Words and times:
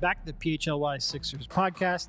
Back 0.00 0.24
to 0.24 0.32
the 0.32 0.58
PHLY 0.58 1.02
Sixers 1.02 1.46
podcast. 1.48 2.08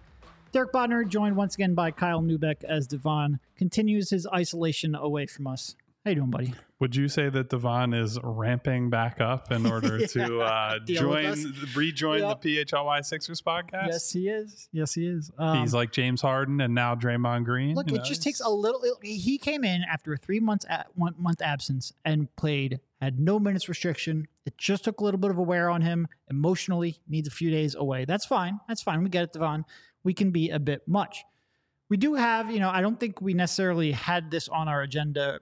Derek 0.51 0.71
Bodner 0.71 1.07
joined 1.07 1.35
once 1.35 1.55
again 1.55 1.73
by 1.73 1.91
Kyle 1.91 2.21
Neubeck 2.21 2.63
as 2.63 2.87
Devon 2.87 3.39
continues 3.55 4.09
his 4.11 4.27
isolation 4.27 4.93
away 4.95 5.25
from 5.25 5.47
us. 5.47 5.75
How 6.05 6.11
you 6.11 6.15
doing, 6.15 6.29
buddy? 6.29 6.53
Would 6.79 6.95
you 6.95 7.07
say 7.07 7.29
that 7.29 7.49
Devon 7.49 7.93
is 7.93 8.17
ramping 8.23 8.89
back 8.89 9.19
up 9.19 9.51
in 9.51 9.65
order 9.65 10.05
to 10.07 10.39
uh, 10.39 10.79
join, 10.85 11.53
rejoin 11.75 12.19
Yep. 12.21 12.41
the 12.41 12.63
PHLY 12.65 13.03
Sixers 13.05 13.41
podcast? 13.41 13.87
Yes, 13.87 14.11
he 14.11 14.29
is. 14.29 14.69
Yes, 14.71 14.93
he 14.93 15.07
is. 15.07 15.31
Um, 15.37 15.59
He's 15.59 15.73
like 15.73 15.91
James 15.91 16.21
Harden 16.21 16.61
and 16.61 16.73
now 16.75 16.95
Draymond 16.95 17.43
Green. 17.45 17.75
look, 17.75 17.87
it 17.91 17.95
know, 17.95 18.03
just 18.03 18.21
takes 18.23 18.39
a 18.39 18.49
little. 18.49 18.81
it- 18.83 19.05
he 19.07 19.37
came 19.37 19.63
in 19.63 19.83
after 19.91 20.13
a 20.13 20.17
three 20.17 20.39
months 20.39 20.65
at 20.69 20.87
one 20.95 21.15
month 21.17 21.41
absence 21.41 21.91
and 22.05 22.33
played. 22.35 22.79
Had 23.01 23.17
no 23.19 23.39
minutes 23.39 23.69
restriction. 23.69 24.27
It 24.45 24.57
just 24.57 24.83
took 24.83 24.99
a 24.99 25.03
little 25.03 25.19
bit 25.19 25.31
of 25.31 25.37
a 25.37 25.41
wear 25.41 25.69
on 25.69 25.81
him 25.81 26.07
emotionally. 26.29 26.99
Needs 27.07 27.27
a 27.29 27.31
few 27.31 27.49
days 27.49 27.75
away. 27.75 28.03
That's 28.03 28.25
fine. 28.25 28.59
That's 28.67 28.81
fine. 28.81 29.01
We 29.03 29.09
get 29.09 29.23
it, 29.23 29.33
Devon. 29.33 29.63
We 30.03 30.13
can 30.13 30.31
be 30.31 30.49
a 30.49 30.59
bit 30.59 30.85
much. 30.85 31.23
We 31.87 31.95
do 31.95 32.15
have, 32.15 32.51
you 32.51 32.59
know, 32.59 32.69
I 32.69 32.81
don't 32.81 32.99
think 32.99 33.21
we 33.21 33.33
necessarily 33.33 33.93
had 33.93 34.29
this 34.29 34.49
on 34.49 34.67
our 34.67 34.81
agenda, 34.81 35.39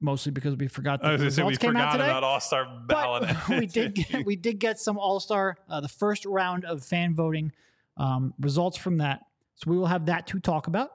mostly 0.00 0.32
because 0.32 0.54
we 0.56 0.68
forgot 0.68 1.00
the 1.00 1.16
gonna 1.16 1.30
say 1.30 1.42
we 1.42 1.48
results 1.48 1.58
came 1.58 1.76
out 1.76 1.92
today. 1.92 2.04
about 2.04 2.24
All 2.24 2.40
Star 2.40 2.66
ballot. 2.86 3.34
We 3.48 3.66
did 3.66 3.94
get, 3.94 4.26
we 4.26 4.36
did 4.36 4.58
get 4.58 4.78
some 4.78 4.98
All 4.98 5.18
Star 5.18 5.56
uh, 5.68 5.80
the 5.80 5.88
first 5.88 6.26
round 6.26 6.66
of 6.66 6.84
fan 6.84 7.14
voting 7.14 7.52
um, 7.96 8.34
results 8.38 8.76
from 8.76 8.98
that. 8.98 9.24
So 9.56 9.70
we 9.70 9.78
will 9.78 9.86
have 9.86 10.06
that 10.06 10.26
to 10.28 10.40
talk 10.40 10.66
about. 10.66 10.90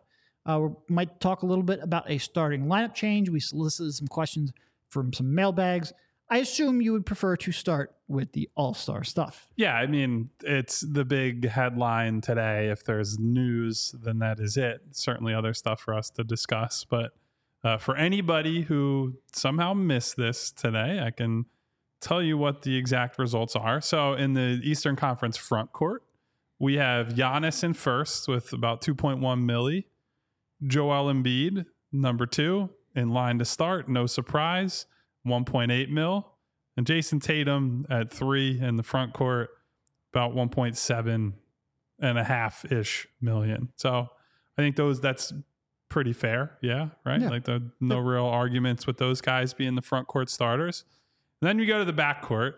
Uh, 0.46 0.60
we 0.62 0.70
might 0.94 1.20
talk 1.20 1.42
a 1.42 1.46
little 1.46 1.64
bit 1.64 1.80
about 1.82 2.10
a 2.10 2.18
starting 2.20 2.68
lineup 2.68 2.94
change. 2.94 3.30
We 3.30 3.40
solicited 3.40 3.94
some 3.96 4.08
questions 4.08 4.54
from 4.94 5.12
some 5.12 5.34
mailbags. 5.34 5.92
I 6.30 6.38
assume 6.38 6.82
you 6.82 6.94
would 6.94 7.06
prefer 7.06 7.36
to 7.38 7.52
start 7.52 7.94
with 8.08 8.32
the 8.32 8.50
All 8.56 8.74
Star 8.74 9.04
stuff. 9.04 9.50
Yeah, 9.56 9.74
I 9.74 9.88
mean, 9.88 10.30
it's 10.42 10.82
the 10.82 11.04
big 11.04 11.48
headline 11.48 12.22
today. 12.22 12.70
If 12.70 12.86
there's 12.86 13.20
news, 13.20 13.94
then 14.02 14.20
that 14.20 14.40
is 14.40 14.56
it. 14.56 14.82
Certainly 14.92 15.34
other 15.34 15.54
stuff 15.54 15.82
for 15.82 15.94
us 15.94 16.10
to 16.12 16.24
discuss. 16.24 16.86
But 16.90 17.12
uh, 17.64 17.78
for 17.78 17.96
anybody 17.96 18.62
who 18.62 19.16
somehow 19.34 19.74
missed 19.74 20.16
this 20.16 20.52
today, 20.52 21.02
I 21.06 21.12
can 21.12 21.46
tell 22.00 22.22
you 22.22 22.38
what 22.38 22.62
the 22.62 22.78
exact 22.78 23.18
results 23.18 23.56
are. 23.56 23.82
So 23.82 24.14
in 24.14 24.34
the 24.34 24.60
Eastern 24.64 24.96
Conference 24.96 25.38
front 25.38 25.72
court, 25.72 26.04
we 26.60 26.76
have 26.76 27.10
Giannis 27.10 27.64
in 27.64 27.74
first 27.74 28.28
with 28.28 28.54
about 28.54 28.82
2.1 28.82 29.20
milli. 29.20 29.86
Joel 30.66 31.14
Embiid, 31.14 31.66
number 31.92 32.26
two, 32.26 32.70
in 32.96 33.10
line 33.10 33.40
to 33.40 33.46
start. 33.46 33.90
No 33.90 34.06
surprise, 34.06 34.86
1.8 35.28 35.90
mil. 35.90 36.28
And 36.76 36.86
Jayson 36.86 37.20
Tatum 37.20 37.86
at 37.90 38.12
three 38.12 38.60
in 38.60 38.78
the 38.78 38.84
front 38.84 39.14
court, 39.14 39.50
about 40.12 40.34
1.7 40.34 41.34
and 42.00 42.18
a 42.18 42.24
half 42.24 42.72
ish 42.72 43.08
million. 43.22 43.70
So 43.76 44.08
I 44.58 44.62
think 44.62 44.76
those 44.76 45.00
that's 45.00 45.34
pretty 45.90 46.14
fair. 46.14 46.58
Yeah. 46.62 46.90
Right. 47.06 47.22
Yeah. 47.22 47.30
Like 47.30 47.46
the 47.46 47.72
no 47.80 48.00
real 48.00 48.26
arguments 48.26 48.88
with 48.88 48.98
those 48.98 49.22
guys 49.22 49.54
being 49.54 49.76
the 49.76 49.82
front 49.82 50.08
court 50.08 50.30
starters. 50.30 50.84
And 51.42 51.48
then 51.48 51.60
you 51.60 51.68
go 51.68 51.78
to 51.80 51.86
the 51.86 51.94
back 51.94 52.22
court. 52.24 52.56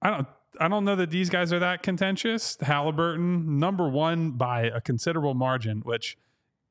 I 0.00 0.10
don't 0.10 0.28
I 0.60 0.68
don't 0.68 0.84
know 0.84 0.96
that 0.96 1.10
these 1.10 1.30
guys 1.30 1.52
are 1.52 1.58
that 1.58 1.82
contentious. 1.82 2.58
Halliburton, 2.60 3.58
number 3.58 3.88
one 3.88 4.32
by 4.32 4.62
a 4.62 4.80
considerable 4.80 5.34
margin, 5.34 5.80
which 5.80 6.16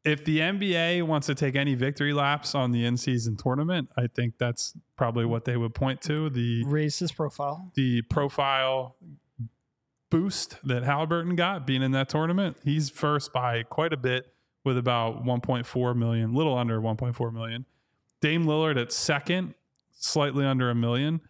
if 0.04 0.26
the 0.26 0.40
NBA 0.40 1.04
wants 1.04 1.28
to 1.28 1.36
take 1.36 1.56
any 1.56 1.76
victory 1.76 2.14
laps 2.14 2.56
on 2.56 2.72
the 2.72 2.86
in-season 2.86 3.38
tournament, 3.38 3.90
I 3.98 4.08
think 4.08 4.38
that's 4.38 4.74
probably 4.96 5.26
what 5.26 5.46
they 5.46 5.58
would 5.58 5.76
point 5.76 6.02
to. 6.04 6.30
The 6.30 6.64
Raise 6.66 7.00
his 7.00 7.12
profile. 7.12 7.72
the 7.76 8.02
profile 8.04 8.96
boost 10.10 10.58
that 10.64 10.84
Halliburton 10.84 11.36
got 11.36 11.66
being 11.66 11.84
in 11.84 11.92
that 11.92 12.10
tournament. 12.10 12.58
He's 12.64 12.90
first 12.90 13.32
by 13.32 13.64
quite 13.64 13.94
a 13.94 13.98
bit 13.98 14.34
with 14.64 14.78
about 14.78 15.24
1.4 15.24 15.96
million, 15.96 16.34
little 16.34 16.58
under 16.58 16.80
1.4 16.80 17.34
million. 17.34 17.66
Dame 18.20 18.46
Lillard 18.46 18.80
at 18.80 18.92
second, 18.92 19.56
slightly 19.92 20.46
under 20.46 20.70
a 20.70 20.76
million. 20.76 21.22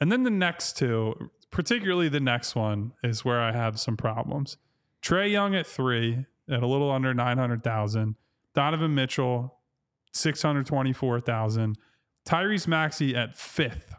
And 0.00 0.12
then 0.12 0.24
the 0.24 0.30
next 0.30 0.76
two, 0.76 1.30
particularly 1.50 2.08
the 2.08 2.20
next 2.20 2.54
one, 2.54 2.92
is 3.02 3.24
where 3.24 3.40
I 3.40 3.52
have 3.52 3.80
some 3.80 3.96
problems. 3.96 4.58
Trae 5.02 5.30
Young 5.30 5.54
at 5.54 5.66
three, 5.66 6.26
at 6.50 6.62
a 6.62 6.66
little 6.66 6.90
under 6.90 7.14
900,000. 7.14 8.16
Donovan 8.54 8.94
Mitchell, 8.94 9.58
624,000. 10.12 11.78
Tyrese 12.26 12.66
Maxey 12.66 13.14
at 13.16 13.36
fifth, 13.36 13.94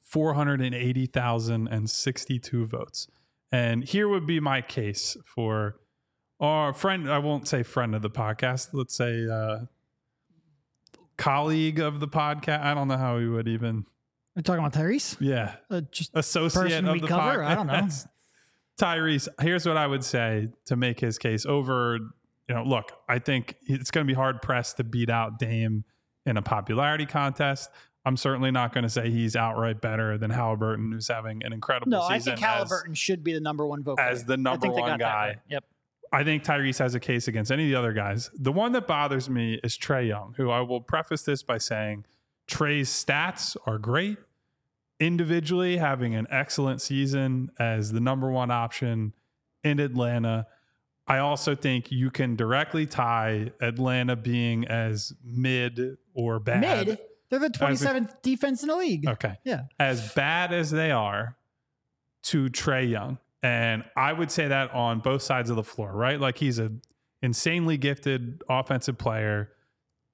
480,062 0.00 2.66
votes. 2.66 3.06
And 3.50 3.84
here 3.84 4.08
would 4.08 4.26
be 4.26 4.40
my 4.40 4.62
case 4.62 5.16
for 5.24 5.76
our 6.40 6.72
friend, 6.72 7.10
I 7.10 7.18
won't 7.18 7.46
say 7.46 7.62
friend 7.62 7.94
of 7.94 8.02
the 8.02 8.10
podcast, 8.10 8.70
let's 8.72 8.94
say 8.96 9.28
uh, 9.28 9.58
colleague 11.16 11.78
of 11.78 12.00
the 12.00 12.08
podcast. 12.08 12.62
I 12.62 12.74
don't 12.74 12.88
know 12.88 12.96
how 12.96 13.16
we 13.16 13.28
would 13.28 13.46
even, 13.48 13.84
We're 14.34 14.42
talking 14.42 14.64
about 14.64 14.72
Tyrese. 14.72 15.16
yeah, 15.20 15.56
Uh, 15.70 15.82
just 15.92 16.10
associate 16.14 16.62
Person 16.70 16.88
of 16.88 16.94
we 16.94 17.00
the 17.00 17.06
cover? 17.08 17.38
podcast. 17.40 17.44
I 17.46 17.54
don't 17.54 17.66
know. 17.66 17.88
Tyrese, 18.78 19.28
here's 19.40 19.66
what 19.66 19.76
I 19.76 19.86
would 19.86 20.04
say 20.04 20.48
to 20.66 20.76
make 20.76 21.00
his 21.00 21.18
case 21.18 21.46
over, 21.46 21.98
you 22.48 22.54
know, 22.54 22.64
look, 22.64 22.92
I 23.08 23.18
think 23.18 23.56
it's 23.62 23.90
going 23.90 24.06
to 24.06 24.10
be 24.10 24.16
hard 24.16 24.42
pressed 24.42 24.78
to 24.78 24.84
beat 24.84 25.10
out 25.10 25.38
Dame 25.38 25.84
in 26.26 26.36
a 26.36 26.42
popularity 26.42 27.06
contest. 27.06 27.70
I'm 28.04 28.16
certainly 28.16 28.50
not 28.50 28.72
going 28.72 28.82
to 28.82 28.90
say 28.90 29.10
he's 29.10 29.36
outright 29.36 29.80
better 29.80 30.18
than 30.18 30.30
Halliburton, 30.30 30.92
who's 30.92 31.08
having 31.08 31.44
an 31.44 31.52
incredible 31.52 31.90
no. 31.90 32.00
season. 32.00 32.14
I 32.14 32.18
think 32.18 32.34
as- 32.36 32.40
Halliburton 32.42 32.94
should 32.94 33.22
be 33.22 33.32
the 33.32 33.40
number 33.40 33.66
one 33.66 33.82
vote 33.84 34.00
as 34.00 34.24
the 34.24 34.36
number 34.36 34.68
one 34.68 34.98
guy. 34.98 35.28
right. 35.28 35.36
Yep. 35.48 35.64
I 36.14 36.24
think 36.24 36.44
Tyrese 36.44 36.78
has 36.78 36.94
a 36.94 37.00
case 37.00 37.26
against 37.26 37.50
any 37.50 37.64
of 37.64 37.70
the 37.70 37.76
other 37.76 37.94
guys. 37.94 38.30
The 38.34 38.52
one 38.52 38.72
that 38.72 38.86
bothers 38.86 39.30
me 39.30 39.58
is 39.64 39.78
Trae 39.78 40.06
Young, 40.06 40.34
who 40.36 40.50
I 40.50 40.60
will 40.60 40.82
preface 40.82 41.22
this 41.22 41.42
by 41.42 41.56
saying 41.56 42.04
Trae's 42.46 42.90
stats 42.90 43.56
are 43.66 43.78
great. 43.78 44.18
Individually, 45.02 45.78
having 45.78 46.14
an 46.14 46.28
excellent 46.30 46.80
season 46.80 47.50
as 47.58 47.90
the 47.90 47.98
number 47.98 48.30
one 48.30 48.52
option 48.52 49.12
in 49.64 49.80
Atlanta. 49.80 50.46
I 51.08 51.18
also 51.18 51.56
think 51.56 51.90
you 51.90 52.12
can 52.12 52.36
directly 52.36 52.86
tie 52.86 53.50
Atlanta 53.60 54.14
being 54.14 54.64
as 54.68 55.12
mid 55.24 55.96
or 56.14 56.38
bad. 56.38 56.86
Mid. 56.86 56.98
They're 57.30 57.40
the 57.40 57.48
27th 57.48 58.22
defense 58.22 58.62
in 58.62 58.68
the 58.68 58.76
league. 58.76 59.08
Okay. 59.08 59.38
Yeah. 59.42 59.62
As 59.80 60.12
bad 60.12 60.52
as 60.52 60.70
they 60.70 60.92
are 60.92 61.36
to 62.24 62.44
Trae 62.50 62.88
Young, 62.88 63.18
and 63.42 63.82
I 63.96 64.12
would 64.12 64.30
say 64.30 64.46
that 64.46 64.72
on 64.72 65.00
both 65.00 65.22
sides 65.22 65.50
of 65.50 65.56
the 65.56 65.64
floor, 65.64 65.90
right? 65.90 66.20
Like 66.20 66.38
he's 66.38 66.60
an 66.60 66.80
insanely 67.22 67.76
gifted 67.76 68.44
offensive 68.48 68.98
player. 68.98 69.50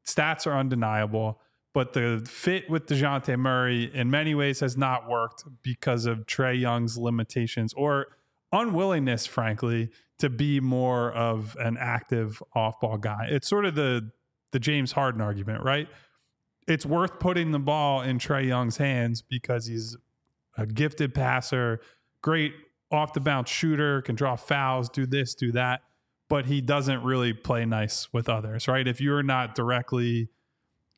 Stats 0.07 0.47
are 0.47 0.57
undeniable, 0.57 1.43
but 1.75 1.93
the 1.93 2.25
fit 2.29 2.69
with 2.71 2.87
Dejounte 2.87 3.37
Murray 3.39 3.91
in 3.93 4.11
many 4.11 4.35
ways 4.35 4.61
has 4.61 4.77
not 4.77 5.09
worked 5.09 5.45
because 5.63 6.07
of 6.07 6.27
Trae 6.27 6.59
Young's 6.59 6.97
limitations 6.97 7.73
or 7.75 8.07
unwillingness, 8.53 9.27
frankly, 9.27 9.91
to 10.19 10.31
be 10.31 10.61
more 10.61 11.13
of 11.13 11.57
an 11.61 11.77
active 11.79 12.43
off-ball 12.55 12.99
guy. 12.99 13.27
It's 13.29 13.49
sort 13.49 13.65
of 13.65 13.75
the 13.75 14.11
the 14.51 14.59
James 14.59 14.93
Harden 14.93 15.21
argument, 15.21 15.63
right? 15.63 15.89
It's 16.67 16.87
worth 16.87 17.19
putting 17.19 17.51
the 17.51 17.59
ball 17.59 18.01
in 18.03 18.19
Trae 18.19 18.47
Young's 18.47 18.79
hands 18.79 19.23
because 19.23 19.67
he's 19.67 19.97
a 20.57 20.67
gifted 20.67 21.15
passer, 21.15 21.81
great 22.23 22.55
off 22.91 23.13
the 23.13 23.21
bounce 23.21 23.51
shooter, 23.51 24.01
can 24.03 24.15
draw 24.15 24.37
fouls, 24.37 24.89
do 24.89 25.07
this, 25.07 25.35
do 25.35 25.53
that, 25.53 25.83
but 26.29 26.47
he 26.47 26.61
doesn't 26.61 27.03
really 27.03 27.33
play 27.35 27.67
nice 27.67 28.11
with 28.13 28.29
others, 28.29 28.67
right? 28.69 28.89
If 28.89 29.01
you're 29.01 29.23
not 29.23 29.55
directly 29.55 30.31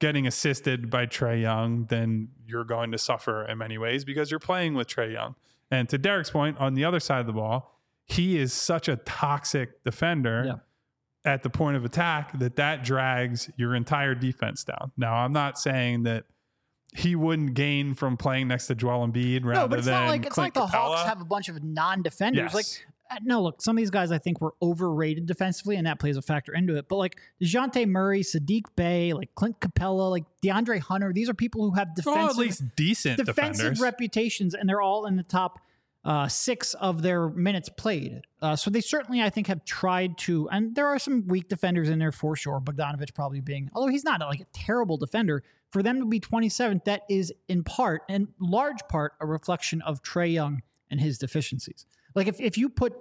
getting 0.00 0.26
assisted 0.26 0.90
by 0.90 1.06
Trae 1.06 1.40
Young, 1.40 1.84
then 1.86 2.28
you're 2.46 2.64
going 2.64 2.90
to 2.92 2.98
suffer 2.98 3.44
in 3.44 3.58
many 3.58 3.78
ways 3.78 4.04
because 4.04 4.30
you're 4.30 4.40
playing 4.40 4.74
with 4.74 4.88
Trae 4.88 5.12
Young. 5.12 5.36
And 5.70 5.88
to 5.90 5.98
Derek's 5.98 6.30
point, 6.30 6.58
on 6.58 6.74
the 6.74 6.84
other 6.84 6.98
side 6.98 7.20
of 7.20 7.26
the 7.26 7.32
ball, 7.32 7.80
he 8.06 8.38
is 8.38 8.52
such 8.52 8.88
a 8.88 8.96
toxic 8.96 9.84
defender 9.84 10.42
Yeah. 10.46 10.54
at 11.30 11.42
the 11.44 11.50
point 11.50 11.76
of 11.76 11.84
attack 11.84 12.36
that 12.40 12.56
that 12.56 12.82
drags 12.82 13.48
your 13.56 13.74
entire 13.76 14.14
defense 14.16 14.64
down. 14.64 14.90
Now, 14.96 15.14
I'm 15.14 15.32
not 15.32 15.58
saying 15.58 16.02
that 16.04 16.24
he 16.92 17.14
wouldn't 17.14 17.54
gain 17.54 17.94
from 17.94 18.16
playing 18.16 18.48
next 18.48 18.66
to 18.66 18.74
Joel 18.74 19.06
Embiid 19.06 19.44
rather 19.44 19.60
No, 19.60 19.68
but 19.68 19.78
it's 19.78 19.86
than 19.86 19.94
not 19.94 20.08
like 20.08 20.26
it's 20.26 20.34
Clint 20.34 20.56
like 20.56 20.70
the 20.70 20.76
Capela. 20.76 20.96
Hawks 20.96 21.08
have 21.08 21.20
a 21.20 21.24
bunch 21.24 21.48
of 21.48 21.62
non-defenders. 21.62 22.52
Yes. 22.52 22.54
Like 22.54 22.86
no, 23.22 23.42
look, 23.42 23.62
some 23.62 23.76
of 23.76 23.80
these 23.80 23.90
guys 23.90 24.12
I 24.12 24.18
think 24.18 24.40
were 24.40 24.54
overrated 24.62 25.26
defensively, 25.26 25.76
and 25.76 25.86
that 25.86 25.98
plays 25.98 26.16
a 26.16 26.22
factor 26.22 26.54
into 26.54 26.76
it. 26.76 26.88
But 26.88 26.96
like 26.96 27.20
Dejounte 27.42 27.86
Murray, 27.88 28.22
Sadiq 28.22 28.64
Bey, 28.76 29.12
like 29.12 29.34
Clint 29.34 29.60
Capela, 29.60 30.10
like 30.10 30.24
DeAndre 30.42 30.80
Hunter, 30.80 31.12
these 31.12 31.28
are 31.28 31.34
people 31.34 31.68
who 31.68 31.76
have 31.76 31.94
defensive 31.94 32.30
at 32.30 32.36
least 32.36 32.62
decent 32.76 33.16
defensive 33.18 33.56
defenders. 33.56 33.80
reputations, 33.80 34.54
and 34.54 34.68
they're 34.68 34.80
all 34.80 35.06
in 35.06 35.16
the 35.16 35.22
top 35.22 35.60
uh, 36.04 36.28
six 36.28 36.74
of 36.74 37.02
their 37.02 37.28
minutes 37.28 37.68
played. 37.68 38.22
Uh, 38.40 38.56
so 38.56 38.70
they 38.70 38.80
certainly, 38.80 39.22
I 39.22 39.30
think, 39.30 39.48
have 39.48 39.64
tried 39.64 40.16
to. 40.18 40.48
And 40.48 40.74
there 40.74 40.86
are 40.86 40.98
some 40.98 41.26
weak 41.26 41.48
defenders 41.48 41.88
in 41.88 41.98
there 41.98 42.12
for 42.12 42.36
sure. 42.36 42.60
Bogdanovich 42.60 43.14
probably 43.14 43.40
being, 43.40 43.70
although 43.74 43.90
he's 43.90 44.04
not 44.04 44.20
like 44.20 44.40
a 44.40 44.46
terrible 44.52 44.96
defender. 44.96 45.42
For 45.72 45.84
them 45.84 46.00
to 46.00 46.06
be 46.06 46.18
27th, 46.18 46.84
that 46.84 47.02
is 47.08 47.32
in 47.48 47.62
part 47.62 48.02
and 48.08 48.28
large 48.40 48.80
part 48.88 49.12
a 49.20 49.26
reflection 49.26 49.82
of 49.82 50.02
Trae 50.02 50.32
Young 50.32 50.62
and 50.90 51.00
his 51.00 51.16
deficiencies. 51.16 51.86
Like 52.14 52.26
if, 52.26 52.40
if 52.40 52.58
you 52.58 52.68
put 52.68 52.94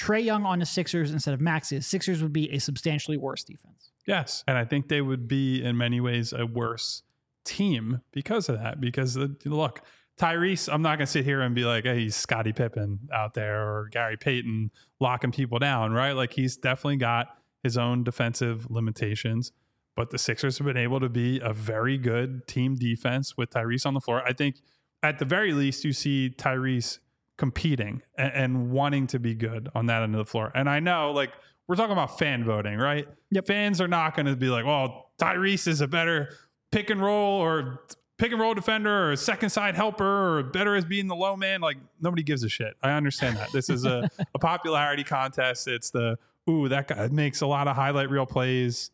Trae 0.00 0.24
Young 0.24 0.44
on 0.44 0.58
the 0.58 0.66
Sixers 0.66 1.12
instead 1.12 1.34
of 1.34 1.40
the 1.40 1.80
Sixers 1.80 2.22
would 2.22 2.32
be 2.32 2.50
a 2.52 2.58
substantially 2.58 3.16
worse 3.16 3.44
defense. 3.44 3.92
Yes. 4.06 4.44
And 4.46 4.56
I 4.56 4.64
think 4.64 4.88
they 4.88 5.00
would 5.00 5.26
be, 5.26 5.62
in 5.62 5.76
many 5.76 6.00
ways, 6.00 6.32
a 6.32 6.46
worse 6.46 7.02
team 7.44 8.02
because 8.12 8.48
of 8.48 8.58
that. 8.58 8.80
Because, 8.80 9.16
look, 9.16 9.80
Tyrese, 10.18 10.72
I'm 10.72 10.82
not 10.82 10.98
going 10.98 11.06
to 11.06 11.12
sit 11.12 11.24
here 11.24 11.40
and 11.40 11.54
be 11.54 11.64
like, 11.64 11.84
hey, 11.84 12.00
he's 12.00 12.16
Scottie 12.16 12.52
Pippen 12.52 13.00
out 13.12 13.34
there 13.34 13.62
or 13.62 13.88
Gary 13.90 14.16
Payton 14.16 14.70
locking 15.00 15.32
people 15.32 15.58
down, 15.58 15.92
right? 15.92 16.12
Like, 16.12 16.32
he's 16.32 16.56
definitely 16.56 16.96
got 16.96 17.28
his 17.62 17.76
own 17.76 18.04
defensive 18.04 18.70
limitations. 18.70 19.52
But 19.96 20.10
the 20.10 20.18
Sixers 20.18 20.58
have 20.58 20.66
been 20.66 20.76
able 20.76 21.00
to 21.00 21.08
be 21.08 21.40
a 21.42 21.54
very 21.54 21.96
good 21.96 22.46
team 22.46 22.74
defense 22.74 23.36
with 23.36 23.50
Tyrese 23.50 23.86
on 23.86 23.94
the 23.94 24.00
floor. 24.00 24.22
I 24.26 24.34
think 24.34 24.56
at 25.02 25.18
the 25.18 25.24
very 25.24 25.52
least, 25.52 25.84
you 25.84 25.92
see 25.92 26.34
Tyrese 26.36 26.98
competing 27.36 28.02
and, 28.16 28.32
and 28.32 28.70
wanting 28.70 29.06
to 29.08 29.18
be 29.18 29.34
good 29.34 29.68
on 29.74 29.86
that 29.86 30.02
end 30.02 30.14
of 30.14 30.18
the 30.18 30.30
floor. 30.30 30.50
And 30.54 30.68
I 30.68 30.80
know, 30.80 31.12
like, 31.12 31.30
we're 31.68 31.76
talking 31.76 31.92
about 31.92 32.18
fan 32.18 32.44
voting, 32.44 32.78
right? 32.78 33.08
Yep. 33.30 33.46
Fans 33.46 33.80
are 33.80 33.88
not 33.88 34.14
going 34.14 34.26
to 34.26 34.36
be 34.36 34.48
like, 34.48 34.64
well, 34.64 35.10
Tyrese 35.20 35.66
is 35.66 35.80
a 35.80 35.88
better 35.88 36.30
pick 36.70 36.90
and 36.90 37.02
roll 37.02 37.40
or 37.40 37.80
pick 38.18 38.32
and 38.32 38.40
roll 38.40 38.54
defender 38.54 39.10
or 39.10 39.16
second 39.16 39.50
side 39.50 39.74
helper 39.74 40.38
or 40.38 40.42
better 40.42 40.76
as 40.76 40.84
being 40.84 41.08
the 41.08 41.16
low 41.16 41.36
man. 41.36 41.60
Like, 41.60 41.76
nobody 42.00 42.22
gives 42.22 42.44
a 42.44 42.48
shit. 42.48 42.74
I 42.82 42.92
understand 42.92 43.36
that. 43.36 43.52
This 43.52 43.68
is 43.68 43.84
a, 43.84 44.08
a 44.34 44.38
popularity 44.38 45.04
contest. 45.04 45.66
It's 45.68 45.90
the, 45.90 46.18
ooh, 46.48 46.68
that 46.68 46.88
guy 46.88 47.08
makes 47.08 47.40
a 47.40 47.46
lot 47.46 47.68
of 47.68 47.76
highlight 47.76 48.10
reel 48.10 48.26
plays. 48.26 48.90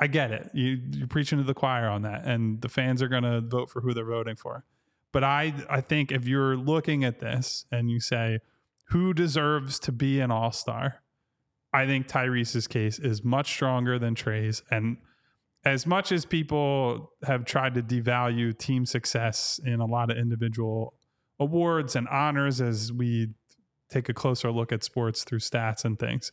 I 0.00 0.06
get 0.06 0.30
it. 0.30 0.50
You, 0.52 0.80
you're 0.90 1.06
preaching 1.06 1.38
to 1.38 1.44
the 1.44 1.54
choir 1.54 1.88
on 1.88 2.02
that, 2.02 2.24
and 2.24 2.60
the 2.60 2.68
fans 2.68 3.02
are 3.02 3.08
going 3.08 3.22
to 3.22 3.40
vote 3.40 3.70
for 3.70 3.80
who 3.80 3.94
they're 3.94 4.04
voting 4.04 4.34
for. 4.36 4.64
But 5.12 5.24
I, 5.24 5.54
I 5.68 5.80
think 5.80 6.10
if 6.10 6.26
you're 6.26 6.56
looking 6.56 7.04
at 7.04 7.20
this 7.20 7.66
and 7.70 7.90
you 7.90 8.00
say, 8.00 8.38
who 8.88 9.14
deserves 9.14 9.78
to 9.80 9.92
be 9.92 10.20
an 10.20 10.30
all 10.30 10.52
star, 10.52 11.02
I 11.72 11.86
think 11.86 12.06
Tyrese's 12.06 12.66
case 12.66 12.98
is 12.98 13.24
much 13.24 13.50
stronger 13.50 13.98
than 13.98 14.14
Trae's. 14.14 14.62
And 14.70 14.98
as 15.64 15.86
much 15.86 16.12
as 16.12 16.24
people 16.24 17.12
have 17.24 17.44
tried 17.44 17.74
to 17.74 17.82
devalue 17.82 18.56
team 18.56 18.84
success 18.84 19.60
in 19.64 19.80
a 19.80 19.86
lot 19.86 20.10
of 20.10 20.16
individual 20.16 20.94
awards 21.38 21.96
and 21.96 22.08
honors 22.08 22.60
as 22.60 22.92
we 22.92 23.28
take 23.90 24.08
a 24.08 24.14
closer 24.14 24.50
look 24.50 24.72
at 24.72 24.82
sports 24.82 25.24
through 25.24 25.38
stats 25.38 25.84
and 25.84 25.98
things, 25.98 26.32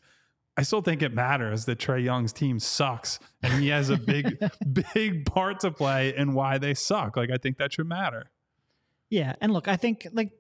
I 0.58 0.64
still 0.64 0.82
think 0.82 1.02
it 1.02 1.14
matters 1.14 1.66
that 1.66 1.80
Trae 1.80 2.04
Young's 2.04 2.34
team 2.34 2.60
sucks 2.60 3.20
and 3.42 3.62
he 3.62 3.70
has 3.70 3.90
a 3.90 3.98
big, 3.98 4.38
big 4.94 5.26
part 5.26 5.62
to 5.62 5.72
play 5.72 6.14
in 6.16 6.34
why 6.34 6.58
they 6.58 6.74
suck. 6.74 7.16
Like, 7.16 7.30
I 7.32 7.38
think 7.38 7.58
that 7.58 7.74
should 7.74 7.88
matter. 7.88 8.32
Yeah, 9.10 9.34
and 9.42 9.52
look, 9.54 9.68
I 9.68 9.76
think 9.76 10.08
like 10.14 10.32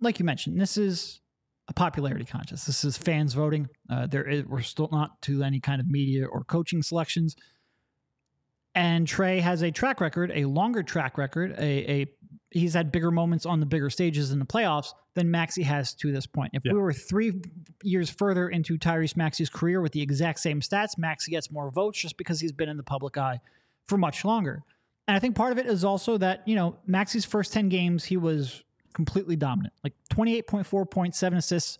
like 0.00 0.18
you 0.18 0.24
mentioned, 0.24 0.60
this 0.60 0.76
is 0.76 1.20
a 1.68 1.72
popularity 1.72 2.24
contest. 2.24 2.66
This 2.66 2.84
is 2.84 2.96
fans 2.96 3.34
voting. 3.34 3.68
Uh, 3.90 4.06
there 4.06 4.24
is 4.28 4.44
we're 4.44 4.62
still 4.62 4.88
not 4.92 5.20
to 5.22 5.42
any 5.42 5.60
kind 5.60 5.80
of 5.80 5.88
media 5.90 6.26
or 6.26 6.44
coaching 6.44 6.82
selections. 6.82 7.36
And 8.74 9.06
Trae 9.06 9.40
has 9.40 9.62
a 9.62 9.70
track 9.70 10.00
record, 10.00 10.30
a 10.34 10.44
longer 10.44 10.82
track 10.82 11.16
record, 11.16 11.52
a, 11.58 11.90
a 12.02 12.06
he's 12.50 12.74
had 12.74 12.92
bigger 12.92 13.10
moments 13.10 13.46
on 13.46 13.58
the 13.60 13.66
bigger 13.66 13.88
stages 13.90 14.32
in 14.32 14.38
the 14.38 14.44
playoffs 14.44 14.92
than 15.14 15.30
Maxey 15.30 15.62
has 15.62 15.94
to 15.94 16.12
this 16.12 16.26
point. 16.26 16.50
If 16.54 16.64
Yeah. 16.64 16.72
we 16.74 16.78
were 16.80 16.92
three 16.92 17.40
years 17.82 18.10
further 18.10 18.48
into 18.48 18.76
Tyrese 18.78 19.16
Maxey's 19.16 19.48
career 19.48 19.80
with 19.80 19.92
the 19.92 20.02
exact 20.02 20.40
same 20.40 20.60
stats, 20.60 20.98
Maxey 20.98 21.30
gets 21.30 21.50
more 21.50 21.70
votes 21.70 21.98
just 21.98 22.16
because 22.18 22.40
he's 22.40 22.52
been 22.52 22.68
in 22.68 22.76
the 22.76 22.82
public 22.82 23.16
eye 23.16 23.40
for 23.86 23.96
much 23.98 24.24
longer. 24.24 24.62
And 25.08 25.16
I 25.16 25.20
think 25.20 25.36
part 25.36 25.52
of 25.52 25.58
it 25.58 25.66
is 25.66 25.84
also 25.84 26.18
that, 26.18 26.46
you 26.46 26.56
know, 26.56 26.76
Maxey's 26.86 27.24
first 27.24 27.52
10 27.52 27.68
games, 27.68 28.04
he 28.04 28.16
was 28.16 28.64
completely 28.92 29.36
dominant. 29.36 29.74
Like 29.84 29.94
28.4 30.10 30.90
points, 30.90 31.18
seven 31.18 31.38
assists, 31.38 31.78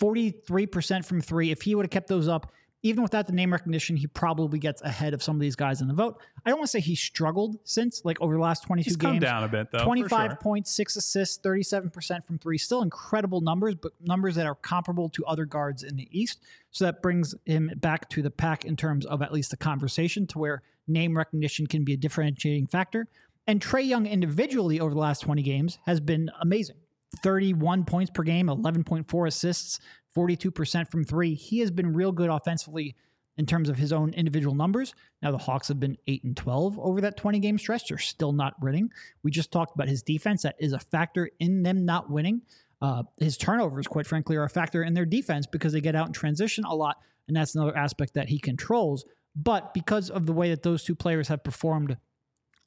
43% 0.00 1.04
from 1.04 1.20
three. 1.20 1.50
If 1.50 1.62
he 1.62 1.74
would 1.74 1.84
have 1.84 1.90
kept 1.90 2.08
those 2.08 2.26
up, 2.26 2.52
even 2.84 3.02
without 3.02 3.26
the 3.26 3.32
name 3.32 3.50
recognition, 3.50 3.96
he 3.96 4.06
probably 4.06 4.58
gets 4.58 4.82
ahead 4.82 5.14
of 5.14 5.22
some 5.22 5.36
of 5.36 5.40
these 5.40 5.56
guys 5.56 5.80
in 5.80 5.88
the 5.88 5.94
vote. 5.94 6.20
I 6.44 6.50
don't 6.50 6.58
want 6.58 6.68
to 6.68 6.70
say 6.70 6.80
he 6.80 6.94
struggled 6.94 7.56
since, 7.64 8.02
like 8.04 8.20
over 8.20 8.34
the 8.34 8.40
last 8.40 8.62
22 8.64 8.84
He's 8.84 8.96
games. 8.96 9.20
down 9.20 9.42
a 9.42 9.48
bit, 9.48 9.70
though. 9.72 9.78
for 9.78 9.84
25 9.84 10.30
sure. 10.30 10.36
points, 10.36 10.70
six 10.70 10.94
assists, 10.94 11.38
37% 11.38 12.26
from 12.26 12.38
three. 12.38 12.58
Still 12.58 12.82
incredible 12.82 13.40
numbers, 13.40 13.74
but 13.74 13.92
numbers 14.02 14.34
that 14.34 14.44
are 14.46 14.54
comparable 14.54 15.08
to 15.10 15.24
other 15.24 15.46
guards 15.46 15.82
in 15.82 15.96
the 15.96 16.08
East. 16.12 16.40
So 16.72 16.84
that 16.84 17.00
brings 17.00 17.34
him 17.46 17.70
back 17.76 18.10
to 18.10 18.20
the 18.20 18.30
pack 18.30 18.66
in 18.66 18.76
terms 18.76 19.06
of 19.06 19.22
at 19.22 19.32
least 19.32 19.50
the 19.50 19.56
conversation 19.56 20.26
to 20.28 20.38
where 20.38 20.62
name 20.86 21.16
recognition 21.16 21.66
can 21.66 21.84
be 21.84 21.94
a 21.94 21.96
differentiating 21.96 22.66
factor. 22.66 23.08
And 23.46 23.60
Trae 23.60 23.86
Young 23.86 24.06
individually 24.06 24.80
over 24.80 24.94
the 24.94 25.00
last 25.00 25.20
20 25.20 25.42
games 25.42 25.78
has 25.86 26.00
been 26.00 26.30
amazing 26.40 26.76
31 27.22 27.84
points 27.84 28.10
per 28.12 28.22
game, 28.22 28.46
11.4 28.46 29.26
assists, 29.28 29.80
42% 30.16 30.90
from 30.90 31.04
three. 31.04 31.34
He 31.34 31.60
has 31.60 31.70
been 31.70 31.92
real 31.92 32.12
good 32.12 32.30
offensively 32.30 32.96
in 33.36 33.46
terms 33.46 33.68
of 33.68 33.76
his 33.76 33.92
own 33.92 34.14
individual 34.14 34.54
numbers. 34.54 34.94
Now 35.22 35.32
the 35.32 35.38
Hawks 35.38 35.68
have 35.68 35.80
been 35.80 35.96
8 36.06 36.24
and 36.24 36.36
12 36.36 36.78
over 36.78 37.00
that 37.00 37.16
20 37.16 37.38
game 37.40 37.58
stretch. 37.58 37.88
They're 37.88 37.98
still 37.98 38.32
not 38.32 38.60
winning. 38.60 38.90
We 39.22 39.30
just 39.30 39.50
talked 39.50 39.74
about 39.74 39.88
his 39.88 40.02
defense. 40.02 40.42
That 40.42 40.56
is 40.58 40.72
a 40.72 40.78
factor 40.78 41.30
in 41.40 41.62
them 41.62 41.84
not 41.84 42.10
winning. 42.10 42.42
Uh, 42.80 43.04
his 43.18 43.36
turnovers, 43.36 43.86
quite 43.86 44.06
frankly, 44.06 44.36
are 44.36 44.44
a 44.44 44.50
factor 44.50 44.82
in 44.82 44.94
their 44.94 45.06
defense 45.06 45.46
because 45.46 45.72
they 45.72 45.80
get 45.80 45.96
out 45.96 46.06
in 46.06 46.12
transition 46.12 46.64
a 46.64 46.74
lot. 46.74 46.96
And 47.26 47.36
that's 47.36 47.54
another 47.54 47.76
aspect 47.76 48.14
that 48.14 48.28
he 48.28 48.38
controls. 48.38 49.04
But 49.36 49.74
because 49.74 50.10
of 50.10 50.26
the 50.26 50.32
way 50.32 50.50
that 50.50 50.62
those 50.62 50.84
two 50.84 50.94
players 50.94 51.28
have 51.28 51.42
performed 51.42 51.96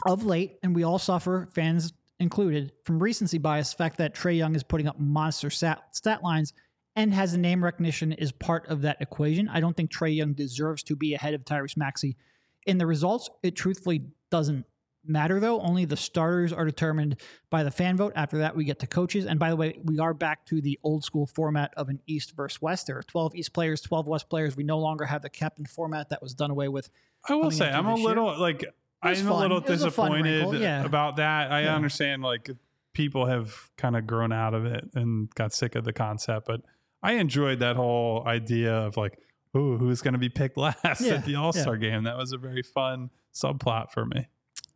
of 0.05 0.25
late, 0.25 0.59
and 0.63 0.75
we 0.75 0.83
all 0.83 0.99
suffer, 0.99 1.49
fans 1.53 1.93
included, 2.19 2.71
from 2.83 3.01
recency 3.01 3.37
bias, 3.37 3.71
the 3.71 3.77
fact 3.77 3.97
that 3.97 4.15
Trae 4.15 4.37
Young 4.37 4.55
is 4.55 4.63
putting 4.63 4.87
up 4.87 4.99
monster 4.99 5.49
stat, 5.49 5.83
stat 5.91 6.23
lines 6.23 6.53
and 6.95 7.13
has 7.13 7.33
a 7.33 7.37
name 7.37 7.63
recognition 7.63 8.11
is 8.11 8.31
part 8.31 8.67
of 8.67 8.81
that 8.81 8.97
equation. 8.99 9.47
I 9.49 9.59
don't 9.59 9.77
think 9.77 9.91
Trae 9.91 10.15
Young 10.15 10.33
deserves 10.33 10.81
to 10.83 10.95
be 10.95 11.13
ahead 11.13 11.35
of 11.35 11.45
Tyrese 11.45 11.77
Maxey 11.77 12.17
in 12.65 12.79
the 12.79 12.87
results. 12.87 13.29
It 13.43 13.55
truthfully 13.55 14.03
doesn't 14.31 14.65
matter 15.09 15.39
though. 15.39 15.59
Only 15.61 15.85
the 15.85 15.97
starters 15.97 16.51
are 16.53 16.65
determined 16.65 17.17
by 17.49 17.63
the 17.63 17.71
fan 17.71 17.97
vote. 17.97 18.13
After 18.15 18.39
that, 18.39 18.55
we 18.55 18.63
get 18.65 18.79
to 18.79 18.87
coaches. 18.87 19.25
And 19.25 19.39
by 19.39 19.49
the 19.49 19.55
way, 19.55 19.77
we 19.83 19.99
are 19.99 20.13
back 20.13 20.45
to 20.47 20.61
the 20.61 20.79
old 20.83 21.03
school 21.03 21.25
format 21.25 21.73
of 21.77 21.89
an 21.89 21.99
East 22.07 22.35
versus 22.35 22.61
West. 22.61 22.87
There 22.87 22.97
are 22.97 23.03
12 23.03 23.35
East 23.35 23.53
players, 23.53 23.81
12 23.81 24.07
West 24.07 24.29
players. 24.29 24.55
We 24.55 24.63
no 24.63 24.79
longer 24.79 25.05
have 25.05 25.21
the 25.21 25.29
captain 25.29 25.65
format 25.65 26.09
that 26.09 26.21
was 26.21 26.33
done 26.33 26.51
away 26.51 26.67
with. 26.67 26.89
I 27.27 27.35
will 27.35 27.51
say, 27.51 27.69
I'm 27.69 27.85
a 27.87 27.91
this 27.91 27.99
year. 27.99 28.07
little 28.09 28.39
like 28.39 28.63
I'm 29.01 29.13
a 29.13 29.15
fun. 29.15 29.39
little 29.39 29.57
a 29.57 29.61
fun 29.61 29.71
disappointed 29.71 30.23
wrinkle, 30.41 30.55
yeah. 30.61 30.83
about 30.85 31.17
that. 31.17 31.51
I 31.51 31.63
Yeah. 31.63 31.75
understand 31.75 32.21
like 32.23 32.49
people 32.93 33.25
have 33.27 33.69
kind 33.77 33.95
of 33.95 34.07
grown 34.07 34.31
out 34.31 34.53
of 34.53 34.65
it 34.65 34.89
and 34.95 35.29
got 35.35 35.53
sick 35.53 35.75
of 35.75 35.83
the 35.85 35.93
concept, 35.93 36.47
but 36.47 36.61
I 37.03 37.13
enjoyed 37.13 37.59
that 37.59 37.75
whole 37.75 38.23
idea 38.25 38.73
of 38.73 38.97
like, 38.97 39.19
oh, 39.53 39.77
who's 39.77 40.01
going 40.01 40.13
to 40.13 40.19
be 40.19 40.29
picked 40.29 40.57
last 40.57 41.01
Yeah, 41.01 41.13
at 41.15 41.25
the 41.25 41.35
All 41.35 41.53
Star 41.53 41.77
game? 41.77 42.03
That 42.05 42.17
was 42.17 42.31
a 42.31 42.37
very 42.37 42.63
fun 42.63 43.11
subplot 43.35 43.91
for 43.91 44.05
me. 44.05 44.27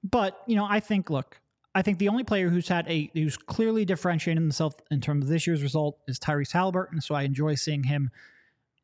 But 0.03 0.41
you 0.48 0.55
know, 0.55 0.65
I 0.70 0.79
think 0.79 1.10
look, 1.10 1.39
I 1.74 1.81
think 1.81 2.00
the 2.00 2.10
only 2.10 2.24
player 2.24 2.50
who's 2.50 2.67
had 2.67 2.88
a 2.89 3.10
who's 3.13 3.38
clearly 3.38 3.86
differentiated 3.86 4.41
himself 4.41 4.75
in 4.89 5.01
terms 5.01 5.25
of 5.25 5.29
this 5.29 5.48
year's 5.48 5.63
result 5.63 6.00
is 6.08 6.20
Tyrese 6.20 6.51
Halliburton. 6.51 7.01
So 7.01 7.15
I 7.15 7.24
enjoy 7.24 7.55
seeing 7.55 7.84
him 7.84 8.10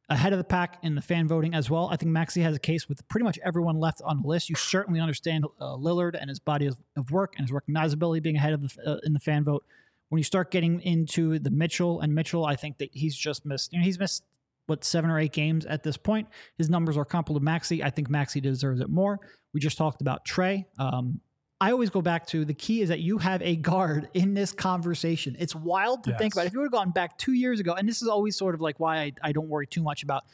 ahead 0.10 0.32
of 0.32 0.38
the 0.38 0.46
pack 0.46 0.78
in 0.84 0.96
the 0.96 1.02
fan 1.02 1.28
voting 1.28 1.54
as 1.54 1.70
well. 1.70 1.90
I 1.92 1.98
think 1.98 2.12
Maxey 2.12 2.42
has 2.42 2.56
a 2.56 2.60
case 2.60 2.88
with 2.88 3.06
pretty 3.10 3.26
much 3.26 3.38
everyone 3.44 3.78
left 3.78 4.02
on 4.06 4.22
the 4.22 4.28
list. 4.28 4.50
You 4.50 4.56
certainly 4.56 5.02
understand 5.02 5.44
uh, 5.60 5.76
Lillard 5.76 6.18
and 6.18 6.30
his 6.30 6.40
body 6.40 6.66
of, 6.66 6.78
of 6.96 7.12
work 7.12 7.34
and 7.38 7.48
his 7.48 7.54
recognizability 7.54 8.24
being 8.24 8.38
ahead 8.38 8.54
of 8.54 8.62
the 8.62 8.90
uh, 8.90 8.98
in 9.04 9.14
the 9.14 9.20
fan 9.20 9.44
vote. 9.44 9.66
When 10.10 10.20
you 10.20 10.24
start 10.24 10.52
getting 10.52 10.80
into 10.82 11.40
the 11.40 11.50
Mitchell 11.50 12.00
and 12.00 12.16
Mitchell, 12.16 12.46
I 12.46 12.56
think 12.56 12.78
that 12.78 12.90
he's 12.94 13.18
just 13.18 13.46
missed. 13.46 13.74
You 13.74 13.80
know, 13.80 13.86
he's 13.86 14.00
missed 14.00 14.24
what 14.68 14.86
seven 14.86 15.10
or 15.10 15.20
eight 15.20 15.34
games 15.34 15.66
at 15.66 15.84
this 15.84 15.98
point. 15.98 16.28
His 16.58 16.70
numbers 16.70 16.96
are 16.96 17.04
comparable 17.04 17.40
to 17.40 17.44
Maxey. 17.44 17.84
I 17.84 17.90
think 17.90 18.10
Maxey 18.10 18.40
deserves 18.40 18.80
it 18.80 18.90
more. 18.90 19.20
We 19.58 19.62
just 19.62 19.80
talked 19.80 20.02
about 20.02 20.24
Trae. 20.24 20.66
Um, 20.78 21.20
I 21.60 21.72
always 21.72 21.90
go 21.90 22.00
back 22.00 22.28
to 22.28 22.46
the 22.46 22.54
key 22.54 22.84
is 22.84 22.90
that 22.90 23.00
you 23.00 23.18
have 23.18 23.42
a 23.42 23.56
guard 23.56 24.08
in 24.14 24.36
this 24.36 24.52
conversation. 24.52 25.36
It's 25.40 25.56
wild 25.56 26.04
to 26.04 26.16
think 26.16 26.36
about. 26.36 26.46
If 26.46 26.54
you 26.54 26.60
would 26.60 26.66
have 26.66 26.72
gone 26.72 26.92
back 26.92 27.18
two 27.18 27.34
years 27.34 27.60
ago, 27.60 27.74
and 27.74 27.90
this 27.90 28.04
is 28.04 28.08
always 28.08 28.36
sort 28.36 28.54
of 28.54 28.62
like 28.62 28.80
why 28.80 28.98
I, 28.98 29.14
I 29.24 29.32
don't 29.32 29.50
worry 29.50 29.66
too 29.66 29.82
much 29.82 30.04
about 30.04 30.26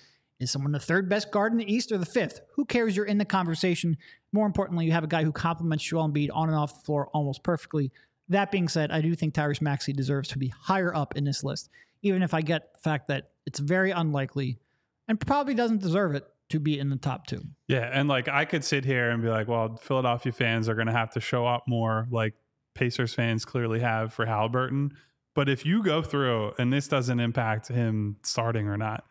is 0.41 0.51
someone 0.51 0.73
the 0.73 0.79
third 0.79 1.07
best 1.07 1.31
guard 1.31 1.53
in 1.53 1.57
the 1.57 1.73
East 1.73 1.93
or 1.93 1.97
the 1.97 2.05
fifth? 2.05 2.41
Who 2.55 2.65
cares? 2.65 2.97
You're 2.97 3.05
in 3.05 3.17
the 3.17 3.23
conversation. 3.23 3.95
More 4.33 4.45
importantly, 4.45 4.85
you 4.85 4.91
have 4.91 5.05
a 5.05 5.07
guy 5.07 5.23
who 5.23 5.31
complements 5.31 5.85
Joel 5.85 6.09
Embiid 6.09 6.27
on 6.33 6.49
and 6.49 6.57
off 6.57 6.79
the 6.79 6.85
floor 6.85 7.07
almost 7.13 7.43
perfectly. 7.43 7.93
That 8.27 8.51
being 8.51 8.67
said, 8.67 8.91
I 8.91 8.99
do 8.99 9.15
think 9.15 9.35
Tyrese 9.35 9.61
Maxey 9.61 9.93
deserves 9.93 10.27
to 10.29 10.37
be 10.37 10.49
higher 10.49 10.93
up 10.93 11.15
in 11.15 11.23
this 11.23 11.45
list, 11.45 11.69
even 12.01 12.23
if 12.23 12.33
I 12.33 12.41
get 12.41 12.73
the 12.73 12.79
fact 12.79 13.07
that 13.07 13.29
it's 13.45 13.59
very 13.59 13.91
unlikely 13.91 14.59
and 15.07 15.17
probably 15.17 15.53
doesn't 15.53 15.81
deserve 15.81 16.13
it 16.13 16.27
to 16.53 16.59
be 16.59 16.77
in 16.77 16.89
the 16.89 16.95
top 16.95 17.25
two. 17.25 17.41
Yeah, 17.67 17.89
and 17.91 18.07
like 18.07 18.27
I 18.27 18.45
could 18.45 18.63
sit 18.63 18.85
here 18.85 19.09
and 19.09 19.23
be 19.23 19.29
like, 19.29 19.47
well, 19.47 19.75
Philadelphia 19.77 20.31
fans 20.31 20.69
are 20.69 20.75
going 20.75 20.85
to 20.85 20.93
have 20.93 21.09
to 21.13 21.19
show 21.19 21.47
up 21.47 21.63
more, 21.67 22.07
like 22.11 22.35
Pacers 22.75 23.11
fans 23.11 23.43
clearly 23.43 23.79
have 23.79 24.13
for 24.13 24.27
Halliburton. 24.27 24.95
But 25.33 25.49
if 25.49 25.65
you 25.65 25.81
go 25.81 26.03
through, 26.03 26.53
and 26.59 26.71
this 26.71 26.87
doesn't 26.87 27.19
impact 27.19 27.69
him 27.69 28.17
starting 28.21 28.67
or 28.67 28.77
not, 28.77 29.03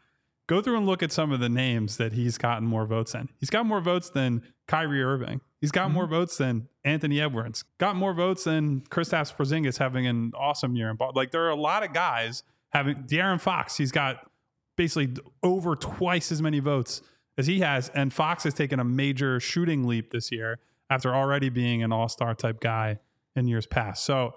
go 0.46 0.62
through 0.62 0.76
and 0.76 0.87
look 0.87 1.02
at 1.02 1.11
some 1.11 1.32
of 1.32 1.40
the 1.40 1.49
names 1.49 1.96
that 1.96 2.12
he's 2.12 2.38
gotten 2.38 2.64
more 2.64 2.87
votes 2.87 3.11
than. 3.11 3.28
He's 3.40 3.50
got 3.50 3.66
more 3.66 3.80
votes 3.80 4.11
than 4.11 4.42
Kyrie 4.68 5.02
Irving. 5.02 5.40
He's 5.61 5.72
got 5.72 5.87
mm-hmm. 5.87 5.94
more 5.94 6.06
votes 6.06 6.37
than 6.37 6.68
Anthony 6.84 7.20
Edwards. 7.20 7.64
Got 7.78 7.96
more 7.96 8.14
votes 8.14 8.44
than 8.44 8.82
Kristaps 8.82 9.34
Porzingis 9.34 9.78
having 9.78 10.06
an 10.06 10.30
awesome 10.38 10.76
year 10.76 10.90
in 10.90 10.96
ball. 10.96 11.11
Like 11.12 11.32
there 11.32 11.44
are 11.46 11.50
a 11.50 11.56
lot 11.56 11.82
of 11.82 11.92
guys 11.92 12.44
having 12.70 13.02
De'Aaron 13.02 13.40
Fox. 13.40 13.76
He's 13.76 13.90
got 13.90 14.30
basically 14.76 15.16
over 15.42 15.75
twice 15.75 16.30
as 16.30 16.40
many 16.40 16.61
votes 16.61 17.02
as 17.38 17.46
he 17.46 17.60
has, 17.60 17.90
and 17.94 18.12
Fox 18.12 18.44
has 18.44 18.54
taken 18.54 18.78
a 18.80 18.84
major 18.84 19.40
shooting 19.40 19.84
leap 19.84 20.10
this 20.10 20.30
year 20.30 20.58
after 20.90 21.14
already 21.14 21.48
being 21.48 21.82
an 21.82 21.92
all-star 21.92 22.34
type 22.34 22.60
guy 22.60 22.98
in 23.34 23.46
years 23.46 23.66
past. 23.66 24.04
So 24.04 24.34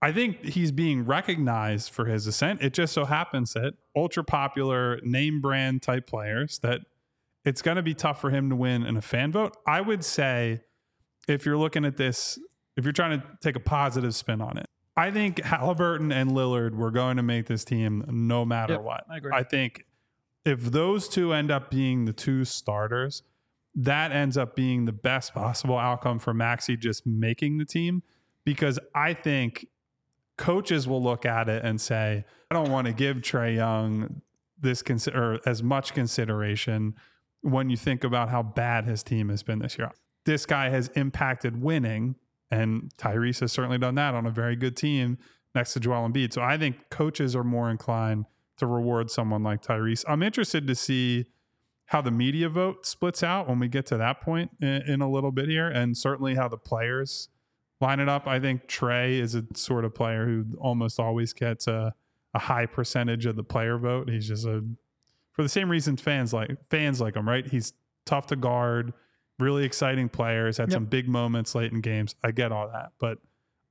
I 0.00 0.12
think 0.12 0.44
he's 0.44 0.72
being 0.72 1.04
recognized 1.04 1.90
for 1.90 2.06
his 2.06 2.26
ascent. 2.26 2.62
It 2.62 2.72
just 2.72 2.92
so 2.92 3.04
happens 3.04 3.52
that 3.54 3.74
ultra 3.96 4.24
popular 4.24 5.00
name 5.02 5.40
brand 5.40 5.82
type 5.82 6.06
players 6.06 6.60
that 6.60 6.80
it's 7.44 7.62
going 7.62 7.76
to 7.76 7.82
be 7.82 7.94
tough 7.94 8.20
for 8.20 8.30
him 8.30 8.48
to 8.50 8.56
win 8.56 8.84
in 8.84 8.96
a 8.96 9.02
fan 9.02 9.32
vote. 9.32 9.56
I 9.66 9.80
would 9.80 10.04
say 10.04 10.60
if 11.26 11.44
you're 11.44 11.56
looking 11.56 11.84
at 11.84 11.96
this, 11.96 12.38
if 12.76 12.84
you're 12.84 12.92
trying 12.92 13.20
to 13.20 13.26
take 13.42 13.56
a 13.56 13.60
positive 13.60 14.14
spin 14.14 14.40
on 14.40 14.56
it, 14.56 14.66
I 14.96 15.10
think 15.10 15.40
Halliburton 15.40 16.12
and 16.12 16.30
Lillard 16.30 16.74
were 16.74 16.90
going 16.90 17.18
to 17.18 17.22
make 17.22 17.46
this 17.46 17.64
team 17.64 18.04
no 18.08 18.44
matter 18.44 18.74
Yep, 18.74 18.82
what. 18.82 19.04
I 19.10 19.16
agree. 19.18 19.32
I 19.34 19.42
think 19.42 19.84
if 20.48 20.62
those 20.62 21.08
two 21.08 21.32
end 21.34 21.50
up 21.50 21.70
being 21.70 22.06
the 22.06 22.12
two 22.12 22.44
starters, 22.44 23.22
that 23.74 24.10
ends 24.12 24.36
up 24.36 24.56
being 24.56 24.86
the 24.86 24.92
best 24.92 25.34
possible 25.34 25.76
outcome 25.76 26.18
for 26.18 26.32
Maxey 26.32 26.76
just 26.76 27.06
making 27.06 27.58
the 27.58 27.64
team 27.64 28.02
because 28.44 28.78
I 28.94 29.12
think 29.12 29.68
coaches 30.38 30.88
will 30.88 31.02
look 31.02 31.26
at 31.26 31.50
it 31.50 31.64
and 31.64 31.78
say, 31.78 32.24
I 32.50 32.54
don't 32.54 32.70
want 32.70 32.86
to 32.86 32.94
give 32.94 33.18
Trae 33.18 33.56
Young 33.56 34.22
this 34.58 34.82
consi- 34.82 35.14
or 35.14 35.38
as 35.46 35.62
much 35.62 35.92
consideration 35.92 36.94
when 37.42 37.68
you 37.68 37.76
think 37.76 38.02
about 38.02 38.30
how 38.30 38.42
bad 38.42 38.86
his 38.86 39.02
team 39.02 39.28
has 39.28 39.42
been 39.42 39.58
this 39.58 39.76
year. 39.78 39.92
This 40.24 40.46
guy 40.46 40.70
has 40.70 40.88
impacted 40.88 41.62
winning, 41.62 42.16
and 42.50 42.90
Tyrese 42.96 43.40
has 43.40 43.52
certainly 43.52 43.78
done 43.78 43.94
that 43.96 44.14
on 44.14 44.26
a 44.26 44.30
very 44.30 44.56
good 44.56 44.76
team 44.76 45.18
next 45.54 45.74
to 45.74 45.80
Joel 45.80 46.08
Embiid. 46.08 46.32
So 46.32 46.42
I 46.42 46.56
think 46.56 46.88
coaches 46.90 47.36
are 47.36 47.44
more 47.44 47.70
inclined 47.70 48.24
to 48.58 48.66
reward 48.66 49.10
someone 49.10 49.42
like 49.42 49.62
Tyrese. 49.62 50.04
I'm 50.08 50.22
interested 50.22 50.66
to 50.66 50.74
see 50.74 51.26
how 51.86 52.02
the 52.02 52.10
media 52.10 52.48
vote 52.48 52.84
splits 52.84 53.22
out 53.22 53.48
when 53.48 53.58
we 53.58 53.68
get 53.68 53.86
to 53.86 53.96
that 53.96 54.20
point 54.20 54.50
in, 54.60 54.82
in 54.86 55.00
a 55.00 55.10
little 55.10 55.32
bit 55.32 55.48
here, 55.48 55.68
and 55.68 55.96
certainly 55.96 56.34
how 56.34 56.46
the 56.48 56.58
players 56.58 57.28
line 57.80 57.98
it 58.00 58.08
up. 58.08 58.26
I 58.26 58.38
think 58.40 58.66
Trae 58.66 59.18
is 59.20 59.34
a 59.34 59.44
sort 59.54 59.84
of 59.84 59.94
player 59.94 60.26
who 60.26 60.44
almost 60.58 61.00
always 61.00 61.32
gets 61.32 61.66
a, 61.66 61.94
a 62.34 62.38
high 62.38 62.66
percentage 62.66 63.24
of 63.24 63.36
the 63.36 63.44
player 63.44 63.78
vote. 63.78 64.10
He's 64.10 64.28
just 64.28 64.44
a 64.46 64.64
for 65.32 65.42
the 65.44 65.48
same 65.48 65.70
reason 65.70 65.96
fans 65.96 66.32
like 66.34 66.50
fans 66.68 67.00
like 67.00 67.14
him, 67.16 67.26
right? 67.28 67.46
He's 67.46 67.72
tough 68.04 68.26
to 68.26 68.36
guard, 68.36 68.92
really 69.38 69.64
exciting 69.64 70.08
players, 70.08 70.56
had 70.58 70.68
Yep. 70.70 70.74
some 70.74 70.84
big 70.86 71.08
moments 71.08 71.54
late 71.54 71.72
in 71.72 71.80
games. 71.80 72.16
I 72.24 72.32
get 72.32 72.50
all 72.52 72.68
that, 72.72 72.90
but 72.98 73.18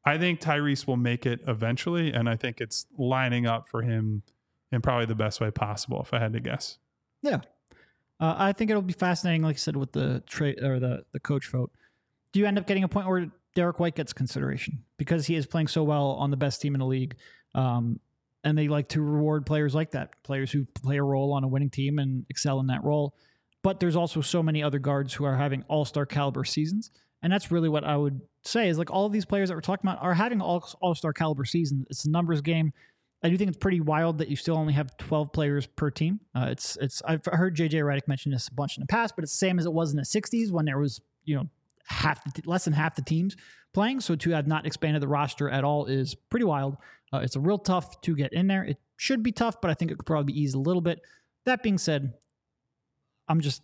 I 0.06 0.17
think 0.17 0.39
Tyrese 0.39 0.88
will 0.88 0.96
make 0.98 1.25
it 1.25 1.41
eventually, 1.46 2.13
and 2.13 2.29
I 2.29 2.38
think 2.38 2.62
it's 2.62 2.86
lining 2.98 3.46
up 3.46 3.67
for 3.67 3.82
him 3.82 4.24
in 4.72 4.82
probably 4.82 5.06
the 5.06 5.16
best 5.16 5.40
way 5.42 5.52
possible. 5.52 6.02
If 6.02 6.14
I 6.14 6.20
had 6.20 6.34
to 6.34 6.40
guess, 6.40 6.78
Yeah. 7.22 7.42
Uh, 8.20 8.34
I 8.36 8.52
think 8.52 8.72
it'll 8.72 8.82
be 8.82 8.94
fascinating, 8.94 9.44
like 9.44 9.58
I 9.58 9.60
said, 9.60 9.76
with 9.76 9.92
the 9.92 10.24
trade 10.26 10.64
or 10.64 10.80
the 10.80 11.06
the 11.12 11.20
coach 11.20 11.50
vote. 11.50 11.72
Do 12.32 12.40
you 12.40 12.48
end 12.48 12.58
up 12.58 12.66
getting 12.66 12.84
a 12.84 12.88
point 12.88 13.08
where 13.08 13.30
Derrick 13.54 13.80
White 13.80 13.96
gets 13.96 14.12
consideration 14.14 14.84
because 14.98 15.28
he 15.28 15.36
is 15.36 15.46
playing 15.46 15.68
so 15.68 15.84
well 15.84 16.12
on 16.12 16.32
the 16.32 16.38
best 16.38 16.62
team 16.62 16.74
in 16.74 16.80
the 16.80 16.86
league, 16.86 17.16
um, 17.54 18.00
and 18.44 18.58
they 18.58 18.68
like 18.68 18.90
to 18.90 19.02
reward 19.02 19.46
players 19.46 19.76
like 19.76 19.92
that, 19.92 20.12
players 20.24 20.52
who 20.52 20.66
play 20.66 20.98
a 20.98 21.04
role 21.04 21.34
on 21.34 21.44
a 21.44 21.48
winning 21.48 21.70
team 21.70 22.00
and 22.00 22.26
excel 22.30 22.60
in 22.60 22.68
that 22.68 22.84
role. 22.84 23.16
But 23.64 23.80
there's 23.80 23.96
also 23.96 24.22
so 24.22 24.42
many 24.42 24.64
other 24.64 24.80
guards 24.80 25.14
who 25.14 25.24
are 25.26 25.36
having 25.36 25.64
all 25.68 25.86
star 25.86 26.06
caliber 26.06 26.44
seasons, 26.44 26.90
and 27.22 27.32
that's 27.32 27.52
really 27.52 27.70
what 27.70 27.84
I 27.84 27.98
would 27.98 28.22
say 28.44 28.70
is 28.70 28.78
like 28.78 28.90
all 28.90 29.06
of 29.06 29.12
these 29.12 29.26
players 29.26 29.50
that 29.50 29.56
we're 29.56 29.62
talking 29.62 29.88
about 29.90 30.02
are 30.02 30.14
having 30.14 30.42
all 30.42 30.68
all 30.82 30.96
star 30.96 31.14
caliber 31.14 31.46
seasons. 31.46 31.86
It's 31.90 32.06
a 32.06 32.10
numbers 32.10 32.42
game. 32.42 32.74
I 33.24 33.30
do 33.30 33.38
think 33.38 33.50
it's 33.50 33.58
pretty 33.58 33.80
wild 33.80 34.20
that 34.20 34.28
you 34.28 34.36
still 34.36 34.58
only 34.58 34.74
have 34.74 34.96
12 34.98 35.34
players 35.34 35.66
per 35.66 35.90
team. 35.90 36.20
Uh, 36.36 36.48
it's 36.52 36.78
it's 36.78 37.02
I've 37.04 37.26
heard 37.26 37.56
JJ 37.56 37.82
Redick 37.84 38.08
mention 38.08 38.32
this 38.32 38.48
a 38.48 38.54
bunch 38.54 38.78
in 38.78 38.82
the 38.82 38.88
past, 38.88 39.16
but 39.16 39.24
it's 39.24 39.32
the 39.32 39.38
same 39.38 39.58
as 39.58 39.66
it 39.66 39.74
was 39.74 39.92
in 39.92 39.98
the 39.98 40.04
60s 40.04 40.52
when 40.52 40.66
there 40.66 40.78
was 40.78 41.02
you 41.26 41.36
know 41.36 41.50
half 41.86 42.24
the, 42.24 42.42
less 42.46 42.66
than 42.66 42.74
half 42.74 42.96
the 42.96 43.02
teams 43.02 43.36
playing. 43.74 44.02
So 44.02 44.16
to 44.16 44.30
have 44.32 44.48
not 44.48 44.66
expanded 44.66 45.02
the 45.02 45.08
roster 45.08 45.50
at 45.50 45.64
all 45.64 45.86
is 45.86 46.16
pretty 46.16 46.46
wild. 46.46 46.78
Uh, 47.12 47.20
it's 47.20 47.36
a 47.36 47.40
real 47.40 47.58
tough 47.58 48.02
to 48.02 48.16
get 48.16 48.34
in 48.34 48.48
there. 48.48 48.64
It 48.64 48.78
should 48.98 49.24
be 49.24 49.32
tough, 49.32 49.62
but 49.62 49.72
I 49.72 49.74
think 49.74 49.92
it 49.92 49.98
could 49.98 50.06
probably 50.06 50.34
be 50.34 50.40
eased 50.40 50.56
a 50.56 50.60
little 50.60 50.82
bit. 50.82 51.02
That 51.46 51.64
being 51.64 51.78
said, 51.78 52.14
I'm 53.28 53.40
just 53.40 53.62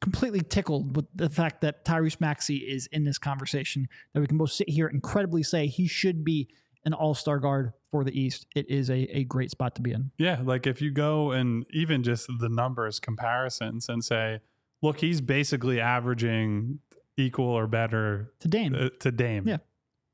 completely 0.00 0.40
tickled 0.40 0.96
with 0.96 1.06
the 1.14 1.28
fact 1.28 1.60
that 1.60 1.84
Tyrese 1.84 2.20
Maxey 2.20 2.56
is 2.56 2.86
in 2.92 3.04
this 3.04 3.18
conversation. 3.18 3.88
That 4.14 4.20
we 4.20 4.26
can 4.26 4.38
both 4.38 4.52
sit 4.52 4.68
here 4.68 4.86
and 4.86 4.94
incredibly 4.94 5.42
say 5.42 5.66
he 5.66 5.86
should 5.86 6.24
be 6.24 6.48
an 6.84 6.94
all-star 6.94 7.38
guard 7.38 7.72
for 7.90 8.04
the 8.04 8.18
East. 8.18 8.46
It 8.54 8.68
is 8.70 8.88
a, 8.90 8.98
a 9.16 9.24
great 9.24 9.50
spot 9.50 9.74
to 9.76 9.82
be 9.82 9.92
in. 9.92 10.10
yeah, 10.18 10.40
like 10.42 10.66
if 10.66 10.80
you 10.80 10.90
go 10.90 11.32
and 11.32 11.64
even 11.70 12.02
just 12.02 12.26
the 12.38 12.48
numbers 12.48 12.98
comparisons 13.00 13.88
and 13.88 14.02
say, 14.04 14.40
look, 14.82 15.00
he's 15.00 15.20
basically 15.20 15.80
averaging 15.80 16.78
equal 17.16 17.46
or 17.46 17.66
better 17.66 18.32
To 18.40 18.48
Dame. 18.48 18.74
uh, 18.74 18.88
to 19.00 19.10
Dame. 19.12 19.46
Yeah. 19.46 19.58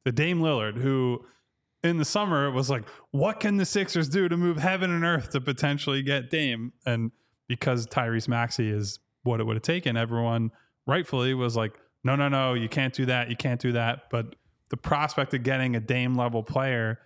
To 0.06 0.12
Dame 0.12 0.40
Lillard, 0.40 0.76
who 0.76 1.24
in 1.84 1.98
the 1.98 2.04
summer 2.04 2.50
was 2.50 2.68
like, 2.70 2.84
what 3.12 3.38
can 3.38 3.58
the 3.58 3.64
Sixers 3.66 4.08
do 4.08 4.28
to 4.28 4.36
move 4.36 4.56
heaven 4.56 4.90
and 4.90 5.04
earth 5.04 5.30
to 5.30 5.40
potentially 5.40 6.02
get 6.02 6.30
Dame? 6.30 6.72
And 6.84 7.12
because 7.48 7.86
Tyrese 7.86 8.26
Maxey 8.28 8.68
is 8.70 8.98
what 9.22 9.38
it 9.40 9.44
would 9.44 9.54
have 9.56 9.62
taken, 9.62 9.96
everyone 9.96 10.50
rightfully 10.86 11.32
was 11.34 11.56
like, 11.56 11.74
no, 12.02 12.16
no, 12.16 12.28
no, 12.28 12.54
you 12.54 12.68
can't 12.68 12.92
do 12.94 13.06
that. 13.06 13.30
You 13.30 13.36
can't 13.36 13.60
do 13.60 13.72
that. 13.72 14.04
But 14.10 14.34
the 14.70 14.76
prospect 14.76 15.32
of 15.34 15.42
getting 15.42 15.76
a 15.76 15.80
Dame 15.80 16.16
level 16.16 16.42
player 16.42 16.98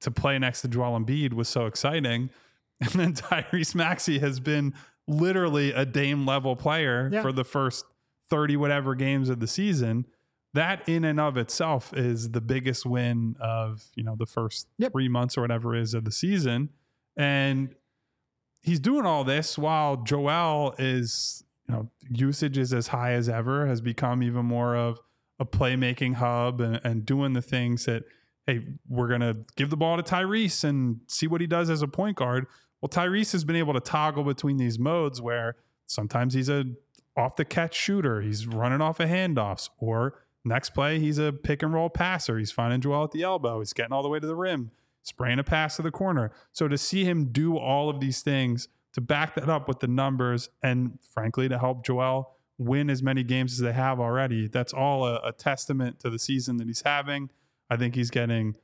to 0.00 0.10
play 0.10 0.38
next 0.38 0.62
to 0.62 0.68
Joel 0.68 0.98
Embiid 0.98 1.32
was 1.34 1.48
so 1.48 1.66
exciting. 1.66 2.30
And 2.80 2.90
then 2.90 3.14
Tyrese 3.14 3.74
Maxey 3.76 4.18
has 4.18 4.40
been 4.40 4.74
literally 5.06 5.72
a 5.72 5.86
Dame 5.86 6.26
level 6.26 6.56
player 6.56 7.08
Yeah. 7.12 7.22
for 7.22 7.32
the 7.32 7.44
first 7.44 7.84
30 8.30 8.56
whatever 8.56 8.94
games 8.96 9.28
of 9.28 9.38
the 9.38 9.46
season. 9.46 10.06
That 10.54 10.86
in 10.88 11.04
and 11.04 11.20
of 11.20 11.36
itself 11.36 11.92
is 11.94 12.30
the 12.32 12.40
biggest 12.40 12.84
win 12.84 13.36
of, 13.40 13.84
you 13.94 14.02
know, 14.02 14.16
the 14.18 14.26
first 14.26 14.66
Yep. 14.78 14.92
3 14.92 15.08
months 15.08 15.38
or 15.38 15.42
whatever 15.42 15.74
it 15.76 15.82
is 15.82 15.94
of 15.94 16.04
the 16.04 16.10
season. 16.10 16.70
And 17.16 17.74
he's 18.62 18.80
doing 18.80 19.06
all 19.06 19.22
this 19.24 19.56
while 19.56 19.98
Joel 19.98 20.74
is 20.78 21.44
you 21.68 21.74
know, 21.74 21.90
usage 22.10 22.58
is 22.58 22.74
as 22.74 22.88
high 22.88 23.12
as 23.12 23.28
ever, 23.28 23.66
has 23.66 23.80
become 23.80 24.22
even 24.22 24.44
more 24.44 24.76
of 24.76 24.98
a 25.38 25.44
playmaking 25.44 26.14
hub 26.14 26.60
and, 26.60 26.80
and 26.84 27.04
doing 27.04 27.32
the 27.32 27.42
things 27.42 27.86
that, 27.86 28.04
hey, 28.46 28.64
we're 28.88 29.08
going 29.08 29.20
to 29.20 29.36
give 29.56 29.70
the 29.70 29.76
ball 29.76 29.96
to 29.96 30.02
Tyrese 30.02 30.64
and 30.64 31.00
see 31.06 31.26
what 31.26 31.40
he 31.40 31.46
does 31.46 31.70
as 31.70 31.82
a 31.82 31.88
point 31.88 32.16
guard. 32.16 32.46
Well, 32.80 32.88
Tyrese 32.88 33.32
has 33.32 33.44
been 33.44 33.56
able 33.56 33.72
to 33.72 33.80
toggle 33.80 34.24
between 34.24 34.58
these 34.58 34.78
modes 34.78 35.20
where 35.20 35.56
sometimes 35.86 36.34
he's 36.34 36.48
a 36.48 36.66
off 37.16 37.36
the 37.36 37.44
catch 37.44 37.74
shooter, 37.74 38.20
he's 38.20 38.46
running 38.46 38.80
off 38.80 38.98
of 38.98 39.08
handoffs, 39.08 39.70
or 39.78 40.20
next 40.44 40.70
play, 40.70 40.98
he's 40.98 41.18
a 41.18 41.32
pick 41.32 41.62
and 41.62 41.72
roll 41.72 41.88
passer. 41.88 42.38
He's 42.38 42.50
finding 42.50 42.80
Joel 42.80 43.04
at 43.04 43.12
the 43.12 43.22
elbow, 43.22 43.60
he's 43.60 43.72
getting 43.72 43.92
all 43.92 44.02
the 44.02 44.08
way 44.08 44.18
to 44.18 44.26
the 44.26 44.34
rim, 44.34 44.72
spraying 45.02 45.38
a 45.38 45.44
pass 45.44 45.76
to 45.76 45.82
the 45.82 45.92
corner. 45.92 46.32
So 46.52 46.66
to 46.68 46.76
see 46.76 47.04
him 47.04 47.26
do 47.26 47.56
all 47.56 47.88
of 47.88 48.00
these 48.00 48.20
things, 48.20 48.68
to 48.94 49.00
back 49.00 49.34
that 49.36 49.48
up 49.48 49.68
with 49.68 49.80
the 49.80 49.86
numbers, 49.86 50.48
and 50.62 50.98
frankly, 51.12 51.48
to 51.48 51.58
help 51.58 51.84
Joel 51.84 52.33
win 52.58 52.88
as 52.88 53.02
many 53.02 53.22
games 53.22 53.54
as 53.54 53.58
they 53.58 53.72
have 53.72 54.00
already, 54.00 54.48
that's 54.48 54.72
all 54.72 55.06
a, 55.06 55.20
a 55.24 55.32
testament 55.32 56.00
to 56.00 56.10
the 56.10 56.18
season 56.18 56.56
that 56.58 56.66
he's 56.66 56.82
having. 56.82 57.30
I 57.70 57.76
think 57.76 57.94
he's 57.94 58.10
getting 58.10 58.56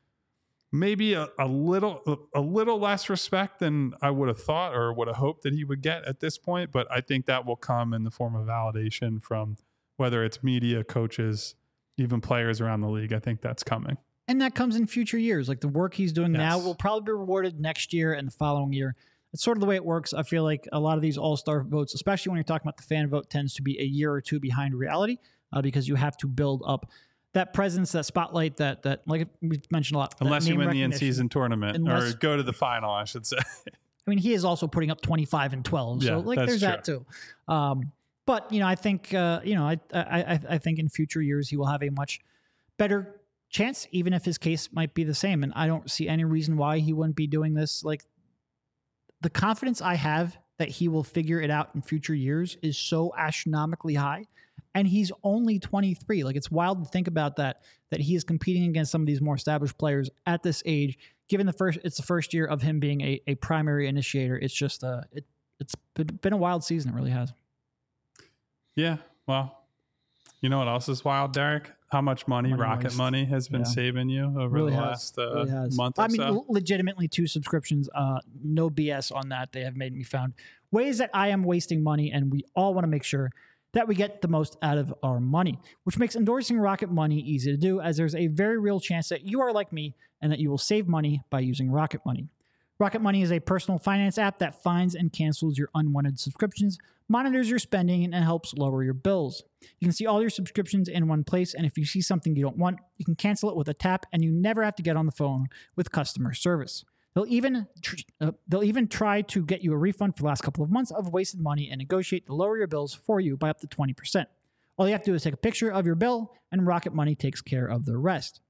maybe 0.72 1.14
a, 1.14 1.28
a 1.38 1.46
little 1.46 2.28
a 2.34 2.40
little 2.40 2.78
less 2.78 3.08
respect 3.08 3.58
than 3.58 3.94
I 4.00 4.10
would 4.10 4.28
have 4.28 4.40
thought 4.40 4.74
or 4.74 4.92
would 4.92 5.08
have 5.08 5.16
hoped 5.16 5.42
that 5.42 5.52
he 5.52 5.64
would 5.64 5.82
get 5.82 6.04
at 6.04 6.20
this 6.20 6.38
point. 6.38 6.70
But 6.72 6.86
I 6.90 7.00
think 7.00 7.26
that 7.26 7.46
will 7.46 7.56
come 7.56 7.92
in 7.92 8.04
the 8.04 8.10
form 8.10 8.36
of 8.36 8.46
validation 8.46 9.22
from 9.22 9.56
whether 9.96 10.24
it's 10.24 10.42
media, 10.42 10.84
coaches, 10.84 11.54
even 11.96 12.20
players 12.20 12.60
around 12.60 12.80
the 12.80 12.88
league. 12.88 13.12
I 13.12 13.18
think 13.18 13.40
that's 13.40 13.62
coming. 13.62 13.96
And 14.28 14.40
that 14.40 14.54
comes 14.54 14.76
in 14.76 14.86
future 14.86 15.18
years. 15.18 15.48
Like 15.48 15.60
the 15.60 15.68
work 15.68 15.94
he's 15.94 16.12
doing 16.12 16.32
now 16.32 16.58
will 16.58 16.76
probably 16.76 17.06
be 17.06 17.12
rewarded 17.12 17.58
next 17.58 17.92
year 17.92 18.12
and 18.12 18.28
the 18.28 18.32
following 18.32 18.72
year. 18.72 18.94
It's 19.32 19.44
sort 19.44 19.56
of 19.56 19.60
the 19.60 19.66
way 19.66 19.76
it 19.76 19.84
works. 19.84 20.12
I 20.12 20.22
feel 20.22 20.42
like 20.42 20.66
a 20.72 20.80
lot 20.80 20.96
of 20.96 21.02
these 21.02 21.16
all 21.16 21.36
star 21.36 21.62
votes, 21.62 21.94
especially 21.94 22.30
when 22.30 22.36
you're 22.36 22.44
talking 22.44 22.66
about 22.66 22.76
the 22.76 22.82
fan 22.82 23.08
vote, 23.08 23.30
tends 23.30 23.54
to 23.54 23.62
be 23.62 23.80
a 23.80 23.84
year 23.84 24.12
or 24.12 24.20
two 24.20 24.40
behind 24.40 24.74
reality 24.74 25.18
uh, 25.52 25.62
because 25.62 25.86
you 25.88 25.94
have 25.94 26.16
to 26.18 26.26
build 26.26 26.62
up 26.66 26.90
that 27.32 27.52
presence, 27.52 27.92
that 27.92 28.06
spotlight, 28.06 28.56
that 28.56 28.82
that 28.82 29.02
like 29.06 29.28
we 29.40 29.60
mentioned 29.70 29.96
a 29.96 29.98
lot. 30.00 30.14
Unless 30.20 30.48
you 30.48 30.56
win 30.56 30.70
the 30.70 30.82
in 30.82 30.92
season 30.92 31.28
tournament 31.28 31.76
Unless- 31.76 32.14
or 32.14 32.16
go 32.16 32.36
to 32.36 32.42
the 32.42 32.52
final, 32.52 32.90
I 32.90 33.04
should 33.04 33.26
say. 33.26 33.38
I 33.68 34.10
mean, 34.10 34.18
he 34.18 34.32
is 34.32 34.44
also 34.44 34.66
putting 34.66 34.90
up 34.90 35.00
25 35.02 35.52
and 35.52 35.64
12. 35.64 36.02
Yeah, 36.02 36.08
so 36.08 36.18
like 36.20 36.38
that's 36.38 36.48
there's 36.48 36.60
that 36.62 36.84
too. 36.84 37.04
Um, 37.46 37.92
but 38.26 38.50
you 38.50 38.58
know, 38.58 38.66
I 38.66 38.74
think 38.74 39.14
uh, 39.14 39.40
you 39.44 39.54
know, 39.54 39.64
I 39.64 39.78
I 39.92 40.40
I 40.48 40.58
think 40.58 40.78
in 40.78 40.88
future 40.88 41.22
years 41.22 41.48
he 41.48 41.56
will 41.56 41.66
have 41.66 41.82
a 41.82 41.90
much 41.90 42.20
better 42.76 43.20
chance, 43.50 43.86
even 43.90 44.12
if 44.12 44.24
his 44.24 44.38
case 44.38 44.68
might 44.72 44.94
be 44.94 45.04
the 45.04 45.14
same. 45.14 45.42
And 45.42 45.52
I 45.54 45.66
don't 45.66 45.90
see 45.90 46.08
any 46.08 46.24
reason 46.24 46.56
why 46.56 46.78
he 46.78 46.92
wouldn't 46.92 47.16
be 47.16 47.26
doing 47.26 47.54
this. 47.54 47.84
Like 47.84 48.04
the 49.20 49.30
confidence 49.30 49.80
I 49.80 49.94
have 49.94 50.36
that 50.58 50.68
he 50.68 50.88
will 50.88 51.04
figure 51.04 51.40
it 51.40 51.50
out 51.50 51.70
in 51.74 51.82
future 51.82 52.14
years 52.14 52.56
is 52.62 52.76
so 52.76 53.14
astronomically 53.16 53.94
high. 53.94 54.26
And 54.74 54.86
he's 54.86 55.10
only 55.24 55.58
23. 55.58 56.22
Like 56.22 56.36
it's 56.36 56.50
wild 56.50 56.84
to 56.84 56.90
think 56.90 57.08
about 57.08 57.36
that, 57.36 57.62
that 57.90 58.00
he 58.00 58.14
is 58.14 58.24
competing 58.24 58.64
against 58.64 58.92
some 58.92 59.00
of 59.00 59.06
these 59.06 59.20
more 59.20 59.34
established 59.34 59.78
players 59.78 60.10
at 60.26 60.42
this 60.42 60.62
age. 60.66 60.98
Given 61.28 61.46
the 61.46 61.52
first, 61.52 61.78
it's 61.82 61.96
the 61.96 62.02
first 62.02 62.34
year 62.34 62.44
of 62.46 62.62
him 62.62 62.78
being 62.78 63.00
a, 63.00 63.20
a 63.26 63.34
primary 63.36 63.88
initiator. 63.88 64.36
It's 64.38 64.54
just 64.54 64.84
uh, 64.84 65.02
it, 65.12 65.24
it's 65.58 65.74
been 65.94 66.32
a 66.32 66.36
wild 66.36 66.62
season. 66.62 66.92
It 66.92 66.94
really 66.94 67.10
has. 67.10 67.32
Yeah. 68.76 68.98
Well, 69.26 69.64
you 70.40 70.48
know 70.48 70.58
what 70.58 70.68
else 70.68 70.88
is 70.88 71.04
wild, 71.04 71.32
Derek? 71.32 71.70
How 71.90 72.00
much 72.00 72.28
money, 72.28 72.50
Money 72.50 72.62
Rocket 72.62 72.84
waste. 72.84 72.96
Money 72.96 73.24
has 73.24 73.48
been 73.48 73.62
Yeah. 73.62 73.66
saving 73.66 74.08
you 74.10 74.26
over 74.26 74.48
Really 74.48 74.70
the 74.70 74.76
has. 74.76 74.86
last 74.86 75.18
uh, 75.18 75.44
Really 75.44 75.70
month 75.76 75.98
or 75.98 76.02
I 76.02 76.06
mean, 76.06 76.18
so? 76.18 76.44
legitimately 76.48 77.08
two 77.08 77.26
subscriptions. 77.26 77.88
Uh, 77.92 78.20
no 78.44 78.70
BS 78.70 79.10
on 79.14 79.28
that. 79.30 79.50
They 79.52 79.62
have 79.64 79.76
made 79.76 79.92
me 79.94 80.04
found 80.04 80.34
ways 80.70 80.98
that 80.98 81.10
I 81.12 81.28
am 81.28 81.42
wasting 81.42 81.82
money, 81.82 82.12
and 82.12 82.30
we 82.30 82.44
all 82.54 82.74
want 82.74 82.84
to 82.84 82.88
make 82.88 83.02
sure 83.02 83.32
that 83.72 83.88
we 83.88 83.96
get 83.96 84.22
the 84.22 84.28
most 84.28 84.56
out 84.62 84.78
of 84.78 84.94
our 85.02 85.18
money, 85.18 85.58
which 85.82 85.98
makes 85.98 86.14
endorsing 86.14 86.58
Rocket 86.58 86.90
Money 86.92 87.18
easy 87.18 87.50
to 87.50 87.56
do, 87.56 87.80
as 87.80 87.96
there's 87.96 88.14
a 88.14 88.28
very 88.28 88.58
real 88.58 88.78
chance 88.78 89.08
that 89.08 89.22
you 89.22 89.40
are 89.40 89.52
like 89.52 89.72
me 89.72 89.94
and 90.22 90.30
that 90.30 90.38
you 90.38 90.48
will 90.48 90.58
save 90.58 90.86
money 90.86 91.22
by 91.28 91.40
using 91.40 91.70
Rocket 91.72 92.02
Money. 92.06 92.28
Rocket 92.78 93.00
Money 93.02 93.22
is 93.22 93.32
a 93.32 93.40
personal 93.40 93.78
finance 93.78 94.16
app 94.16 94.38
that 94.38 94.62
finds 94.62 94.94
and 94.94 95.12
cancels 95.12 95.58
your 95.58 95.68
unwanted 95.74 96.18
subscriptions, 96.20 96.78
monitors 97.10 97.50
your 97.50 97.58
spending, 97.58 98.04
and 98.04 98.14
helps 98.14 98.54
lower 98.54 98.82
your 98.82 98.94
bills. 98.94 99.42
You 99.80 99.86
can 99.86 99.92
see 99.92 100.06
all 100.06 100.20
your 100.20 100.30
subscriptions 100.30 100.88
in 100.88 101.08
one 101.08 101.24
place, 101.24 101.52
and 101.52 101.66
if 101.66 101.76
you 101.76 101.84
see 101.84 102.00
something 102.00 102.34
you 102.34 102.42
don't 102.42 102.56
want, 102.56 102.78
you 102.96 103.04
can 103.04 103.16
cancel 103.16 103.50
it 103.50 103.56
with 103.56 103.68
a 103.68 103.74
tap, 103.74 104.06
and 104.12 104.24
you 104.24 104.30
never 104.30 104.62
have 104.62 104.76
to 104.76 104.82
get 104.82 104.96
on 104.96 105.04
the 105.04 105.12
phone 105.12 105.48
with 105.76 105.92
customer 105.92 106.32
service. 106.32 106.84
They'll 107.14 107.26
even 107.26 107.66
tr- 107.82 107.96
uh, 108.20 108.32
they'll 108.46 108.62
even 108.62 108.86
try 108.86 109.22
to 109.22 109.44
get 109.44 109.62
you 109.62 109.72
a 109.72 109.76
refund 109.76 110.16
for 110.16 110.22
the 110.22 110.28
last 110.28 110.42
couple 110.42 110.62
of 110.62 110.70
months 110.70 110.92
of 110.92 111.12
wasted 111.12 111.40
money 111.40 111.68
and 111.68 111.78
negotiate 111.78 112.26
to 112.26 112.34
lower 112.34 112.56
your 112.56 112.68
bills 112.68 112.94
for 112.94 113.18
you 113.18 113.36
by 113.36 113.50
up 113.50 113.58
to 113.60 113.66
20%. 113.66 114.26
All 114.78 114.86
you 114.86 114.92
have 114.92 115.02
to 115.02 115.10
do 115.10 115.14
is 115.14 115.24
take 115.24 115.34
a 115.34 115.38
picture 115.38 115.70
of 115.70 115.86
your 115.86 115.96
bill, 115.96 116.32
and 116.52 116.66
Rocket 116.66 116.94
Money 116.94 117.16
takes 117.16 117.42
care 117.42 117.66
of 117.66 117.84
the 117.84 117.98
rest. 117.98 118.40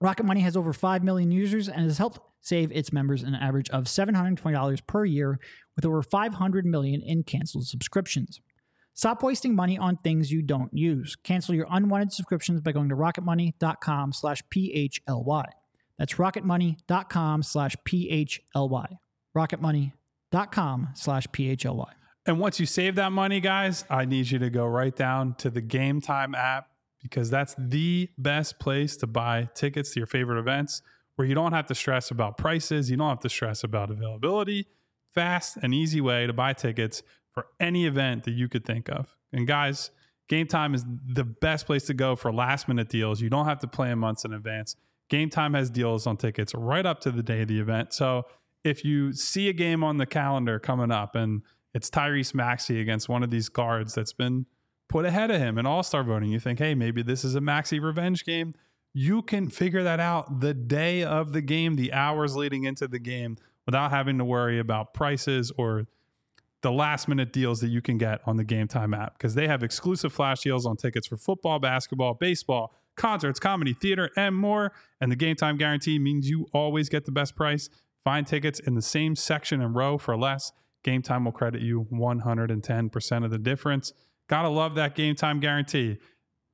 Rocket 0.00 0.24
Money 0.24 0.40
has 0.40 0.56
over 0.56 0.72
5 0.72 1.04
million 1.04 1.30
users 1.30 1.68
and 1.68 1.84
has 1.84 1.98
helped 1.98 2.18
save 2.40 2.70
its 2.72 2.92
members 2.92 3.22
an 3.22 3.34
average 3.34 3.70
of 3.70 3.84
$720 3.84 4.86
per 4.86 5.04
year 5.04 5.38
with 5.76 5.84
over 5.84 6.02
500 6.02 6.66
million 6.66 7.02
in 7.02 7.22
canceled 7.22 7.66
subscriptions. 7.66 8.40
Stop 8.94 9.22
wasting 9.24 9.56
money 9.56 9.76
on 9.76 9.96
things 9.96 10.30
you 10.30 10.40
don't 10.40 10.72
use. 10.72 11.16
Cancel 11.16 11.54
your 11.54 11.66
unwanted 11.70 12.12
subscriptions 12.12 12.60
by 12.60 12.70
going 12.70 12.88
to 12.88 12.96
rocketmoney.com 12.96 14.12
slash 14.12 14.42
PHLY. 14.54 15.44
That's 15.98 16.14
rocketmoney.com 16.14 17.42
slash 17.42 17.76
PHLY. 17.84 18.86
Rocketmoney.com 19.36 20.88
slash 20.94 21.26
PHLY. 21.26 21.90
And 22.26 22.38
once 22.38 22.58
you 22.58 22.66
save 22.66 22.94
that 22.94 23.12
money, 23.12 23.40
guys, 23.40 23.84
I 23.90 24.04
need 24.04 24.30
you 24.30 24.38
to 24.38 24.48
go 24.48 24.64
right 24.64 24.94
down 24.94 25.34
to 25.36 25.50
the 25.50 25.60
Game 25.60 26.00
Time 26.00 26.34
app 26.34 26.68
because 27.02 27.28
that's 27.30 27.54
the 27.58 28.08
best 28.16 28.58
place 28.58 28.96
to 28.98 29.06
buy 29.06 29.50
tickets 29.54 29.92
to 29.92 30.00
your 30.00 30.06
favorite 30.06 30.38
events 30.38 30.82
where 31.16 31.28
you 31.28 31.34
don't 31.34 31.52
have 31.52 31.66
to 31.66 31.74
stress 31.74 32.10
about 32.10 32.38
prices, 32.38 32.90
you 32.90 32.96
don't 32.96 33.08
have 33.08 33.20
to 33.20 33.28
stress 33.28 33.62
about 33.62 33.90
availability. 33.90 34.66
Fast 35.14 35.56
and 35.62 35.74
easy 35.74 36.00
way 36.00 36.26
to 36.26 36.32
buy 36.32 36.52
tickets 36.52 37.02
for 37.32 37.46
any 37.60 37.86
event 37.86 38.24
that 38.24 38.32
you 38.32 38.48
could 38.48 38.64
think 38.64 38.88
of. 38.88 39.16
And 39.32 39.46
guys, 39.46 39.90
Game 40.28 40.46
Time 40.46 40.74
is 40.74 40.84
the 41.06 41.24
best 41.24 41.66
place 41.66 41.84
to 41.86 41.94
go 41.94 42.16
for 42.16 42.32
last 42.32 42.68
minute 42.68 42.88
deals. 42.88 43.20
You 43.20 43.28
don't 43.28 43.46
have 43.46 43.58
to 43.60 43.66
plan 43.66 43.98
months 43.98 44.24
in 44.24 44.32
advance. 44.32 44.76
Game 45.10 45.30
Time 45.30 45.54
has 45.54 45.70
deals 45.70 46.06
on 46.06 46.16
tickets 46.16 46.54
right 46.54 46.86
up 46.86 47.00
to 47.00 47.10
the 47.10 47.22
day 47.22 47.42
of 47.42 47.48
the 47.48 47.60
event. 47.60 47.92
So 47.92 48.24
if 48.64 48.84
you 48.84 49.12
see 49.12 49.48
a 49.48 49.52
game 49.52 49.84
on 49.84 49.98
the 49.98 50.06
calendar 50.06 50.58
coming 50.58 50.90
up 50.90 51.14
and 51.14 51.42
it's 51.74 51.90
Tyrese 51.90 52.34
Maxey 52.34 52.80
against 52.80 53.08
one 53.08 53.22
of 53.22 53.30
these 53.30 53.48
guards 53.48 53.94
that's 53.94 54.12
been 54.12 54.46
put 54.88 55.04
ahead 55.04 55.30
of 55.30 55.40
him 55.40 55.58
in 55.58 55.66
All 55.66 55.82
Star 55.82 56.02
voting, 56.02 56.30
you 56.30 56.40
think, 56.40 56.58
hey, 56.58 56.74
maybe 56.74 57.02
this 57.02 57.24
is 57.24 57.34
a 57.34 57.40
Maxey 57.40 57.78
revenge 57.78 58.24
game. 58.24 58.54
You 58.94 59.22
can 59.22 59.50
figure 59.50 59.82
that 59.82 60.00
out 60.00 60.40
the 60.40 60.54
day 60.54 61.02
of 61.02 61.32
the 61.32 61.42
game, 61.42 61.76
the 61.76 61.92
hours 61.92 62.36
leading 62.36 62.64
into 62.64 62.86
the 62.86 63.00
game, 63.00 63.36
without 63.66 63.90
having 63.90 64.18
to 64.18 64.24
worry 64.24 64.58
about 64.58 64.94
prices 64.94 65.52
or 65.56 65.86
the 66.62 66.72
last 66.72 67.08
minute 67.08 67.32
deals 67.32 67.60
that 67.60 67.68
you 67.68 67.82
can 67.82 67.98
get 67.98 68.20
on 68.26 68.36
the 68.36 68.44
Game 68.44 68.66
Time 68.66 68.94
app 68.94 69.18
because 69.18 69.34
they 69.34 69.46
have 69.46 69.62
exclusive 69.62 70.12
flash 70.12 70.40
deals 70.40 70.64
on 70.64 70.76
tickets 70.76 71.06
for 71.06 71.16
football, 71.18 71.58
basketball, 71.58 72.14
baseball, 72.14 72.72
concerts, 72.96 73.38
comedy, 73.38 73.74
theater, 73.74 74.10
and 74.16 74.34
more. 74.34 74.72
And 75.00 75.12
the 75.12 75.16
Game 75.16 75.36
Time 75.36 75.58
guarantee 75.58 75.98
means 75.98 76.28
you 76.28 76.46
always 76.54 76.88
get 76.88 77.04
the 77.04 77.12
best 77.12 77.36
price. 77.36 77.68
Find 78.02 78.26
tickets 78.26 78.60
in 78.60 78.74
the 78.74 78.82
same 78.82 79.14
section 79.14 79.60
and 79.60 79.74
row 79.74 79.98
for 79.98 80.16
less. 80.16 80.52
Game 80.82 81.02
Time 81.02 81.24
will 81.24 81.32
credit 81.32 81.60
you 81.60 81.86
110% 81.92 83.24
of 83.24 83.30
the 83.30 83.38
difference. 83.38 83.92
Gotta 84.28 84.48
love 84.48 84.74
that 84.76 84.94
Game 84.94 85.14
Time 85.14 85.40
guarantee. 85.40 85.98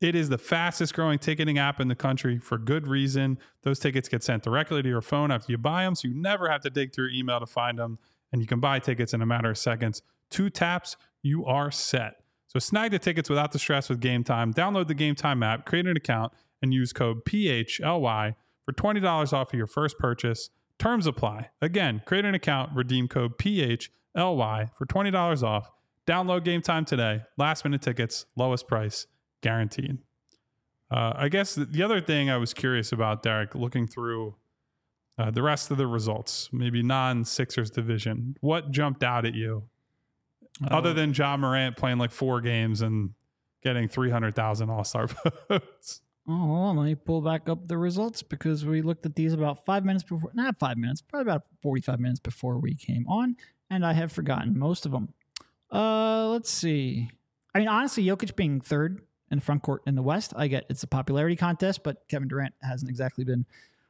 It 0.01 0.15
is 0.15 0.31
the 0.31 0.39
fastest 0.39 0.95
growing 0.95 1.19
ticketing 1.19 1.59
app 1.59 1.79
in 1.79 1.89
the 1.89 1.95
country 1.95 2.39
for 2.39 2.57
good 2.57 2.87
reason. 2.87 3.39
Those 3.63 3.79
tickets 3.79 4.09
get 4.09 4.23
sent 4.23 4.43
directly 4.43 4.83
to 4.83 4.89
your 4.89 5.03
phone 5.03 5.31
after 5.31 5.53
you 5.53 5.59
buy 5.59 5.85
them, 5.85 5.95
so 5.95 6.09
you 6.09 6.15
never 6.15 6.49
have 6.49 6.63
to 6.63 6.71
dig 6.71 6.95
through 6.95 7.11
email 7.11 7.39
to 7.39 7.47
find 7.47 7.79
them. 7.79 7.99
And 8.33 8.41
you 8.41 8.47
can 8.47 8.61
buy 8.61 8.79
tickets 8.79 9.13
in 9.13 9.21
a 9.21 9.27
matter 9.27 9.51
of 9.51 9.59
seconds. 9.59 10.01
Two 10.31 10.49
taps, 10.49 10.97
you 11.23 11.45
are 11.45 11.71
set. 11.71 12.15
So 12.47 12.59
snag 12.59 12.93
the 12.93 12.99
tickets 12.99 13.29
without 13.29 13.53
the 13.53 13.59
stress 13.59 13.89
with 13.89 14.01
Game 14.01 14.25
Time. 14.25 14.55
Download 14.55 14.89
the 14.89 14.95
Game 14.95 15.15
Time 15.15 15.43
app, 15.43 15.67
create 15.67 15.87
an 15.87 15.97
account, 15.97 16.33
and 16.63 16.73
use 16.73 16.93
code 16.93 17.25
PHLY 17.25 18.35
for 18.65 18.73
$20 18.73 19.33
off 19.33 19.53
of 19.53 19.57
your 19.57 19.67
first 19.67 19.99
purchase. 19.99 20.51
Terms 20.79 21.07
apply. 21.07 21.51
Again, 21.61 22.03
create 22.07 22.25
an 22.25 22.35
account, 22.35 22.71
redeem 22.75 23.07
code 23.07 23.37
PHLY 23.39 24.71
for 24.77 24.87
$20 24.87 25.43
off. 25.43 25.71
Download 26.07 26.43
Game 26.43 26.63
Time 26.63 26.85
today. 26.85 27.23
Last 27.37 27.65
minute 27.65 27.83
tickets, 27.83 28.25
lowest 28.35 28.67
price, 28.67 29.07
guaranteed. 29.41 29.99
Uh, 30.91 31.13
I 31.15 31.29
guess 31.29 31.55
the 31.55 31.83
other 31.83 32.01
thing 32.01 32.31
I 32.31 32.37
was 32.37 32.53
curious 32.53 32.91
about, 32.93 33.23
Derek, 33.23 33.55
looking 33.55 33.87
through 33.87 34.35
uh, 35.19 35.31
the 35.31 35.43
rest 35.43 35.71
of 35.71 35.77
the 35.77 35.87
results, 35.87 36.49
maybe 36.53 36.83
non 36.83 37.25
Sixers 37.25 37.71
division, 37.71 38.37
what 38.41 38.71
jumped 38.71 39.05
out 39.05 39.25
at 39.25 39.35
you 39.35 39.65
other 40.69 40.93
than 40.93 41.15
Ja 41.15 41.37
Morant 41.37 41.77
playing 41.77 41.99
like 41.99 42.11
four 42.11 42.41
games 42.41 42.83
and 42.83 43.11
getting 43.63 43.89
300,000 43.89 44.69
All 44.69 44.85
Star 44.85 45.07
votes? 45.49 46.01
Oh, 46.29 46.33
hold 46.37 46.69
on. 46.69 46.77
Let 46.77 46.85
me 46.85 46.95
pull 46.95 47.21
back 47.23 47.49
up 47.49 47.67
the 47.67 47.79
results 47.79 48.23
because 48.23 48.65
we 48.65 48.83
looked 48.83 49.07
at 49.07 49.15
these 49.15 49.33
about 49.33 49.65
five 49.65 49.85
minutes 49.85 50.05
before, 50.05 50.31
not 50.35 50.59
five 50.59 50.77
minutes, 50.77 51.03
probably 51.03 51.33
about 51.33 51.43
45 51.63 52.01
minutes 52.01 52.21
before 52.21 52.59
we 52.59 52.75
came 52.75 53.07
on, 53.09 53.37
and 53.71 53.87
I 53.87 53.93
have 53.95 54.13
forgotten 54.13 54.59
most 54.59 54.87
of 54.87 54.93
them. 54.93 55.15
Uh, 55.73 56.29
let's 56.29 56.51
see. 56.51 57.11
I 57.55 57.59
mean, 57.61 57.69
honestly, 57.69 58.05
Jokic 58.05 58.37
being 58.37 58.61
third 58.61 59.03
in 59.31 59.39
the 59.39 59.45
front 59.45 59.63
court 59.63 59.83
in 59.87 59.95
the 59.95 60.03
West, 60.03 60.33
I 60.37 60.49
get 60.49 60.65
it's 60.69 60.83
a 60.83 60.87
popularity 60.87 61.37
contest, 61.37 61.83
but 61.85 62.07
Kevin 62.09 62.29
Durant 62.29 62.55
hasn't 62.63 62.91
exactly 62.91 63.25
been 63.25 63.47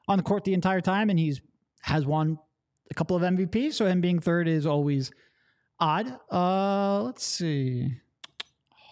on 0.09 0.17
the 0.19 0.23
court 0.25 0.45
the 0.45 0.55
entire 0.55 0.81
time, 0.81 1.11
and 1.11 1.19
he's 1.19 1.41
has 1.83 2.05
won 2.07 2.39
a 2.91 2.95
couple 2.95 3.17
of 3.17 3.23
MVPs. 3.23 3.75
So 3.75 3.87
him 3.87 4.01
being 4.01 4.19
third 4.21 4.49
is 4.49 4.67
always 4.67 5.11
odd. 5.79 6.19
Uh, 6.31 7.03
let's 7.03 7.25
see. 7.25 7.95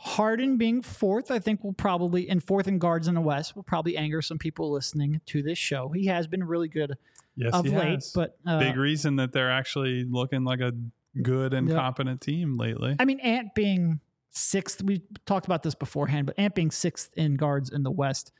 Harden 0.00 0.56
being 0.56 0.80
fourth, 0.80 1.30
I 1.30 1.38
think 1.38 1.62
will 1.64 1.72
probably 1.74 2.28
and 2.30 2.42
fourth 2.42 2.66
in 2.68 2.78
guards 2.78 3.08
in 3.08 3.14
the 3.14 3.20
West 3.20 3.56
will 3.56 3.62
probably 3.64 3.96
anger 3.96 4.22
some 4.22 4.38
people 4.38 4.70
listening 4.72 5.20
to 5.26 5.42
this 5.42 5.58
show. 5.58 5.88
He 5.90 6.06
has 6.06 6.26
been 6.26 6.44
really 6.44 6.68
good 6.68 6.96
Yes, 7.36 7.52
of 7.52 7.66
late, 7.66 7.94
has. 7.96 8.12
but 8.14 8.36
uh, 8.46 8.58
big 8.58 8.76
reason 8.76 9.16
that 9.16 9.32
they're 9.32 9.50
actually 9.50 10.04
looking 10.04 10.44
like 10.44 10.60
a 10.60 10.72
good 11.20 11.52
and 11.52 11.68
Yeah. 11.68 11.74
competent 11.74 12.20
team 12.20 12.54
lately. 12.54 12.96
I 12.98 13.04
mean, 13.04 13.20
Ant 13.20 13.54
being 13.54 14.00
sixth, 14.30 14.82
we 14.82 15.02
talked 15.26 15.46
about 15.46 15.62
this 15.62 15.74
beforehand, 15.74 16.26
but 16.26 16.38
Ant 16.38 16.54
being 16.54 16.70
sixth 16.70 17.10
in 17.16 17.34
guards 17.36 17.70
in 17.70 17.82
the 17.82 17.90
West. 17.90 18.32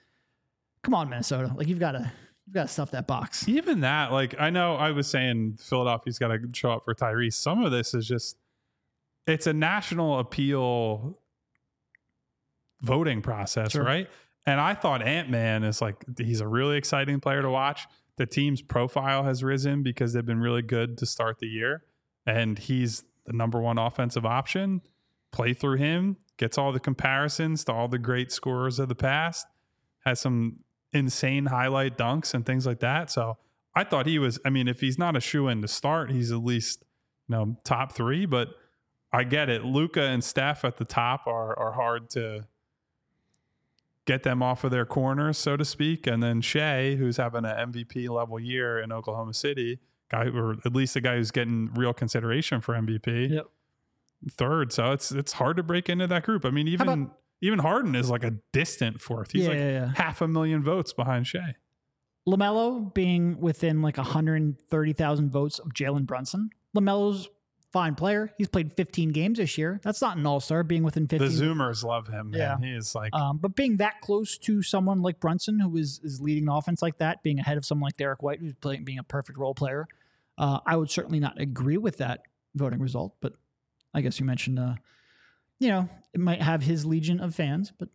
Come 0.83 0.95
on, 0.95 1.09
Minnesota. 1.09 1.53
Like 1.57 1.67
you've 1.69 1.79
got 1.81 1.93
to 1.93 2.13
you've 2.47 2.55
got 2.55 2.63
to 2.63 2.69
stuff 2.69 2.91
that 2.93 3.07
box. 3.07 3.47
Even 3.49 3.81
that, 3.81 4.13
like 4.13 4.35
I 4.39 4.51
know 4.51 4.77
I 4.77 4.91
was 4.93 5.07
saying 5.09 5.59
Philadelphia's 5.61 6.19
got 6.19 6.29
to 6.29 6.39
show 6.53 6.71
up 6.73 6.85
for 6.85 6.95
Tyrese. 6.95 7.35
Some 7.35 7.65
of 7.65 7.73
this 7.73 7.95
is 7.95 8.07
just 8.07 8.37
it's 9.27 9.47
a 9.47 9.53
national 9.53 10.19
appeal 10.19 11.19
voting 12.81 13.23
process, 13.23 13.73
Sure. 13.73 13.83
right? 13.85 14.09
And 14.47 14.61
I 14.61 14.75
thought 14.75 15.03
Ant 15.03 15.29
Man 15.29 15.65
is 15.65 15.83
like 15.83 15.97
he's 16.17 16.41
a 16.41 16.49
really 16.49 16.77
exciting 16.79 17.21
player 17.21 17.43
to 17.43 17.51
watch. 17.51 17.87
The 18.17 18.27
team's 18.27 18.63
profile 18.63 19.25
has 19.25 19.45
risen 19.45 19.83
because 19.83 20.13
they've 20.13 20.25
been 20.25 20.41
really 20.41 20.63
good 20.63 20.97
to 20.99 21.07
start 21.07 21.39
the 21.39 21.47
year, 21.47 21.83
and 22.27 22.59
he's 22.59 23.05
the 23.27 23.33
number 23.33 23.61
one 23.61 23.79
offensive 23.79 24.25
option. 24.25 24.81
Play 25.31 25.53
through 25.55 25.77
him, 25.77 26.17
gets 26.37 26.57
all 26.57 26.73
the 26.73 26.81
comparisons 26.81 27.65
to 27.65 27.73
all 27.73 27.89
the 27.89 27.99
great 27.99 28.33
scorers 28.33 28.79
of 28.79 28.89
the 28.89 28.95
past, 28.95 29.47
has 30.05 30.21
some 30.21 30.61
insane 30.93 31.47
highlight 31.47 31.99
dunks 31.99 32.33
and 32.35 32.47
things 32.47 32.67
like 32.67 32.81
that. 32.81 33.11
So 33.11 33.37
I 33.75 33.85
thought 33.85 34.07
he 34.07 34.19
was. 34.19 34.39
I 34.45 34.51
mean, 34.51 34.69
if 34.69 34.81
he's 34.81 34.99
not 34.99 35.17
a 35.17 35.21
shoe 35.21 35.49
in 35.49 35.63
to 35.63 35.69
start, 35.69 36.11
he's 36.11 36.33
at 36.33 36.43
least 36.43 36.83
you 37.29 37.37
know 37.37 37.57
top 37.65 37.93
three. 37.93 38.27
But 38.27 38.49
I 39.13 39.25
get 39.25 39.49
it. 39.49 39.65
Luka 39.65 40.03
and 40.03 40.23
Steph 40.25 40.65
at 40.65 40.77
the 40.79 40.85
top 40.85 41.27
are 41.27 41.59
are 41.59 41.73
hard 41.73 42.11
to 42.11 42.47
get 44.07 44.23
them 44.23 44.43
off 44.43 44.65
of 44.65 44.71
their 44.71 44.87
corners, 44.87 45.37
so 45.37 45.57
to 45.57 45.65
speak. 45.65 46.07
And 46.07 46.23
then 46.23 46.41
Shai, 46.41 46.95
who's 46.95 47.19
having 47.19 47.45
an 47.45 47.73
MVP 47.73 48.09
level 48.09 48.41
year 48.41 48.81
in 48.81 48.91
Oklahoma 48.91 49.35
City, 49.35 49.81
guy 50.11 50.29
or 50.29 50.57
at 50.65 50.75
least 50.75 50.97
a 50.97 51.03
guy 51.03 51.17
who's 51.17 51.31
getting 51.31 51.71
real 51.75 51.93
consideration 51.93 52.63
for 52.63 52.75
MVP, 52.75 53.31
Yep. 53.31 53.47
Third. 54.33 54.73
So 54.73 54.93
it's 54.93 55.13
it's 55.13 55.33
hard 55.33 55.57
to 55.59 55.63
break 55.63 55.89
into 55.89 56.07
that 56.07 56.25
group. 56.25 56.45
I 56.45 56.51
mean, 56.51 56.69
even 56.69 56.89
about- 56.89 57.19
even 57.41 57.61
Harden 57.61 57.95
is 57.95 58.11
like 58.11 58.25
a 58.25 58.33
distant 58.53 59.01
fourth. 59.01 59.31
He's 59.31 59.45
Yeah, 59.45 59.49
like 59.51 59.59
yeah, 59.59 59.71
yeah. 59.71 59.93
half 59.95 60.21
a 60.21 60.27
million 60.29 60.63
votes 60.63 60.93
behind 60.93 61.27
Shai. 61.27 61.55
Lamelo 62.27 62.93
being 62.93 63.41
within 63.41 63.81
like 63.81 63.97
130,000 63.97 65.31
votes 65.31 65.59
of 65.59 65.69
Jalen 65.73 66.05
Brunson. 66.07 66.51
Lamelo's 66.77 67.29
fine 67.73 67.95
player. 67.95 68.33
He's 68.39 68.49
played 68.49 68.73
15 68.73 69.11
games 69.11 69.39
this 69.39 69.57
year. 69.57 69.79
That's 69.83 70.01
not 70.03 70.17
an 70.17 70.27
all 70.27 70.41
star 70.41 70.63
being 70.63 70.83
within 70.83 71.07
15. 71.07 71.29
The 71.29 71.35
Zoomers 71.45 71.85
love 71.85 72.09
him. 72.09 72.31
Man. 72.31 72.41
Yeah. 72.41 72.59
He 72.59 72.75
is 72.75 72.95
like 72.95 73.15
Um, 73.15 73.39
but 73.39 73.55
being 73.55 73.77
that 73.77 74.01
close 74.01 74.37
to 74.39 74.63
someone 74.63 75.01
like 75.01 75.21
Brunson, 75.21 75.61
who 75.61 75.77
is 75.77 76.01
is 76.03 76.21
leading 76.21 76.45
an 76.45 76.49
offense 76.51 76.83
like 76.83 76.99
that, 76.99 77.23
being 77.23 77.39
ahead 77.39 77.57
of 77.57 77.65
someone 77.65 77.87
like 77.89 77.97
Derrick 77.97 78.23
White, 78.23 78.41
who's 78.41 78.55
playing 78.55 78.85
being 78.85 78.99
a 78.99 79.03
perfect 79.05 79.39
role 79.39 79.55
player, 79.55 79.87
uh, 80.39 80.61
I 80.67 80.77
would 80.77 80.91
certainly 80.91 81.21
not 81.21 81.41
agree 81.41 81.79
with 81.79 81.99
that 81.99 82.23
voting 82.55 82.81
result. 82.81 83.15
But 83.21 83.35
I 83.99 84.01
guess 84.01 84.21
you 84.21 84.27
mentioned, 84.27 84.61
uh, 84.61 84.77
you 85.59 85.69
know, 85.69 85.89
it 86.15 86.21
might 86.21 86.41
have 86.41 86.63
his 86.63 86.87
legion 86.87 87.19
of 87.21 87.35
fans, 87.35 87.73
but 87.77 87.89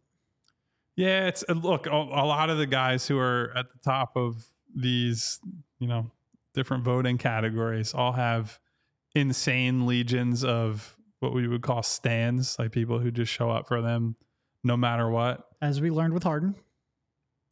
Yeah, 0.98 1.28
it's 1.28 1.46
uh, 1.48 1.54
look 1.54 1.88
a, 1.88 1.92
a 1.92 2.26
lot 2.26 2.50
of 2.50 2.58
the 2.58 2.68
guys 2.68 3.08
who 3.08 3.18
are 3.18 3.54
at 3.56 3.72
the 3.72 3.80
top 3.80 4.18
of 4.18 4.46
these, 4.76 5.40
you 5.80 5.88
know, 5.88 6.12
different 6.54 6.84
voting 6.84 7.18
categories 7.18 7.94
all 7.94 8.12
have 8.12 8.60
insane 9.16 9.86
legions 9.86 10.44
of 10.44 10.98
what 11.22 11.34
we 11.34 11.48
would 11.48 11.62
call 11.62 11.82
stands, 11.82 12.60
like 12.60 12.74
people 12.74 13.00
who 13.00 13.10
just 13.10 13.32
show 13.32 13.50
up 13.50 13.66
for 13.66 13.82
them 13.82 14.18
no 14.62 14.76
matter 14.76 15.10
what. 15.10 15.48
as 15.62 15.80
we 15.80 15.90
learned 15.90 16.14
with 16.14 16.24
Harden, 16.24 16.54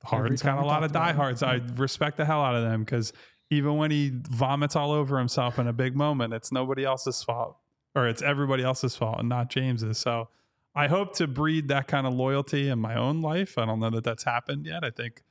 Harden's 0.03 0.41
got 0.41 0.61
a 0.61 0.65
lot 0.65 0.83
of 0.83 0.91
diehards. 0.91 1.41
I 1.41 1.61
respect 1.75 2.17
the 2.17 2.25
hell 2.25 2.41
out 2.41 2.55
of 2.55 2.63
them 2.63 2.83
because 2.83 3.13
even 3.49 3.77
when 3.77 3.91
he 3.91 4.11
vomits 4.13 4.75
all 4.75 4.91
over 4.91 5.17
himself 5.17 5.57
in 5.57 5.67
a 5.67 5.73
big 5.73 5.95
moment, 5.95 6.33
it's 6.33 6.51
nobody 6.51 6.83
else's 6.83 7.23
fault 7.23 7.57
or 7.95 8.07
it's 8.07 8.21
everybody 8.21 8.63
else's 8.63 8.95
fault 8.95 9.19
and 9.19 9.29
not 9.29 9.49
James's. 9.49 9.97
So 9.97 10.29
I 10.75 10.87
hope 10.87 11.15
to 11.17 11.27
breed 11.27 11.67
that 11.67 11.87
kind 11.87 12.07
of 12.07 12.13
loyalty 12.13 12.69
in 12.69 12.79
my 12.79 12.95
own 12.95 13.21
life. 13.21 13.57
I 13.57 13.65
don't 13.65 13.79
know 13.79 13.89
that 13.89 14.03
that's 14.03 14.23
happened 14.23 14.65
yet. 14.65 14.83
I 14.83 14.89
think 14.89 15.23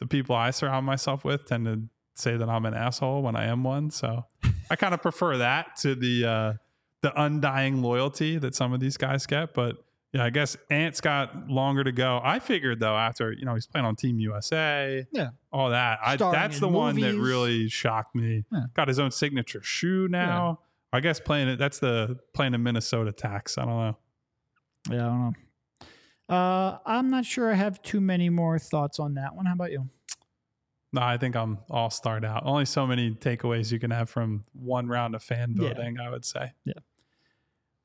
the 0.00 0.06
people 0.06 0.34
I 0.34 0.50
surround 0.50 0.86
myself 0.86 1.24
with 1.24 1.44
tend 1.46 1.66
to 1.66 1.82
say 2.14 2.36
that 2.36 2.48
I'm 2.48 2.64
an 2.66 2.74
asshole 2.74 3.22
when 3.22 3.36
I 3.36 3.44
am 3.46 3.62
one. 3.64 3.90
So 3.90 4.24
I 4.70 4.76
kind 4.76 4.94
of 4.94 5.02
prefer 5.02 5.38
that 5.38 5.76
to 5.82 5.94
the 5.94 6.24
uh, 6.24 6.52
the 7.02 7.20
undying 7.20 7.82
loyalty 7.82 8.38
that 8.38 8.54
some 8.54 8.72
of 8.72 8.80
these 8.80 8.96
guys 8.96 9.26
get. 9.26 9.54
But 9.54 9.76
yeah, 10.12 10.24
I 10.24 10.30
guess 10.30 10.56
Ant's 10.70 11.02
got 11.02 11.48
longer 11.50 11.84
to 11.84 11.92
go. 11.92 12.18
I 12.24 12.38
figured 12.38 12.80
though, 12.80 12.96
after 12.96 13.30
you 13.32 13.44
know 13.44 13.54
he's 13.54 13.66
playing 13.66 13.84
on 13.84 13.94
Team 13.94 14.18
USA, 14.20 15.06
Yeah. 15.12 15.28
all 15.52 15.68
that. 15.70 15.98
I, 16.02 16.16
that's 16.16 16.60
the 16.60 16.68
one 16.68 16.98
that 17.00 17.14
really 17.14 17.68
shocked 17.68 18.14
me. 18.14 18.44
Yeah. 18.50 18.60
Got 18.74 18.88
his 18.88 18.98
own 18.98 19.10
signature 19.10 19.62
shoe 19.62 20.08
now. 20.08 20.60
I 20.92 21.00
guess 21.00 21.20
playing 21.20 21.48
it. 21.48 21.56
That's 21.58 21.78
the 21.78 22.18
playing 22.34 22.54
in 22.54 22.62
Minnesota 22.62 23.12
tax. 23.12 23.58
I 23.58 23.64
don't 23.64 23.76
know. 23.76 23.98
yeah, 24.90 25.06
I 25.06 25.08
don't 25.08 25.20
know. 25.20 25.32
Uh, 26.34 26.78
I'm 26.84 27.08
not 27.10 27.24
sure 27.24 27.50
I 27.50 27.54
have 27.54 27.82
too 27.82 28.00
many 28.00 28.28
more 28.30 28.58
thoughts 28.58 28.98
on 28.98 29.14
that 29.14 29.34
one. 29.34 29.46
How 29.46 29.54
about 29.54 29.70
you? 29.72 29.88
No, 30.92 31.02
I 31.02 31.18
think 31.18 31.36
I'm 31.36 31.58
all 31.70 31.90
starred 31.90 32.24
out. 32.24 32.42
Only 32.46 32.64
so 32.64 32.86
many 32.86 33.10
takeaways 33.12 33.70
you 33.72 33.78
can 33.78 33.90
have 33.90 34.08
from 34.08 34.44
one 34.54 34.88
round 34.88 35.14
of 35.14 35.22
fan 35.22 35.54
Yeah. 35.58 35.68
voting. 35.68 35.98
I 36.00 36.10
would 36.10 36.24
say. 36.24 36.52
Yeah. 36.64 36.74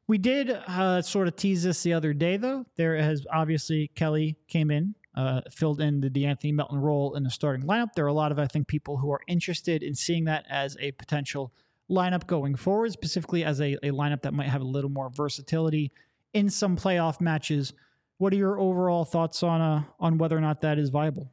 We 0.07 0.17
did 0.17 0.49
uh, 0.49 1.01
sort 1.01 1.27
of 1.29 1.35
tease 1.37 1.63
this 1.63 1.83
the 1.83 1.93
other 1.93 2.13
day, 2.13 2.35
though. 2.37 2.65
There 2.75 2.97
has 2.97 3.25
obviously 3.31 3.89
Kelly 3.95 4.35
came 4.49 4.69
in, 4.69 4.95
uh, 5.15 5.41
filled 5.49 5.79
in 5.79 6.01
the 6.01 6.09
De'Anthony 6.09 6.53
Melton 6.53 6.77
role 6.79 7.15
in 7.15 7.23
the 7.23 7.29
starting 7.29 7.65
lineup. 7.65 7.93
There 7.95 8.03
are 8.03 8.09
a 8.09 8.13
lot 8.13 8.31
of, 8.33 8.37
I 8.39 8.47
think, 8.47 8.67
people 8.67 8.97
who 8.97 9.11
are 9.13 9.21
interested 9.27 9.81
in 9.81 9.95
seeing 9.95 10.25
that 10.25 10.45
as 10.49 10.75
a 10.81 10.91
potential 10.91 11.53
lineup 11.93 12.27
going 12.27 12.56
forward, 12.56 12.91
specifically 12.91 13.43
as 13.43 13.62
a, 13.62 13.73
a 13.86 13.91
lineup 13.91 14.21
that 14.23 14.34
might 14.34 14.49
have 14.49 14.62
a 14.62 14.65
little 14.65 14.89
more 14.89 15.10
versatility 15.10 15.91
in 16.34 16.49
some 16.49 16.75
playoff 16.75 17.21
matches. 17.21 17.73
What 18.17 18.34
are 18.34 18.38
your 18.38 18.60
overall 18.60 19.06
thoughts 19.06 19.43
on 19.43 19.62
uh, 19.62 19.84
on 19.99 20.17
whether 20.17 20.38
or 20.38 20.41
not 20.41 20.62
that 20.62 20.77
is 20.79 20.89
viable? 20.89 21.32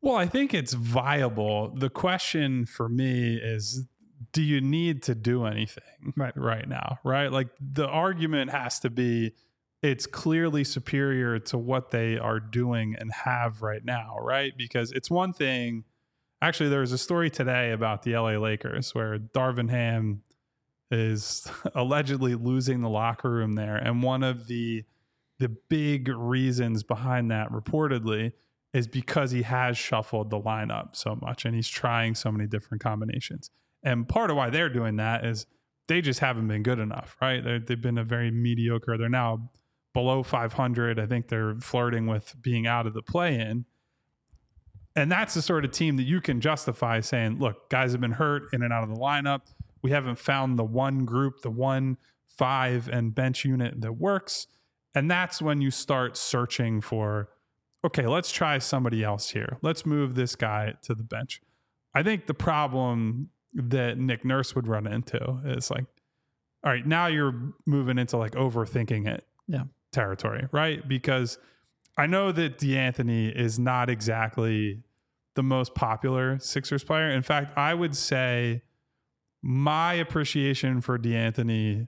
Well, 0.00 0.16
I 0.16 0.26
think 0.26 0.54
it's 0.54 0.74
viable. 0.74 1.70
The 1.74 1.90
question 1.90 2.66
for 2.66 2.88
me 2.88 3.34
is 3.36 3.86
do 4.32 4.42
you 4.42 4.60
need 4.60 5.02
to 5.04 5.14
do 5.14 5.44
anything 5.44 6.12
Right. 6.16 6.36
right 6.36 6.68
now, 6.68 6.98
right? 7.04 7.30
Like 7.32 7.48
the 7.60 7.86
argument 7.86 8.50
has 8.50 8.80
to 8.80 8.90
be 8.90 9.32
it's 9.80 10.06
clearly 10.06 10.64
superior 10.64 11.38
to 11.38 11.56
what 11.58 11.90
they 11.92 12.18
are 12.18 12.40
doing 12.40 12.96
and 12.98 13.12
have 13.12 13.62
right 13.62 13.84
now, 13.84 14.16
right? 14.20 14.52
Because 14.56 14.90
it's 14.90 15.08
one 15.08 15.32
thing 15.32 15.84
actually 16.40 16.68
there 16.68 16.80
was 16.80 16.92
a 16.92 16.98
story 16.98 17.30
today 17.30 17.72
about 17.72 18.02
the 18.02 18.12
LA 18.12 18.32
Lakers 18.32 18.94
where 18.94 19.18
Darvin 19.18 19.70
Ham 19.70 20.22
is 20.90 21.46
allegedly 21.74 22.34
losing 22.34 22.80
the 22.80 22.88
locker 22.88 23.30
room 23.30 23.52
there 23.52 23.76
and 23.76 24.02
one 24.02 24.22
of 24.22 24.46
the 24.46 24.84
the 25.38 25.48
big 25.48 26.08
reasons 26.08 26.82
behind 26.82 27.30
that 27.30 27.50
reportedly 27.50 28.32
is 28.72 28.86
because 28.86 29.30
he 29.30 29.42
has 29.42 29.78
shuffled 29.78 30.30
the 30.30 30.40
lineup 30.40 30.94
so 30.94 31.16
much 31.22 31.44
and 31.44 31.54
he's 31.54 31.68
trying 31.68 32.14
so 32.14 32.30
many 32.30 32.46
different 32.46 32.82
combinations. 32.82 33.50
And 33.82 34.08
part 34.08 34.30
of 34.30 34.36
why 34.36 34.50
they're 34.50 34.68
doing 34.68 34.96
that 34.96 35.24
is 35.24 35.46
they 35.86 36.00
just 36.00 36.20
haven't 36.20 36.48
been 36.48 36.62
good 36.62 36.78
enough, 36.78 37.16
right? 37.20 37.42
they 37.42 37.58
they've 37.58 37.80
been 37.80 37.98
a 37.98 38.04
very 38.04 38.30
mediocre. 38.30 38.98
They're 38.98 39.08
now 39.08 39.50
below 39.94 40.22
500. 40.22 40.98
I 40.98 41.06
think 41.06 41.28
they're 41.28 41.56
flirting 41.60 42.06
with 42.06 42.34
being 42.42 42.66
out 42.66 42.86
of 42.86 42.94
the 42.94 43.02
play 43.02 43.38
in. 43.40 43.64
And 44.98 45.12
that's 45.12 45.34
the 45.34 45.42
sort 45.42 45.64
of 45.64 45.70
team 45.70 45.96
that 45.96 46.04
you 46.04 46.20
can 46.20 46.40
justify 46.40 47.00
saying, 47.00 47.38
look, 47.38 47.70
guys 47.70 47.92
have 47.92 48.00
been 48.00 48.12
hurt 48.12 48.44
in 48.52 48.62
and 48.62 48.72
out 48.72 48.82
of 48.82 48.88
the 48.88 48.96
lineup. 48.96 49.42
We 49.80 49.92
haven't 49.92 50.18
found 50.18 50.58
the 50.58 50.64
one 50.64 51.04
group, 51.04 51.42
the 51.42 51.50
one 51.50 51.98
five 52.26 52.88
and 52.88 53.14
bench 53.14 53.44
unit 53.44 53.80
that 53.80 53.92
works. 53.92 54.48
And 54.94 55.08
that's 55.10 55.40
when 55.40 55.60
you 55.60 55.70
start 55.70 56.16
searching 56.16 56.80
for, 56.80 57.28
okay, 57.84 58.06
let's 58.06 58.32
try 58.32 58.58
somebody 58.58 59.04
else 59.04 59.30
here. 59.30 59.58
Let's 59.62 59.86
move 59.86 60.16
this 60.16 60.34
guy 60.34 60.74
to 60.82 60.94
the 60.94 61.04
bench. 61.04 61.40
I 61.94 62.02
think 62.02 62.26
the 62.26 62.34
problem 62.34 63.30
that 63.54 63.98
Nick 63.98 64.24
Nurse 64.24 64.54
would 64.56 64.66
run 64.66 64.86
into 64.86 65.40
is 65.44 65.70
like, 65.70 65.84
all 66.64 66.72
right, 66.72 66.84
now 66.86 67.06
you're 67.06 67.52
moving 67.66 67.98
into 67.98 68.16
like 68.16 68.32
overthinking 68.32 69.06
it 69.06 69.24
Yeah. 69.46 69.64
territory, 69.92 70.48
right? 70.50 70.86
Because 70.88 71.38
I 71.96 72.06
know 72.06 72.32
that 72.32 72.58
De'Anthony 72.58 73.34
is 73.34 73.58
not 73.58 73.88
exactly 73.88 74.82
the 75.38 75.42
most 75.44 75.72
popular 75.76 76.36
Sixers 76.40 76.82
player. 76.82 77.10
In 77.10 77.22
fact, 77.22 77.56
I 77.56 77.72
would 77.72 77.94
say 77.94 78.62
my 79.40 79.94
appreciation 79.94 80.80
for 80.80 80.98
De'Anthony 80.98 81.86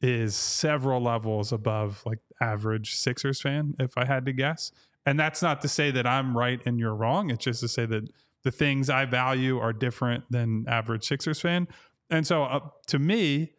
is 0.00 0.34
several 0.34 1.00
levels 1.00 1.52
above 1.52 2.02
like 2.04 2.18
average 2.40 2.96
Sixers 2.96 3.40
fan, 3.40 3.76
if 3.78 3.96
I 3.96 4.06
had 4.06 4.26
to 4.26 4.32
guess. 4.32 4.72
And 5.06 5.20
that's 5.20 5.40
not 5.40 5.60
to 5.60 5.68
say 5.68 5.92
that 5.92 6.04
I'm 6.04 6.36
right 6.36 6.60
and 6.66 6.80
you're 6.80 6.96
wrong. 6.96 7.30
It's 7.30 7.44
just 7.44 7.60
to 7.60 7.68
say 7.68 7.86
that 7.86 8.10
the 8.42 8.50
things 8.50 8.90
I 8.90 9.04
value 9.04 9.60
are 9.60 9.72
different 9.72 10.24
than 10.28 10.64
average 10.66 11.04
Sixers 11.04 11.40
fan. 11.40 11.68
And 12.10 12.26
so, 12.26 12.42
uh, 12.42 12.58
to 12.88 12.98
me, 12.98 13.52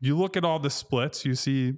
you 0.00 0.16
look 0.16 0.34
at 0.34 0.46
all 0.46 0.58
the 0.58 0.70
splits, 0.70 1.26
you 1.26 1.34
see 1.34 1.74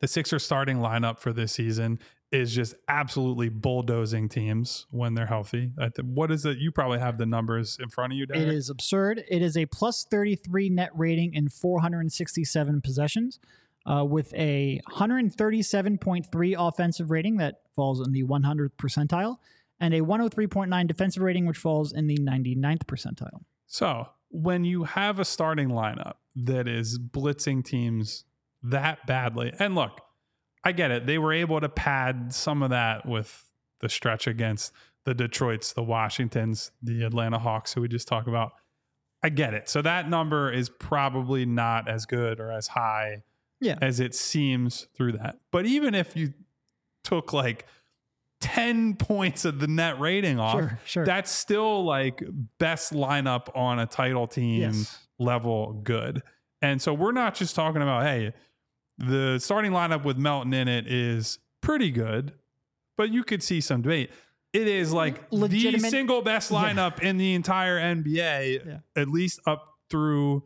the 0.00 0.08
Sixers 0.08 0.42
starting 0.42 0.78
lineup 0.78 1.20
for 1.20 1.32
this 1.32 1.52
season 1.52 2.00
is 2.34 2.52
just 2.52 2.74
absolutely 2.88 3.48
bulldozing 3.48 4.28
teams 4.28 4.86
when 4.90 5.14
they're 5.14 5.26
healthy. 5.26 5.70
What 6.02 6.30
is 6.30 6.44
it? 6.44 6.58
You 6.58 6.72
probably 6.72 6.98
have 6.98 7.16
the 7.16 7.26
numbers 7.26 7.78
in 7.80 7.88
front 7.88 8.12
of 8.12 8.18
you, 8.18 8.26
Derek. 8.26 8.42
It 8.42 8.48
is 8.48 8.68
absurd. 8.70 9.22
It 9.28 9.40
is 9.40 9.56
a 9.56 9.66
plus 9.66 10.04
33 10.10 10.68
net 10.70 10.90
rating 10.94 11.34
in 11.34 11.48
467 11.48 12.80
possessions. 12.80 13.38
Uh, 13.86 14.02
with 14.02 14.32
a 14.32 14.80
137.3 14.92 16.54
offensive 16.58 17.10
rating 17.10 17.36
that 17.36 17.60
falls 17.76 18.00
in 18.00 18.12
the 18.12 18.22
100th 18.22 18.70
percentile, 18.78 19.36
and 19.78 19.92
a 19.92 20.00
103.9 20.00 20.86
defensive 20.86 21.22
rating, 21.22 21.44
which 21.44 21.58
falls 21.58 21.92
in 21.92 22.06
the 22.06 22.16
99th 22.16 22.84
percentile. 22.84 23.42
So, 23.66 24.08
when 24.30 24.64
you 24.64 24.84
have 24.84 25.18
a 25.18 25.24
starting 25.24 25.68
lineup 25.68 26.14
that 26.34 26.66
is 26.66 26.98
blitzing 26.98 27.62
teams 27.62 28.24
that 28.62 29.06
badly, 29.06 29.52
and 29.58 29.74
look, 29.74 30.00
I 30.64 30.72
get 30.72 30.90
it. 30.90 31.06
They 31.06 31.18
were 31.18 31.32
able 31.32 31.60
to 31.60 31.68
pad 31.68 32.32
some 32.34 32.62
of 32.62 32.70
that 32.70 33.06
with 33.06 33.50
the 33.80 33.88
stretch 33.88 34.26
against 34.26 34.72
the 35.04 35.14
Detroits, 35.14 35.72
the 35.72 35.82
Washingtons, 35.82 36.70
the 36.82 37.04
Atlanta 37.04 37.38
Hawks, 37.38 37.74
who 37.74 37.82
we 37.82 37.88
just 37.88 38.08
talked 38.08 38.28
about. 38.28 38.52
I 39.22 39.28
get 39.28 39.54
it. 39.54 39.68
So 39.68 39.82
that 39.82 40.08
number 40.08 40.50
is 40.50 40.68
probably 40.68 41.46
not 41.46 41.88
as 41.88 42.06
good 42.06 42.40
or 42.40 42.50
as 42.50 42.68
high 42.68 43.22
yeah. 43.60 43.78
as 43.80 44.00
it 44.00 44.14
seems 44.14 44.86
through 44.94 45.12
that. 45.12 45.38
But 45.50 45.66
even 45.66 45.94
if 45.94 46.16
you 46.16 46.34
took 47.02 47.32
like 47.32 47.66
10 48.40 48.96
points 48.96 49.44
of 49.44 49.60
the 49.60 49.66
net 49.66 49.98
rating 49.98 50.38
off, 50.38 50.60
sure, 50.60 50.80
sure. 50.84 51.06
that's 51.06 51.30
still 51.30 51.84
like 51.84 52.22
best 52.58 52.92
lineup 52.92 53.54
on 53.56 53.78
a 53.78 53.86
title 53.86 54.26
team 54.26 54.60
Yes. 54.60 54.98
level 55.18 55.72
good. 55.82 56.22
And 56.60 56.80
so 56.80 56.92
we're 56.92 57.12
not 57.12 57.34
just 57.34 57.54
talking 57.54 57.82
about, 57.82 58.04
hey, 58.04 58.32
the 58.98 59.38
starting 59.38 59.72
lineup 59.72 60.04
with 60.04 60.16
Melton 60.16 60.52
in 60.54 60.68
it 60.68 60.86
is 60.86 61.38
pretty 61.60 61.90
good, 61.90 62.32
but 62.96 63.10
you 63.10 63.24
could 63.24 63.42
see 63.42 63.60
some 63.60 63.82
debate. 63.82 64.10
It 64.52 64.68
is 64.68 64.88
mm-hmm. 64.88 64.96
like 64.96 65.30
the 65.30 65.78
single 65.78 66.22
best 66.22 66.50
Yeah. 66.50 66.72
lineup 66.72 67.00
in 67.00 67.16
the 67.16 67.34
entire 67.34 67.78
NBA, 67.78 68.60
Yeah. 68.64 68.78
at 68.96 69.08
least 69.08 69.40
up 69.46 69.78
through 69.90 70.44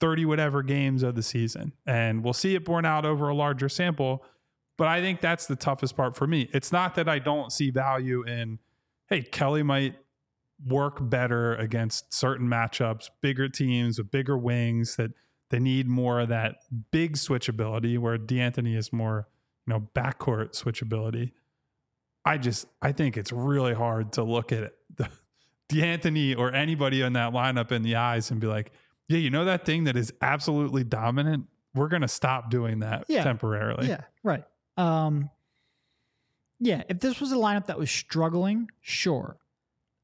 30 0.00 0.24
whatever 0.24 0.62
games 0.62 1.02
of 1.02 1.14
the 1.14 1.22
season. 1.22 1.74
And 1.86 2.24
we'll 2.24 2.32
see 2.32 2.54
it 2.54 2.64
borne 2.64 2.86
out 2.86 3.04
over 3.04 3.28
a 3.28 3.34
larger 3.34 3.68
sample. 3.68 4.24
But 4.78 4.88
I 4.88 5.02
think 5.02 5.20
that's 5.20 5.46
the 5.46 5.56
toughest 5.56 5.94
part 5.94 6.16
for 6.16 6.26
me. 6.26 6.48
It's 6.54 6.72
not 6.72 6.94
that 6.94 7.06
I 7.06 7.18
don't 7.18 7.52
see 7.52 7.70
value 7.70 8.22
in, 8.22 8.60
hey, 9.10 9.20
Kelly 9.20 9.62
might 9.62 9.96
work 10.66 10.98
better 11.00 11.54
against 11.54 12.14
certain 12.14 12.48
matchups, 12.48 13.10
bigger 13.20 13.48
teams 13.48 13.98
with 13.98 14.10
bigger 14.10 14.38
wings 14.38 14.96
that 14.96 15.10
they 15.50 15.58
need 15.58 15.86
more 15.88 16.20
of 16.20 16.28
that 16.28 16.56
big 16.90 17.16
switchability 17.16 17.98
where 17.98 18.16
De'Anthony 18.18 18.76
is 18.76 18.92
more, 18.92 19.28
you 19.66 19.72
know, 19.74 19.88
backcourt 19.94 20.52
switchability. 20.60 21.32
I 22.24 22.38
just 22.38 22.66
I 22.82 22.92
think 22.92 23.16
it's 23.16 23.32
really 23.32 23.74
hard 23.74 24.12
to 24.14 24.22
look 24.24 24.52
at 24.52 24.72
the 24.96 25.08
De'Anthony 25.68 26.36
or 26.36 26.52
anybody 26.52 27.02
in 27.02 27.12
that 27.14 27.32
lineup 27.32 27.72
in 27.72 27.82
the 27.82 27.96
eyes 27.96 28.30
and 28.30 28.40
be 28.40 28.46
like, 28.46 28.72
yeah, 29.08 29.18
you 29.18 29.30
know 29.30 29.44
that 29.44 29.64
thing 29.64 29.84
that 29.84 29.96
is 29.96 30.12
absolutely 30.22 30.84
dominant? 30.84 31.46
We're 31.74 31.88
gonna 31.88 32.08
stop 32.08 32.50
doing 32.50 32.80
that 32.80 33.04
Yeah. 33.08 33.22
temporarily. 33.24 33.88
Yeah, 33.88 34.02
right. 34.22 34.44
Um, 34.76 35.30
yeah, 36.58 36.82
if 36.88 37.00
this 37.00 37.20
was 37.20 37.32
a 37.32 37.36
lineup 37.36 37.66
that 37.66 37.78
was 37.78 37.90
struggling, 37.90 38.70
sure. 38.80 39.36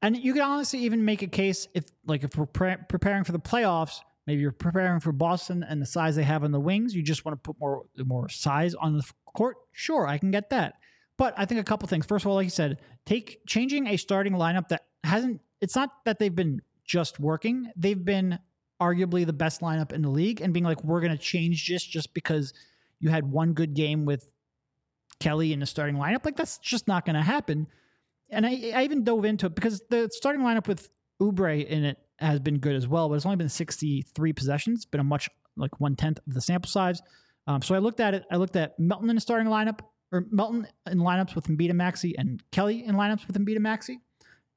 And 0.01 0.15
you 0.17 0.33
could 0.33 0.41
honestly 0.41 0.79
even 0.79 1.05
make 1.05 1.21
a 1.21 1.27
case 1.27 1.67
if, 1.73 1.85
like, 2.05 2.23
if 2.23 2.35
we're 2.35 2.45
pre- 2.45 2.77
preparing 2.87 3.23
for 3.23 3.31
the 3.31 3.39
playoffs, 3.39 3.99
maybe 4.27 4.41
you're 4.41 4.51
preparing 4.51 4.99
for 4.99 5.11
Boston 5.11 5.63
and 5.67 5.81
the 5.81 5.85
size 5.85 6.15
they 6.15 6.23
have 6.23 6.43
on 6.43 6.51
the 6.51 6.59
wings, 6.59 6.93
you 6.93 7.01
just 7.01 7.25
want 7.25 7.41
to 7.41 7.41
put 7.41 7.59
more 7.59 7.85
more 8.05 8.29
size 8.29 8.75
on 8.75 8.97
the 8.97 9.11
court. 9.33 9.55
Sure, 9.71 10.05
I 10.05 10.17
can 10.17 10.29
get 10.29 10.49
that. 10.51 10.75
But 11.17 11.33
I 11.37 11.45
think 11.45 11.59
a 11.59 11.63
couple 11.63 11.87
things. 11.87 12.05
First 12.05 12.25
of 12.25 12.29
all, 12.29 12.35
like 12.35 12.43
you 12.43 12.51
said, 12.51 12.79
take 13.05 13.39
changing 13.47 13.87
a 13.87 13.97
starting 13.97 14.33
lineup 14.33 14.67
that 14.67 14.85
hasn't. 15.03 15.41
It's 15.61 15.75
not 15.75 15.89
that 16.05 16.19
they've 16.19 16.35
been 16.35 16.61
just 16.85 17.19
working; 17.19 17.71
they've 17.75 18.03
been 18.03 18.37
arguably 18.79 19.25
the 19.25 19.33
best 19.33 19.61
lineup 19.61 19.91
in 19.91 20.03
the 20.03 20.09
league, 20.09 20.41
and 20.41 20.53
being 20.53 20.65
like, 20.65 20.83
we're 20.83 21.01
going 21.01 21.11
to 21.11 21.17
change 21.17 21.67
this 21.67 21.83
just 21.83 22.13
because 22.13 22.53
you 22.99 23.09
had 23.09 23.31
one 23.31 23.53
good 23.53 23.73
game 23.73 24.05
with 24.05 24.31
Kelly 25.19 25.53
in 25.53 25.59
the 25.59 25.65
starting 25.65 25.95
lineup. 25.95 26.25
Like 26.25 26.35
that's 26.35 26.57
just 26.59 26.87
not 26.87 27.05
going 27.05 27.15
to 27.15 27.21
happen. 27.21 27.67
And 28.29 28.45
I, 28.45 28.71
I 28.75 28.83
even 28.83 29.03
dove 29.03 29.25
into 29.25 29.45
it 29.45 29.55
because 29.55 29.81
the 29.89 30.09
starting 30.11 30.41
lineup 30.41 30.67
with 30.67 30.89
Oubre 31.21 31.65
in 31.65 31.85
it 31.85 31.97
has 32.19 32.39
been 32.39 32.59
good 32.59 32.75
as 32.75 32.87
well, 32.87 33.09
but 33.09 33.15
it's 33.15 33.25
only 33.25 33.37
been 33.37 33.49
63 33.49 34.33
possessions, 34.33 34.85
been 34.85 35.01
a 35.01 35.03
much 35.03 35.29
like 35.55 35.79
one 35.79 35.95
tenth 35.95 36.19
of 36.27 36.33
the 36.33 36.41
sample 36.41 36.69
size. 36.69 37.01
Um, 37.47 37.61
so 37.61 37.75
I 37.75 37.79
looked 37.79 37.99
at 37.99 38.13
it. 38.13 38.25
I 38.31 38.35
looked 38.37 38.55
at 38.55 38.77
Melton 38.79 39.09
in 39.09 39.15
the 39.15 39.21
starting 39.21 39.47
lineup, 39.47 39.79
or 40.11 40.25
Melton 40.31 40.67
in 40.89 40.99
lineups 40.99 41.35
with 41.35 41.47
Embiid 41.47 41.69
and 41.69 41.77
Maxey, 41.77 42.15
and 42.17 42.43
Kelly 42.51 42.83
in 42.85 42.95
lineups 42.95 43.27
with 43.27 43.37
Embiid 43.37 43.55
and 43.55 43.63
Maxey. 43.63 43.99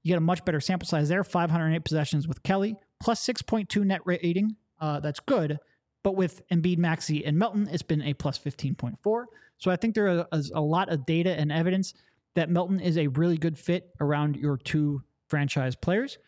You 0.02 0.08
get 0.08 0.18
a 0.18 0.22
much 0.22 0.44
better 0.44 0.60
sample 0.60 0.86
size 0.86 1.08
there. 1.08 1.22
508 1.22 1.84
possessions 1.84 2.26
with 2.26 2.42
Kelly, 2.42 2.76
plus 3.02 3.24
6.2 3.26 3.84
net 3.84 4.00
rating. 4.04 4.56
Uh, 4.80 5.00
that's 5.00 5.20
good. 5.20 5.58
But 6.02 6.16
with 6.16 6.46
Embiid, 6.48 6.78
Maxey, 6.78 7.24
and 7.24 7.38
Melton, 7.38 7.68
it's 7.70 7.82
been 7.82 8.02
a 8.02 8.14
plus 8.14 8.38
15.4. 8.38 9.24
So 9.58 9.70
I 9.70 9.76
think 9.76 9.94
there 9.94 10.26
is 10.32 10.50
a 10.54 10.60
lot 10.60 10.88
of 10.88 11.04
data 11.04 11.38
and 11.38 11.52
evidence 11.52 11.92
that 12.34 12.48
Melton 12.48 12.80
is 12.80 12.96
a 12.96 13.08
really 13.08 13.36
good 13.36 13.58
fit 13.58 13.90
around 14.00 14.36
your 14.36 14.56
two 14.56 15.02
franchise 15.28 15.76
players. 15.76 16.18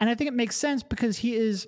And 0.00 0.10
I 0.10 0.14
think 0.14 0.28
it 0.28 0.34
makes 0.34 0.56
sense 0.56 0.82
because 0.82 1.18
he 1.18 1.34
is, 1.34 1.66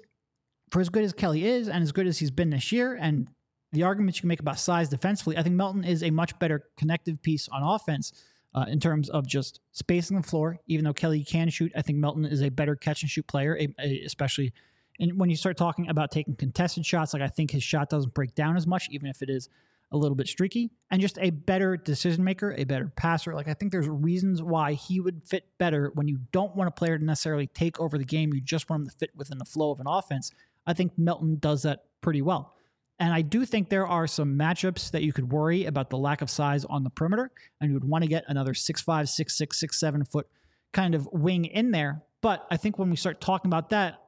for 0.70 0.80
as 0.80 0.88
good 0.88 1.04
as 1.04 1.12
Kelly 1.12 1.46
is 1.46 1.68
and 1.68 1.82
as 1.82 1.92
good 1.92 2.06
as 2.06 2.18
he's 2.18 2.30
been 2.30 2.50
this 2.50 2.72
year, 2.72 2.94
and 3.00 3.28
the 3.72 3.82
arguments 3.82 4.18
you 4.18 4.22
can 4.22 4.28
make 4.28 4.40
about 4.40 4.58
size 4.58 4.88
defensively, 4.88 5.36
I 5.36 5.42
think 5.42 5.54
Melton 5.54 5.84
is 5.84 6.02
a 6.02 6.10
much 6.10 6.38
better 6.38 6.64
connective 6.76 7.22
piece 7.22 7.48
on 7.48 7.62
offense 7.62 8.12
uh, 8.54 8.66
in 8.68 8.80
terms 8.80 9.08
of 9.10 9.26
just 9.26 9.60
spacing 9.72 10.16
the 10.16 10.26
floor. 10.26 10.58
Even 10.66 10.84
though 10.84 10.92
Kelly 10.92 11.24
can 11.24 11.48
shoot, 11.48 11.72
I 11.76 11.82
think 11.82 11.98
Melton 11.98 12.24
is 12.24 12.42
a 12.42 12.50
better 12.50 12.76
catch 12.76 13.02
and 13.02 13.10
shoot 13.10 13.26
player, 13.26 13.56
a- 13.58 13.74
a- 13.78 14.02
especially 14.04 14.52
and 15.00 15.18
when 15.18 15.30
you 15.30 15.36
start 15.36 15.56
talking 15.56 15.88
about 15.88 16.10
taking 16.10 16.34
contested 16.34 16.84
shots, 16.84 17.12
like 17.12 17.22
I 17.22 17.28
think 17.28 17.52
his 17.52 17.62
shot 17.62 17.88
doesn't 17.88 18.14
break 18.14 18.34
down 18.34 18.56
as 18.56 18.66
much, 18.66 18.88
even 18.90 19.08
if 19.08 19.22
it 19.22 19.30
is 19.30 19.48
a 19.90 19.96
little 19.96 20.14
bit 20.14 20.28
streaky, 20.28 20.70
and 20.90 21.00
just 21.00 21.18
a 21.18 21.30
better 21.30 21.76
decision 21.76 22.22
maker, 22.22 22.54
a 22.58 22.64
better 22.64 22.92
passer. 22.96 23.34
Like 23.34 23.48
I 23.48 23.54
think 23.54 23.72
there's 23.72 23.88
reasons 23.88 24.42
why 24.42 24.74
he 24.74 25.00
would 25.00 25.22
fit 25.26 25.44
better 25.58 25.90
when 25.94 26.08
you 26.08 26.18
don't 26.32 26.54
want 26.54 26.68
a 26.68 26.72
player 26.72 26.98
to 26.98 27.04
necessarily 27.04 27.46
take 27.46 27.80
over 27.80 27.96
the 27.96 28.04
game. 28.04 28.34
You 28.34 28.40
just 28.40 28.68
want 28.68 28.82
him 28.82 28.90
to 28.90 28.96
fit 28.96 29.10
within 29.16 29.38
the 29.38 29.44
flow 29.44 29.70
of 29.70 29.80
an 29.80 29.86
offense. 29.88 30.30
I 30.66 30.74
think 30.74 30.92
Melton 30.98 31.38
does 31.40 31.62
that 31.62 31.84
pretty 32.00 32.22
well. 32.22 32.54
And 33.00 33.12
I 33.12 33.22
do 33.22 33.44
think 33.46 33.70
there 33.70 33.86
are 33.86 34.06
some 34.06 34.36
matchups 34.36 34.90
that 34.90 35.02
you 35.02 35.12
could 35.12 35.30
worry 35.30 35.66
about 35.66 35.88
the 35.88 35.96
lack 35.96 36.20
of 36.20 36.28
size 36.28 36.64
on 36.64 36.82
the 36.82 36.90
perimeter, 36.90 37.30
and 37.60 37.70
you 37.70 37.74
would 37.74 37.84
want 37.84 38.02
to 38.02 38.08
get 38.08 38.24
another 38.26 38.54
six 38.54 38.82
five, 38.82 39.08
six 39.08 39.38
six, 39.38 39.58
six 39.58 39.78
seven 39.78 40.04
foot 40.04 40.26
kind 40.72 40.94
of 40.94 41.08
wing 41.12 41.44
in 41.44 41.70
there. 41.70 42.02
But 42.20 42.46
I 42.50 42.56
think 42.56 42.78
when 42.78 42.90
we 42.90 42.96
start 42.96 43.20
talking 43.20 43.48
about 43.48 43.70
that, 43.70 44.02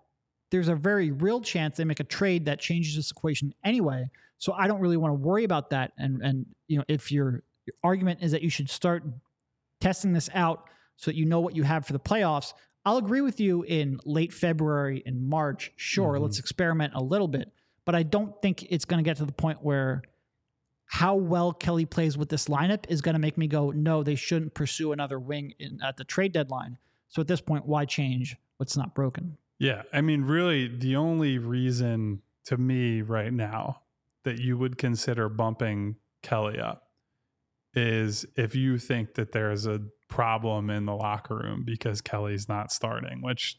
there's 0.50 0.68
a 0.68 0.74
very 0.74 1.10
real 1.10 1.40
chance 1.40 1.76
they 1.76 1.84
make 1.84 2.00
a 2.00 2.04
trade 2.04 2.44
that 2.46 2.60
changes 2.60 2.96
this 2.96 3.10
equation 3.10 3.54
anyway. 3.64 4.08
So 4.38 4.52
I 4.52 4.66
don't 4.66 4.80
really 4.80 4.96
want 4.96 5.10
to 5.12 5.16
worry 5.18 5.44
about 5.44 5.70
that. 5.70 5.92
And 5.98 6.22
and 6.22 6.46
you 6.68 6.78
know, 6.78 6.84
if 6.88 7.12
your, 7.12 7.42
your 7.66 7.74
argument 7.84 8.20
is 8.22 8.32
that 8.32 8.42
you 8.42 8.50
should 8.50 8.70
start 8.70 9.04
testing 9.80 10.12
this 10.12 10.28
out 10.34 10.64
so 10.96 11.10
that 11.10 11.16
you 11.16 11.24
know 11.24 11.40
what 11.40 11.56
you 11.56 11.62
have 11.62 11.86
for 11.86 11.92
the 11.92 12.00
playoffs, 12.00 12.52
I'll 12.84 12.96
agree 12.98 13.20
with 13.20 13.40
you 13.40 13.62
in 13.62 13.98
late 14.04 14.32
February 14.32 15.02
and 15.06 15.28
March. 15.28 15.72
Sure, 15.76 16.14
Mhm. 16.14 16.22
let's 16.22 16.38
experiment 16.38 16.92
a 16.94 17.02
little 17.02 17.28
bit, 17.28 17.52
but 17.84 17.94
I 17.94 18.02
don't 18.02 18.40
think 18.42 18.64
it's 18.70 18.84
going 18.84 19.02
to 19.02 19.08
get 19.08 19.18
to 19.18 19.24
the 19.24 19.32
point 19.32 19.62
where 19.62 20.02
how 20.86 21.14
well 21.14 21.52
Kelly 21.52 21.86
plays 21.86 22.18
with 22.18 22.28
this 22.30 22.48
lineup 22.48 22.84
is 22.88 23.00
going 23.00 23.12
to 23.12 23.18
make 23.20 23.38
me 23.38 23.46
go, 23.46 23.70
no, 23.70 24.02
they 24.02 24.16
shouldn't 24.16 24.54
pursue 24.54 24.92
another 24.92 25.20
wing 25.20 25.54
in, 25.60 25.78
at 25.82 25.96
the 25.96 26.04
trade 26.04 26.32
deadline. 26.32 26.78
So 27.08 27.20
at 27.20 27.28
this 27.28 27.40
point, 27.40 27.64
why 27.66 27.84
change 27.84 28.36
what's 28.56 28.76
not 28.76 28.94
broken? 28.94 29.36
Yeah. 29.60 29.82
I 29.92 30.00
mean, 30.00 30.22
really, 30.22 30.66
the 30.66 30.96
only 30.96 31.38
reason 31.38 32.22
to 32.46 32.56
me 32.56 33.02
right 33.02 33.32
now 33.32 33.82
that 34.24 34.40
you 34.40 34.58
would 34.58 34.76
consider 34.78 35.28
bumping 35.28 35.96
Kelly 36.22 36.58
up 36.58 36.88
is 37.74 38.26
if 38.36 38.54
you 38.56 38.78
think 38.78 39.14
that 39.14 39.30
there's 39.32 39.66
a 39.66 39.80
problem 40.08 40.70
in 40.70 40.86
the 40.86 40.94
locker 40.94 41.36
room 41.36 41.62
because 41.64 42.00
Kelly's 42.00 42.48
not 42.48 42.72
starting, 42.72 43.22
which 43.22 43.58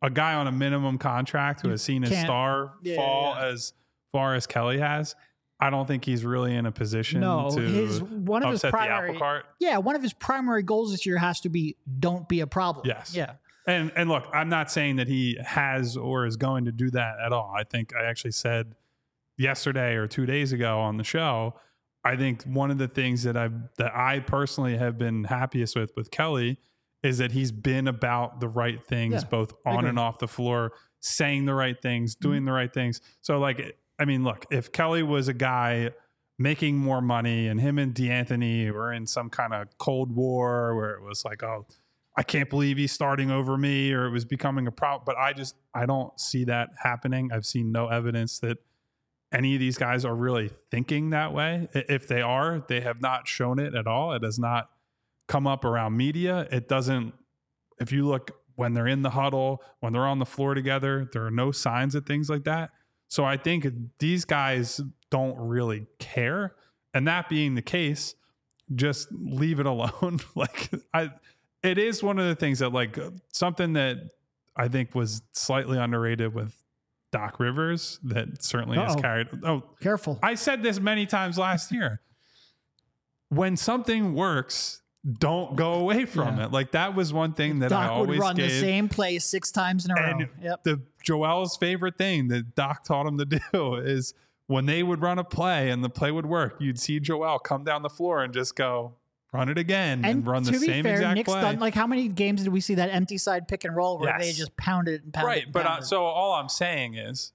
a 0.00 0.08
guy 0.10 0.34
on 0.34 0.46
a 0.46 0.52
minimum 0.52 0.96
contract 0.98 1.60
who 1.60 1.68
You 1.68 1.72
has 1.72 1.82
seen 1.82 2.02
his 2.02 2.18
star 2.18 2.72
Yeah, 2.82 2.96
fall 2.96 3.34
yeah. 3.34 3.46
as 3.48 3.72
far 4.12 4.34
as 4.34 4.46
Kelly 4.46 4.78
has, 4.78 5.14
I 5.60 5.70
don't 5.70 5.86
think 5.86 6.04
he's 6.04 6.24
really 6.24 6.54
in 6.54 6.66
a 6.66 6.72
position 6.72 7.20
No, 7.20 7.50
to 7.50 7.60
his 7.60 8.02
one 8.02 8.42
of 8.42 8.52
his 8.52 8.60
primary 8.62 9.08
apple 9.10 9.18
cart. 9.18 9.44
yeah 9.58 9.78
one 9.78 9.96
of 9.96 10.02
his 10.02 10.12
primary 10.12 10.62
goals 10.62 10.90
this 10.92 11.04
year 11.06 11.18
has 11.18 11.40
to 11.40 11.48
be 11.48 11.76
don't 11.98 12.28
be 12.28 12.40
a 12.40 12.46
problem. 12.46 12.86
Yes. 12.86 13.14
Yeah. 13.14 13.32
And 13.66 13.92
and 13.96 14.08
look, 14.08 14.26
I'm 14.32 14.48
not 14.48 14.70
saying 14.70 14.96
that 14.96 15.08
he 15.08 15.38
has 15.44 15.96
or 15.96 16.26
is 16.26 16.36
going 16.36 16.66
to 16.66 16.72
do 16.72 16.90
that 16.90 17.16
at 17.24 17.32
all. 17.32 17.52
I 17.56 17.64
think 17.64 17.94
I 17.94 18.04
actually 18.04 18.32
said 18.32 18.74
yesterday 19.36 19.94
or 19.94 20.06
two 20.06 20.24
days 20.24 20.52
ago 20.52 20.78
on 20.78 20.96
the 20.96 21.04
show, 21.04 21.54
I 22.04 22.16
think 22.16 22.44
one 22.44 22.70
of 22.70 22.78
the 22.78 22.88
things 22.88 23.24
that 23.24 23.36
I 23.36 23.50
that 23.78 23.94
I 23.94 24.20
personally 24.20 24.76
have 24.76 24.98
been 24.98 25.24
happiest 25.24 25.74
with 25.74 25.90
with 25.96 26.10
Kelly 26.10 26.58
is 27.02 27.18
that 27.18 27.32
he's 27.32 27.52
been 27.52 27.88
about 27.88 28.40
the 28.40 28.48
right 28.48 28.84
things 28.86 29.14
Yeah, 29.14 29.28
both 29.28 29.52
on 29.64 29.84
and 29.84 29.98
off 29.98 30.18
the 30.18 30.28
floor, 30.28 30.72
saying 31.00 31.44
the 31.44 31.54
right 31.54 31.80
things, 31.80 32.14
mm-hmm. 32.14 32.28
doing 32.28 32.44
the 32.44 32.52
right 32.52 32.72
things. 32.72 33.00
So 33.20 33.38
like 33.38 33.76
I 33.98 34.04
mean, 34.04 34.22
look, 34.22 34.46
if 34.50 34.70
Kelly 34.70 35.02
was 35.02 35.26
a 35.26 35.34
guy 35.34 35.90
making 36.38 36.76
more 36.76 37.00
money 37.00 37.48
and 37.48 37.60
him 37.60 37.78
and 37.78 37.94
De'Anthony 37.94 38.70
were 38.70 38.92
in 38.92 39.06
some 39.06 39.30
kind 39.30 39.54
of 39.54 39.68
cold 39.78 40.14
war 40.14 40.76
where 40.76 40.90
it 40.90 41.02
was 41.02 41.24
like, 41.24 41.42
oh, 41.42 41.66
I 42.16 42.22
can't 42.22 42.48
believe 42.48 42.78
he's 42.78 42.92
starting 42.92 43.30
over 43.30 43.58
me 43.58 43.92
or 43.92 44.06
it 44.06 44.10
was 44.10 44.24
becoming 44.24 44.66
a 44.66 44.72
problem. 44.72 45.02
But 45.04 45.16
I 45.18 45.32
just 45.32 45.54
I 45.74 45.86
don't 45.86 46.18
see 46.18 46.44
that 46.44 46.70
happening. 46.82 47.30
I've 47.32 47.46
seen 47.46 47.72
no 47.72 47.88
evidence 47.88 48.38
that 48.40 48.58
any 49.32 49.54
of 49.54 49.60
these 49.60 49.76
guys 49.76 50.04
are 50.04 50.14
really 50.14 50.50
thinking 50.70 51.10
that 51.10 51.32
way. 51.34 51.68
If 51.74 52.08
they 52.08 52.22
are, 52.22 52.64
they 52.68 52.80
have 52.80 53.00
not 53.00 53.28
shown 53.28 53.58
it 53.58 53.74
at 53.74 53.86
all. 53.86 54.12
It 54.12 54.22
has 54.22 54.38
not 54.38 54.70
come 55.28 55.46
up 55.46 55.64
around 55.64 55.96
media. 55.96 56.46
It 56.50 56.68
doesn't, 56.68 57.12
if 57.78 57.92
you 57.92 58.06
look 58.06 58.30
when 58.54 58.72
they're 58.72 58.86
in 58.86 59.02
the 59.02 59.10
huddle, 59.10 59.62
when 59.80 59.92
they're 59.92 60.06
on 60.06 60.18
the 60.18 60.26
floor 60.26 60.54
together, 60.54 61.08
there 61.12 61.26
are 61.26 61.30
no 61.30 61.52
signs 61.52 61.94
of 61.94 62.06
things 62.06 62.30
like 62.30 62.44
that. 62.44 62.70
So 63.08 63.24
I 63.24 63.36
think 63.36 63.66
these 63.98 64.24
guys 64.24 64.80
don't 65.10 65.36
really 65.38 65.86
care. 65.98 66.54
And 66.94 67.06
that 67.06 67.28
being 67.28 67.54
the 67.54 67.62
case, 67.62 68.14
just 68.74 69.08
leave 69.12 69.60
it 69.60 69.66
alone. 69.66 70.20
like 70.34 70.70
I 70.94 71.10
it 71.66 71.78
is 71.78 72.02
one 72.02 72.18
of 72.18 72.26
the 72.26 72.34
things 72.34 72.60
that 72.60 72.70
like 72.72 72.98
something 73.32 73.72
that 73.74 73.98
I 74.56 74.68
think 74.68 74.94
was 74.94 75.22
slightly 75.32 75.78
underrated 75.78 76.34
with 76.34 76.54
Doc 77.12 77.38
Rivers 77.40 77.98
that 78.04 78.42
certainly 78.42 78.78
has 78.78 78.94
Uh-oh. 78.94 79.00
carried 79.02 79.28
oh 79.44 79.62
Careful. 79.80 80.18
I 80.22 80.34
said 80.34 80.62
this 80.62 80.80
many 80.80 81.06
times 81.06 81.38
last 81.38 81.72
year. 81.72 82.00
When 83.28 83.56
something 83.56 84.14
works, 84.14 84.82
don't 85.18 85.56
go 85.56 85.74
away 85.74 86.04
from 86.04 86.36
Yeah. 86.38 86.46
it. 86.46 86.52
Like 86.52 86.72
that 86.72 86.94
was 86.94 87.12
one 87.12 87.32
thing 87.32 87.60
that 87.60 87.72
I 87.72 87.86
Doc 87.88 88.06
would 88.06 88.18
run 88.18 88.36
gave. 88.36 88.50
the 88.50 88.60
same 88.60 88.88
play 88.88 89.18
six 89.18 89.50
times 89.50 89.84
in 89.84 89.90
a 89.92 89.94
row. 89.94 90.18
Yep. 90.42 90.62
the 90.64 90.80
Joel's 91.02 91.56
favorite 91.56 91.96
thing 91.98 92.28
that 92.28 92.54
Doc 92.54 92.84
taught 92.84 93.06
him 93.06 93.18
to 93.18 93.24
do 93.52 93.74
is 93.76 94.14
when 94.46 94.66
they 94.66 94.82
would 94.82 95.00
run 95.02 95.18
a 95.18 95.24
play 95.24 95.70
and 95.70 95.82
the 95.82 95.88
play 95.90 96.10
would 96.12 96.26
work, 96.26 96.56
you'd 96.60 96.78
see 96.78 97.00
Joel 97.00 97.38
come 97.40 97.64
down 97.64 97.82
the 97.82 97.88
floor 97.90 98.22
and 98.22 98.32
just 98.32 98.54
go 98.56 98.94
run 99.32 99.48
it 99.48 99.58
again 99.58 99.98
and, 100.04 100.06
And 100.06 100.26
run 100.26 100.42
to 100.44 100.52
the 100.52 100.58
be 100.58 100.66
same 100.66 100.82
fair, 100.84 100.94
exact 100.94 101.14
Nick's 101.16 101.32
play. 101.32 101.40
done 101.40 101.58
like 101.58 101.74
how 101.74 101.86
many 101.86 102.08
games 102.08 102.42
did 102.44 102.52
we 102.52 102.60
see 102.60 102.74
that 102.76 102.90
empty 102.90 103.18
side 103.18 103.48
pick 103.48 103.64
and 103.64 103.74
roll 103.76 103.98
where 103.98 104.16
they 104.18 104.32
just 104.32 104.56
pounded 104.56 104.94
it 104.94 105.04
and 105.04 105.12
pounded? 105.12 105.36
It. 105.36 105.44
Right, 105.46 105.52
but 105.52 105.64
uh, 105.64 105.68
pounded? 105.68 105.86
so 105.88 106.04
all 106.04 106.34
I'm 106.34 106.48
saying 106.48 106.94
is, 106.94 107.32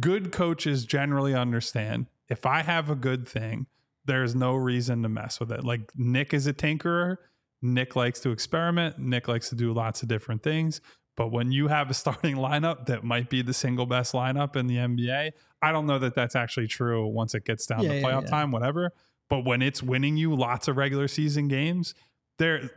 good 0.00 0.32
coaches 0.32 0.84
generally 0.84 1.34
understand 1.34 2.06
if 2.28 2.44
I 2.46 2.62
have 2.62 2.90
a 2.90 2.94
good 2.94 3.26
thing, 3.28 3.66
there's 4.04 4.34
no 4.34 4.54
reason 4.54 5.02
to 5.02 5.08
mess 5.08 5.40
with 5.40 5.50
it. 5.52 5.64
Like 5.64 5.90
Nick 5.96 6.34
is 6.34 6.46
a 6.46 6.52
tinkerer. 6.52 7.16
Nick 7.62 7.96
likes 7.96 8.20
to 8.20 8.30
experiment. 8.30 8.98
Nick 8.98 9.28
likes 9.28 9.48
to 9.48 9.54
do 9.54 9.72
lots 9.72 10.02
of 10.02 10.08
different 10.08 10.42
things. 10.42 10.80
But 11.16 11.32
when 11.32 11.50
you 11.50 11.68
have 11.68 11.90
a 11.90 11.94
starting 12.02 12.36
lineup 12.36 12.86
that 12.86 13.02
might 13.02 13.28
be 13.30 13.42
the 13.42 13.54
single 13.54 13.86
best 13.86 14.12
lineup 14.12 14.56
in 14.56 14.66
the 14.66 14.76
NBA, 14.76 15.32
I 15.62 15.72
don't 15.72 15.86
know 15.86 15.98
that 15.98 16.14
that's 16.14 16.36
actually 16.36 16.68
true 16.68 17.06
once 17.06 17.34
it 17.34 17.44
gets 17.44 17.66
down 17.66 17.82
Yeah, 17.82 17.88
to 17.90 17.96
yeah, 17.96 18.02
playoff 18.02 18.22
yeah. 18.22 18.28
time, 18.30 18.52
whatever. 18.52 18.92
But 19.28 19.44
when 19.44 19.62
it's 19.62 19.82
winning 19.82 20.16
you 20.16 20.34
lots 20.34 20.68
of 20.68 20.76
regular 20.76 21.08
season 21.08 21.48
games, 21.48 21.94
there, 22.38 22.70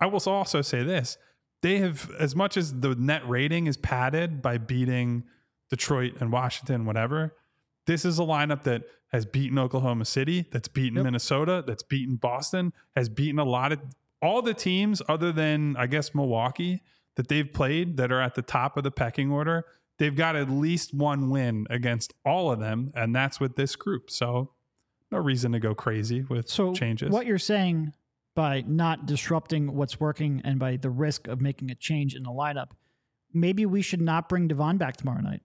I 0.00 0.06
will 0.06 0.22
also 0.26 0.62
say 0.62 0.82
this: 0.82 1.18
they 1.62 1.78
have 1.78 2.10
as 2.18 2.36
much 2.36 2.56
as 2.56 2.80
the 2.80 2.94
net 2.94 3.28
rating 3.28 3.66
is 3.66 3.76
padded 3.76 4.40
by 4.40 4.58
beating 4.58 5.24
Detroit 5.70 6.14
and 6.20 6.30
Washington, 6.30 6.84
whatever. 6.86 7.34
This 7.86 8.04
is 8.04 8.18
a 8.18 8.22
lineup 8.22 8.62
that 8.62 8.84
has 9.08 9.26
beaten 9.26 9.58
Oklahoma 9.58 10.04
City, 10.06 10.46
that's 10.50 10.68
beaten 10.68 10.96
Yep. 10.96 11.04
Minnesota, 11.04 11.62
that's 11.66 11.82
beaten 11.82 12.16
Boston, 12.16 12.72
has 12.96 13.08
beaten 13.08 13.38
a 13.38 13.44
lot 13.44 13.72
of 13.72 13.80
all 14.22 14.40
the 14.42 14.54
teams 14.54 15.02
other 15.08 15.32
than 15.32 15.76
I 15.76 15.86
guess 15.86 16.14
Milwaukee 16.14 16.82
that 17.16 17.28
they've 17.28 17.52
played 17.52 17.98
that 17.98 18.10
are 18.10 18.20
at 18.20 18.34
the 18.34 18.42
top 18.42 18.76
of 18.76 18.84
the 18.84 18.90
pecking 18.90 19.30
order. 19.30 19.66
They've 19.98 20.16
got 20.16 20.34
at 20.34 20.50
least 20.50 20.94
one 20.94 21.30
win 21.30 21.66
against 21.70 22.14
all 22.24 22.50
of 22.50 22.58
them, 22.58 22.90
and 22.96 23.14
that's 23.14 23.38
with 23.38 23.54
this 23.54 23.76
group. 23.76 24.10
So 24.10 24.53
no 25.14 25.20
reason 25.20 25.52
to 25.52 25.60
go 25.60 25.74
crazy 25.74 26.22
with 26.22 26.48
so 26.48 26.72
changes. 26.74 27.10
what 27.10 27.26
you're 27.26 27.38
saying 27.38 27.92
by 28.34 28.64
not 28.66 29.06
disrupting 29.06 29.74
what's 29.74 30.00
working 30.00 30.42
and 30.44 30.58
by 30.58 30.76
the 30.76 30.90
risk 30.90 31.28
of 31.28 31.40
making 31.40 31.70
a 31.70 31.74
change 31.74 32.14
in 32.14 32.24
the 32.24 32.30
lineup, 32.30 32.70
maybe 33.32 33.64
we 33.64 33.80
should 33.80 34.00
not 34.00 34.28
bring 34.28 34.48
Devon 34.48 34.76
back 34.76 34.96
tomorrow 34.96 35.20
night. 35.20 35.42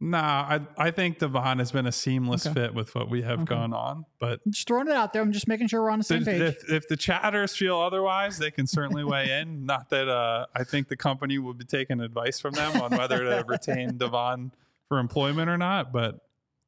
Nah, 0.00 0.20
I 0.20 0.60
I 0.76 0.90
think 0.92 1.18
Devon 1.18 1.58
has 1.58 1.72
been 1.72 1.86
a 1.86 1.90
seamless 1.90 2.46
Okay. 2.46 2.54
fit 2.54 2.74
with 2.74 2.94
what 2.94 3.10
we 3.10 3.22
have 3.22 3.40
Okay. 3.40 3.54
going 3.56 3.72
on. 3.72 4.04
But 4.20 4.40
I'm 4.46 4.52
just 4.52 4.68
throwing 4.68 4.86
it 4.86 4.94
out 4.94 5.12
there. 5.12 5.22
I'm 5.22 5.32
just 5.32 5.48
making 5.48 5.66
sure 5.66 5.82
we're 5.82 5.90
on 5.90 5.98
the 5.98 6.04
same 6.04 6.24
page. 6.24 6.40
if, 6.40 6.70
if 6.70 6.86
the 6.88 6.96
chatters 6.96 7.56
feel 7.56 7.80
otherwise, 7.80 8.38
they 8.38 8.52
can 8.52 8.68
certainly 8.68 9.02
weigh 9.02 9.40
in. 9.40 9.64
Not 9.66 9.90
that 9.90 10.06
uh, 10.08 10.46
I 10.54 10.62
think 10.62 10.86
the 10.86 10.96
company 10.96 11.38
will 11.38 11.54
be 11.54 11.64
taking 11.64 11.98
advice 12.00 12.38
from 12.38 12.54
them 12.54 12.80
on 12.80 12.92
whether 12.92 13.18
to 13.24 13.44
retain 13.48 13.96
Devon 13.98 14.52
for 14.86 15.00
employment 15.00 15.50
or 15.50 15.58
not. 15.58 15.92
But 15.92 16.20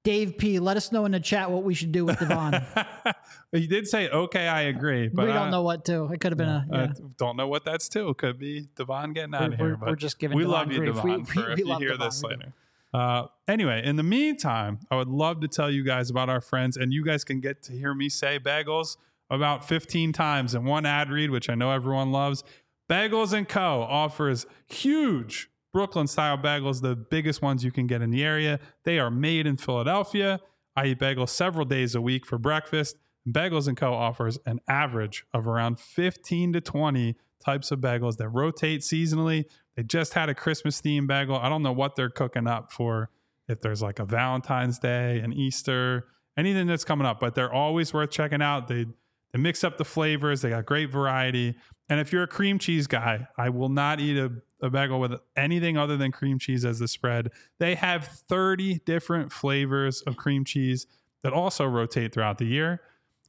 Dave 0.03 0.39
P, 0.39 0.59
let 0.59 0.77
us 0.79 0.93
know 0.93 1.05
in 1.05 1.13
the 1.13 1.21
chat 1.21 1.51
what 1.51 1.63
we 1.63 1.75
should 1.75 1.93
do 1.93 2.07
with 2.07 2.19
Devon. 2.19 2.65
he 3.53 3.67
did 3.67 3.87
say, 3.87 4.09
"Okay, 4.09 4.49
I 4.49 4.63
agree," 4.63 5.09
but 5.09 5.27
we 5.27 5.33
don't 5.33 5.51
know 5.51 5.63
what 5.63 5.85
to. 5.87 6.05
It 6.07 6.21
could 6.21 6.33
have 6.33 6.39
been 6.39 6.49
a. 6.49 6.67
Yeah. 6.73 6.93
don't 7.19 7.37
know 7.37 7.49
what 7.49 7.65
that's 7.67 7.89
too. 7.89 8.15
Could 8.15 8.39
be 8.39 8.69
Devon 8.77 9.13
getting 9.13 9.35
out 9.35 9.43
We're, 9.43 9.47
of 9.47 9.55
here. 9.59 9.69
we're, 9.69 9.77
but 9.77 9.89
we're 9.91 9.97
just 9.97 10.19
giving. 10.19 10.39
we 10.39 10.45
Devon 10.45 10.53
love 10.59 10.73
you, 10.73 10.79
grief. 10.79 10.95
Devon. 10.95 11.19
We, 11.19 11.25
for 11.27 11.41
we, 11.41 11.53
if 11.53 11.57
we 11.57 11.63
you 11.63 11.69
love 11.69 11.81
hear 11.81 11.91
Devon. 11.91 12.07
this 12.07 12.23
later. 12.23 12.55
Uh, 12.93 13.27
anyway, 13.47 13.83
in 13.85 13.97
the 13.97 14.03
meantime, 14.03 14.81
I 14.91 14.97
would 14.97 15.09
love 15.09 15.41
to 15.43 15.49
tell 15.49 15.71
you 15.71 15.85
guys 15.85 16.11
about 16.11 16.29
our 16.29 16.41
friends, 16.41 16.77
and 16.77 16.93
you 16.93 17.05
guys 17.05 17.23
can 17.23 17.41
get 17.41 17.63
to 17.65 17.73
hear 17.73 17.95
me 17.95 18.09
say 18.09 18.39
bagels 18.39 18.97
about 19.29 19.69
15 19.69 20.13
times 20.13 20.55
in 20.55 20.65
one 20.65 20.85
ad 20.87 21.11
read, 21.11 21.31
which 21.31 21.49
I 21.49 21.55
know 21.55 21.71
everyone 21.71 22.11
loves. 22.11 22.43
Bagels 22.89 23.33
and 23.33 23.49
Co. 23.49 23.87
offers 23.89 24.47
huge 24.67 25.51
Brooklyn 25.73 26.07
style 26.07 26.39
bagels, 26.39 26.83
the 26.83 26.97
biggest 26.97 27.43
ones 27.43 27.65
you 27.65 27.71
can 27.71 27.87
get 27.87 28.03
in 28.03 28.11
the 28.11 28.25
area. 28.25 28.59
They 28.85 28.99
are 28.99 29.11
made 29.11 29.47
in 29.47 29.57
Philadelphia. 29.57 30.41
I 30.77 30.87
eat 30.87 30.99
bagels 30.99 31.31
several 31.31 31.65
days 31.65 31.95
a 31.95 32.01
week 32.01 32.27
for 32.27 32.39
breakfast. 32.39 32.97
Bagels 33.29 33.69
and 33.69 33.77
Co. 33.77 33.93
offers 33.93 34.39
an 34.47 34.61
average 34.67 35.25
of 35.33 35.47
around 35.47 35.79
15 35.79 36.55
to 36.55 36.61
20 36.61 37.17
types 37.45 37.71
of 37.71 37.81
bagels 37.81 38.17
that 38.17 38.29
rotate 38.29 38.81
seasonally. 38.81 39.45
They 39.77 39.83
just 39.83 40.15
had 40.15 40.29
a 40.29 40.35
Christmas 40.35 40.81
themed 40.81 41.07
bagel. 41.07 41.37
I 41.37 41.49
don't 41.49 41.63
know 41.63 41.73
what 41.73 41.97
they're 41.97 42.11
cooking 42.11 42.47
up 42.47 42.73
for 42.73 43.11
if 43.49 43.61
there's 43.61 43.83
like 43.83 43.99
a 43.99 44.05
Valentine's 44.05 44.79
Day 44.79 45.19
an 45.21 45.33
Easter, 45.33 46.07
anything 46.37 46.67
that's 46.67 46.85
coming 46.85 47.07
up, 47.07 47.21
but 47.21 47.35
they're 47.35 47.53
always 47.53 47.93
worth 47.93 48.11
checking 48.11 48.43
out. 48.43 48.69
They 48.69 48.87
they 49.33 49.39
mix 49.39 49.63
up 49.63 49.79
the 49.79 49.85
flavors, 49.85 50.43
they 50.43 50.51
got 50.51 50.67
great 50.67 50.91
variety. 50.91 51.55
And 51.89 52.01
if 52.01 52.13
you're 52.13 52.25
a 52.25 52.29
cream 52.29 52.59
cheese 52.59 52.87
guy, 52.87 53.29
I 53.37 53.49
will 53.49 53.69
not 53.69 54.01
eat 54.01 54.17
a, 54.17 54.33
a 54.63 54.71
bagel 54.71 55.01
with 55.01 55.15
anything 55.37 55.77
other 55.77 55.97
than 55.97 56.13
cream 56.13 56.39
cheese 56.39 56.65
as 56.65 56.79
the 56.79 56.89
spread. 56.89 57.31
They 57.59 57.75
have 57.75 58.07
30 58.07 58.81
different 58.85 59.33
flavors 59.33 60.03
of 60.03 60.17
cream 60.17 60.45
cheese 60.45 60.87
that 61.23 61.33
also 61.33 61.65
rotate 61.67 62.13
throughout 62.13 62.39
the 62.39 62.47
year. 62.47 62.81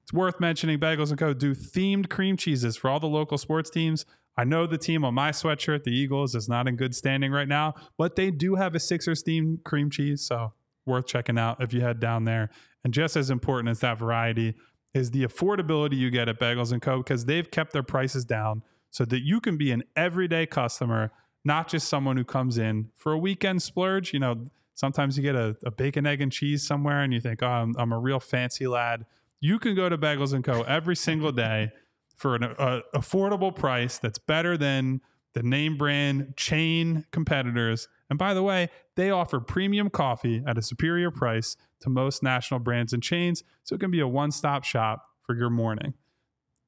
It's 0.03 0.13
worth 0.13 0.39
mentioning 0.39 0.79
Bagels 0.79 1.09
and 1.09 1.19
Co. 1.19 1.33
do 1.33 1.53
themed 1.53 2.09
cream 2.09 2.37
cheeses 2.37 2.75
for 2.75 2.89
all 2.89 2.99
the 2.99 3.07
local 3.07 3.37
sports 3.37 3.69
teams. 3.69 4.05
I 4.37 4.43
know 4.43 4.65
the 4.65 4.77
team 4.77 5.03
on 5.03 5.13
my 5.13 5.31
sweatshirt, 5.31 5.83
the 5.83 5.91
Eagles, 5.91 6.35
is 6.35 6.47
not 6.47 6.67
in 6.67 6.75
good 6.75 6.95
standing 6.95 7.31
right 7.31 7.47
now, 7.47 7.75
but 7.97 8.15
they 8.15 8.31
do 8.31 8.55
have 8.55 8.75
a 8.75 8.79
Sixers 8.79 9.23
themed 9.23 9.63
cream 9.63 9.89
cheese, 9.89 10.21
so 10.21 10.53
worth 10.85 11.05
checking 11.05 11.37
out 11.37 11.61
if 11.61 11.73
you 11.73 11.81
head 11.81 11.99
down 11.99 12.25
there. 12.25 12.49
And 12.83 12.93
just 12.93 13.15
as 13.15 13.29
important 13.29 13.69
as 13.69 13.79
that 13.81 13.99
variety 13.99 14.55
is 14.93 15.11
the 15.11 15.23
affordability 15.23 15.97
you 15.97 16.09
get 16.09 16.27
at 16.27 16.39
Bagels 16.39 16.71
and 16.71 16.81
Co. 16.81 16.97
because 16.97 17.25
they've 17.25 17.49
kept 17.49 17.73
their 17.73 17.83
prices 17.83 18.25
down 18.25 18.63
so 18.89 19.05
that 19.05 19.21
you 19.21 19.39
can 19.39 19.57
be 19.57 19.71
an 19.71 19.83
everyday 19.95 20.45
customer, 20.45 21.11
not 21.43 21.67
just 21.67 21.87
someone 21.87 22.17
who 22.17 22.23
comes 22.23 22.57
in 22.57 22.89
for 22.95 23.11
a 23.11 23.17
weekend 23.17 23.61
splurge. 23.61 24.13
You 24.13 24.19
know, 24.19 24.45
sometimes 24.75 25.17
you 25.17 25.23
get 25.23 25.35
a, 25.35 25.55
a 25.65 25.71
bacon, 25.71 26.05
egg, 26.05 26.21
and 26.21 26.31
cheese 26.31 26.65
somewhere 26.65 27.01
and 27.01 27.13
you 27.13 27.19
think, 27.19 27.41
oh, 27.41 27.47
I'm, 27.47 27.75
I'm 27.77 27.91
a 27.91 27.99
real 27.99 28.19
fancy 28.19 28.67
lad. 28.67 29.05
You 29.39 29.57
can 29.57 29.75
go 29.75 29.89
to 29.89 29.97
Bagels 29.97 30.33
and 30.33 30.43
Co. 30.43 30.61
every 30.63 30.95
single 30.95 31.31
day 31.31 31.71
for 32.15 32.35
an 32.35 32.43
uh, 32.43 32.81
affordable 32.95 33.55
price 33.55 33.97
that's 33.97 34.19
better 34.19 34.55
than 34.55 35.01
the 35.33 35.41
name 35.41 35.77
brand 35.77 36.33
chain 36.37 37.05
competitors. 37.11 37.87
And 38.09 38.19
by 38.19 38.33
the 38.33 38.43
way, 38.43 38.69
they 38.95 39.09
offer 39.09 39.39
premium 39.39 39.89
coffee 39.89 40.43
at 40.45 40.57
a 40.57 40.61
superior 40.61 41.09
price 41.09 41.55
to 41.79 41.89
most 41.89 42.21
national 42.21 42.59
brands 42.59 42.93
and 42.93 43.01
chains, 43.01 43.43
so 43.63 43.75
it 43.75 43.79
can 43.79 43.89
be 43.89 44.01
a 44.01 44.07
one-stop 44.07 44.63
shop 44.63 45.07
for 45.23 45.35
your 45.35 45.49
morning. 45.49 45.93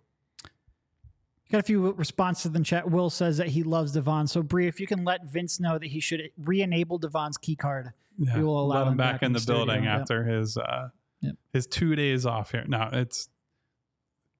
Got 1.50 1.58
a 1.60 1.62
few 1.62 1.92
responses 1.92 2.46
in 2.46 2.52
the 2.54 2.60
chat. 2.62 2.90
Will 2.90 3.10
says 3.10 3.36
that 3.36 3.48
he 3.48 3.62
loves 3.62 3.92
Devon. 3.92 4.26
So 4.26 4.42
Bree, 4.42 4.66
if 4.66 4.80
you 4.80 4.86
can 4.86 5.04
let 5.04 5.24
Vince 5.24 5.60
know 5.60 5.78
that 5.78 5.86
he 5.86 6.00
should 6.00 6.30
re-enable 6.38 6.98
Devon's 6.98 7.36
key 7.38 7.54
card. 7.56 7.92
Yeah, 8.18 8.38
We 8.38 8.44
will 8.44 8.60
allow 8.60 8.82
him 8.82 8.88
him 8.92 8.96
back, 8.96 9.14
back 9.16 9.22
in 9.22 9.26
in 9.26 9.32
the, 9.34 9.40
the 9.40 9.52
building 9.52 9.86
after 9.86 10.24
his 10.24 10.56
uh, 10.56 10.88
Yep. 11.20 11.36
his 11.54 11.66
two 11.66 11.96
days 11.96 12.26
off 12.26 12.50
here. 12.50 12.64
Now 12.66 12.90
it's 12.92 13.28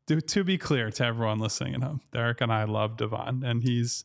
to, 0.07 0.21
to 0.21 0.45
be 0.45 0.59
clear 0.59 0.91
to 0.91 1.05
everyone 1.05 1.39
listening 1.39 1.75
at 1.75 1.83
home, 1.83 2.03
Derek 2.13 2.43
and 2.43 2.53
I 2.53 2.65
love 2.65 2.99
Devon, 2.99 3.43
and 3.43 3.63
he's 3.63 4.05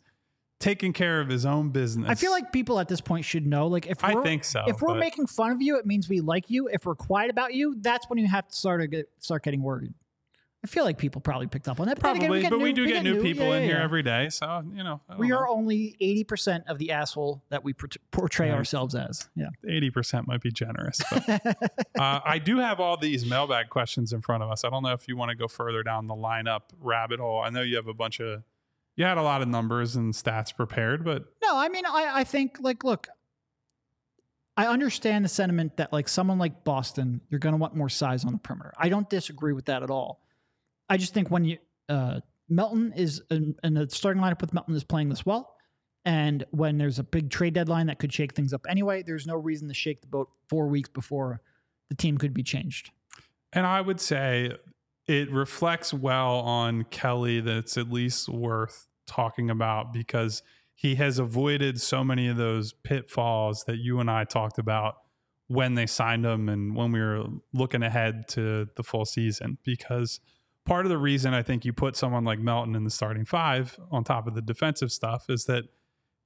taking 0.60 0.94
care 0.94 1.22
of 1.22 1.30
his 1.30 1.46
own 1.46 1.70
business. 1.70 2.10
I 2.10 2.16
feel 2.16 2.32
like 2.32 2.52
people 2.52 2.80
at 2.80 2.88
this 2.88 3.02
point 3.02 3.26
should 3.26 3.46
know. 3.46 3.68
Like 3.68 3.88
if 3.88 4.04
I 4.04 4.22
think 4.22 4.44
so. 4.44 4.64
if 4.68 4.82
we're 4.82 4.94
but 4.94 5.00
making 5.00 5.28
fun 5.28 5.52
of 5.52 5.62
you, 5.62 5.78
it 5.78 5.86
means 5.86 6.10
we 6.10 6.20
like 6.20 6.50
you. 6.50 6.68
If 6.68 6.86
we're 6.86 6.96
quiet 6.96 7.32
about 7.32 7.54
you, 7.54 7.76
that's 7.80 8.10
when 8.10 8.20
you 8.20 8.28
have 8.28 8.48
to 8.48 8.56
start 8.56 8.82
to 8.82 8.88
get, 8.88 9.10
start 9.20 9.44
getting 9.44 9.62
worried. 9.62 9.94
I 10.62 10.68
feel 10.68 10.84
like 10.84 10.98
people 10.98 11.22
probably 11.22 11.48
picked 11.48 11.70
up 11.70 11.80
on 11.80 11.88
that. 11.88 12.02
Probably, 12.02 12.42
get 12.42 12.50
but 12.50 12.58
new- 12.58 12.64
we 12.66 12.74
do 12.74 12.86
get 12.86 13.02
new 13.02 13.22
people 13.22 13.46
yeah, 13.46 13.54
in 13.54 13.62
yeah, 13.62 13.68
here 13.68 13.78
yeah. 13.78 13.84
every 13.84 14.04
day, 14.04 14.28
so 14.28 14.62
you 14.74 14.84
know, 14.84 15.00
We 15.18 15.30
know. 15.30 15.38
are 15.38 15.48
only 15.48 15.96
eighty 16.02 16.26
percent 16.26 16.66
of 16.68 16.78
the 16.80 16.92
asshole 16.92 17.42
that 17.48 17.64
we 17.64 17.74
portray 18.12 18.52
ourselves 18.52 18.94
as. 18.94 19.30
Yeah. 19.38 19.48
eighty 19.66 19.90
percent 19.90 20.28
might 20.28 20.42
be 20.42 20.52
generous. 20.52 21.00
But, 21.10 21.46
uh, 21.98 22.20
I 22.26 22.40
do 22.40 22.58
have 22.58 22.82
all 22.82 22.98
these 22.98 23.26
mailbag 23.26 23.70
questions 23.70 24.12
in 24.12 24.20
front 24.20 24.44
of 24.44 24.52
us. 24.52 24.66
I 24.66 24.70
don't 24.70 24.84
know 24.84 24.92
if 24.92 25.08
you 25.08 25.16
want 25.16 25.30
to 25.30 25.36
go 25.36 25.48
further 25.48 25.82
down 25.82 26.08
the 26.08 26.16
lineup 26.16 26.64
rabbit 26.82 27.22
hole. 27.22 27.42
I 27.42 27.50
know 27.52 27.62
you 27.62 27.78
have 27.78 27.88
a 27.88 27.94
bunch 27.94 28.20
of, 28.20 28.44
you 29.00 29.06
had 29.06 29.18
a 29.18 29.24
lot 29.24 29.42
of 29.42 29.48
numbers 29.48 29.96
and 29.96 30.14
stats 30.14 30.54
prepared, 30.54 31.06
but 31.06 31.24
No, 31.42 31.58
I 31.58 31.70
mean, 31.70 31.86
I, 31.86 32.12
I 32.16 32.24
think 32.26 32.58
like, 32.60 32.84
look, 32.84 33.08
I 34.58 34.68
understand 34.68 35.24
the 35.24 35.30
sentiment 35.30 35.78
that 35.78 35.94
like 35.94 36.10
someone 36.10 36.38
like 36.38 36.66
Boston, 36.66 37.22
you're 37.30 37.40
going 37.40 37.54
to 37.54 37.58
want 37.58 37.74
more 37.78 37.88
size 37.88 38.26
on 38.26 38.34
the 38.34 38.40
perimeter. 38.40 38.74
I 38.78 38.90
don't 38.90 39.10
disagree 39.10 39.54
with 39.54 39.66
that 39.66 39.84
at 39.84 39.90
all. 39.90 40.22
I 40.90 40.98
just 40.98 41.14
think 41.14 41.32
when 41.32 41.46
you 41.46 41.60
uh, 41.88 42.20
Melton 42.50 42.92
is 42.94 43.22
in, 43.32 43.56
in 43.64 43.76
the 43.76 43.90
starting 43.90 44.22
lineup 44.22 44.42
with 44.42 44.54
Melton 44.54 44.76
is 44.76 44.84
playing 44.84 45.08
this 45.08 45.26
well, 45.26 45.56
and 46.04 46.44
when 46.52 46.78
there's 46.78 47.00
a 47.00 47.04
big 47.04 47.30
trade 47.30 47.54
deadline 47.54 47.88
that 47.88 48.00
could 48.00 48.12
shake 48.12 48.34
things 48.34 48.52
up 48.52 48.66
anyway, 48.68 49.02
there's 49.02 49.26
no 49.26 49.36
reason 49.36 49.70
to 49.70 49.74
shake 49.74 50.02
the 50.02 50.08
boat 50.08 50.30
four 50.50 50.68
weeks 50.68 50.90
before 50.90 51.40
the 51.88 51.96
team 51.96 52.18
could 52.18 52.34
be 52.34 52.44
changed. 52.44 52.92
And 53.54 53.66
I 53.66 53.80
would 53.80 54.02
say 54.02 54.52
it 55.08 55.32
reflects 55.32 55.94
well 55.94 56.40
on 56.40 56.84
Kelly 56.84 57.40
that 57.40 57.56
it's 57.56 57.78
at 57.78 57.90
least 57.90 58.28
worth 58.28 58.89
talking 59.10 59.50
about 59.50 59.92
because 59.92 60.44
he 60.76 60.96
has 60.96 61.20
avoided 61.20 61.82
so 61.82 62.04
many 62.04 62.30
of 62.30 62.38
those 62.38 62.72
pitfalls 62.72 63.66
that 63.66 63.80
you 63.80 64.00
and 64.00 64.10
I 64.10 64.24
talked 64.24 64.58
about 64.58 64.96
when 65.48 65.74
they 65.74 65.88
signed 65.88 66.26
him 66.26 66.48
and 66.48 66.76
when 66.76 66.92
we 66.92 67.02
were 67.02 67.26
looking 67.54 67.84
ahead 67.84 68.28
to 68.30 68.70
the 68.78 68.84
full 68.84 69.04
season. 69.04 69.58
Because 69.66 70.22
part 70.66 70.86
of 70.86 70.90
the 70.90 70.98
reason 70.98 71.34
I 71.34 71.42
think 71.42 71.66
you 71.66 71.74
put 71.74 71.98
someone 71.98 72.24
like 72.24 72.40
Melton 72.40 72.76
in 72.76 72.84
the 72.84 72.90
starting 72.92 73.26
five 73.26 73.78
on 73.92 74.04
top 74.04 74.28
of 74.28 74.36
the 74.36 74.42
defensive 74.42 74.92
stuff 74.92 75.26
is 75.28 75.46
that 75.46 75.66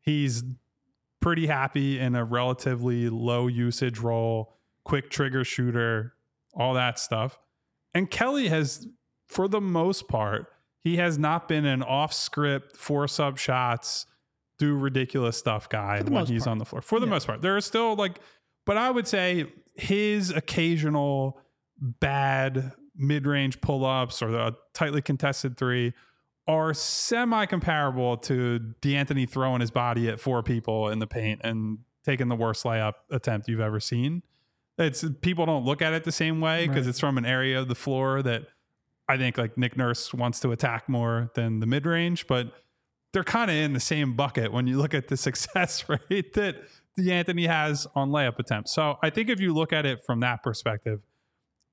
he's 0.01 0.43
pretty 1.21 1.47
happy 1.47 1.97
in 1.99 2.15
a 2.15 2.25
relatively 2.25 3.09
low 3.09 3.47
usage 3.47 3.99
role, 3.99 4.57
quick 4.83 5.09
trigger 5.09 5.45
shooter, 5.45 6.13
all 6.53 6.73
that 6.73 6.99
stuff. 6.99 7.39
And 7.93 8.11
Kelly 8.11 8.49
has, 8.49 8.85
for 9.27 9.47
the 9.47 9.61
most 9.61 10.09
part, 10.09 10.47
he 10.83 10.97
has 10.97 11.17
not 11.17 11.47
been 11.47 11.65
an 11.65 11.81
off 11.83 12.13
script, 12.13 12.75
four 12.77 13.07
sub 13.07 13.37
shots, 13.37 14.05
do 14.57 14.75
ridiculous 14.77 15.37
stuff 15.37 15.67
guy 15.69 16.01
when 16.01 16.25
he's 16.25 16.43
part. 16.43 16.51
on 16.51 16.57
the 16.59 16.65
floor. 16.65 16.81
For 16.81 16.99
the 16.99 17.05
Yeah. 17.05 17.11
most 17.11 17.27
part, 17.27 17.41
there 17.41 17.55
are 17.55 17.61
still 17.61 17.95
like, 17.95 18.19
but 18.65 18.77
I 18.77 18.91
would 18.91 19.07
say 19.07 19.45
his 19.75 20.29
occasional 20.29 21.39
bad 21.79 22.73
mid 22.95 23.25
range 23.25 23.59
pull 23.61 23.85
ups 23.85 24.21
or 24.21 24.31
the 24.31 24.55
tightly 24.73 25.01
contested 25.01 25.57
three 25.57 25.93
are 26.47 26.73
semi 26.73 27.45
comparable 27.45 28.17
to 28.17 28.73
De'Anthony 28.81 29.27
throwing 29.29 29.61
his 29.61 29.71
body 29.71 30.09
at 30.09 30.19
four 30.19 30.43
people 30.43 30.89
in 30.89 30.99
the 30.99 31.07
paint 31.07 31.41
and 31.43 31.79
taking 32.05 32.27
the 32.27 32.35
worst 32.35 32.63
layup 32.65 32.93
attempt 33.09 33.47
you've 33.47 33.59
ever 33.61 33.79
seen. 33.79 34.21
It's 34.77 35.05
people 35.21 35.45
don't 35.45 35.65
look 35.65 35.81
at 35.81 35.93
it 35.93 36.03
the 36.03 36.11
same 36.11 36.41
way 36.41 36.67
because 36.67 36.85
Right. 36.85 36.89
it's 36.89 36.99
from 36.99 37.17
an 37.17 37.25
area 37.25 37.59
of 37.59 37.67
the 37.69 37.75
floor 37.75 38.21
that 38.23 38.43
I 39.09 39.17
think 39.17 39.37
like 39.37 39.57
Nick 39.57 39.77
Nurse 39.77 40.13
wants 40.13 40.39
to 40.41 40.51
attack 40.51 40.87
more 40.87 41.31
than 41.35 41.59
the 41.59 41.65
mid 41.65 41.85
range, 41.85 42.27
but 42.27 42.53
they're 43.11 43.23
kind 43.23 43.51
of 43.51 43.57
in 43.57 43.73
the 43.73 43.79
same 43.79 44.15
bucket 44.15 44.51
when 44.51 44.67
you 44.67 44.77
look 44.77 44.93
at 44.93 45.07
the 45.07 45.17
success 45.27 45.87
rate 45.87 46.33
that 46.33 46.55
De'Anthony 46.97 47.47
has 47.47 47.87
on 47.95 48.09
layup 48.09 48.39
attempts. 48.39 48.73
So 48.73 48.97
I 49.01 49.09
think 49.09 49.29
if 49.29 49.39
you 49.39 49.53
look 49.53 49.73
at 49.73 49.85
it 49.85 50.03
from 50.05 50.19
that 50.21 50.43
perspective, 50.43 51.01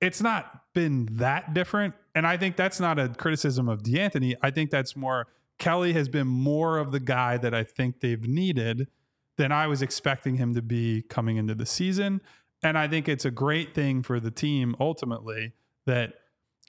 it's 0.01 0.23
not 0.23 0.63
been 0.75 1.09
that 1.13 1.53
different. 1.53 1.95
And 2.15 2.27
I 2.27 2.37
think 2.37 2.57
that's 2.57 2.81
not 2.81 2.99
a 2.99 3.09
criticism 3.09 3.69
of 3.69 3.83
De'Anthony. 3.83 4.35
I 4.43 4.51
think 4.51 4.71
that's 4.71 4.97
more 4.97 5.29
Kelly 5.59 5.93
has 5.93 6.09
been 6.09 6.27
more 6.27 6.79
of 6.79 6.91
the 6.91 7.01
guy 7.01 7.37
that 7.37 7.55
I 7.55 7.65
think 7.65 8.01
they've 8.01 8.27
needed 8.27 8.89
than 9.37 9.53
I 9.53 9.67
was 9.67 9.83
expecting 9.83 10.37
him 10.37 10.55
to 10.55 10.63
be 10.63 11.03
coming 11.03 11.37
into 11.37 11.55
the 11.55 11.67
season. 11.67 12.23
And 12.63 12.77
I 12.77 12.89
think 12.89 13.09
it's 13.09 13.25
a 13.27 13.31
great 13.31 13.75
thing 13.75 14.03
for 14.03 14.19
the 14.19 14.31
team 14.31 14.75
ultimately 14.81 15.53
that 15.87 16.15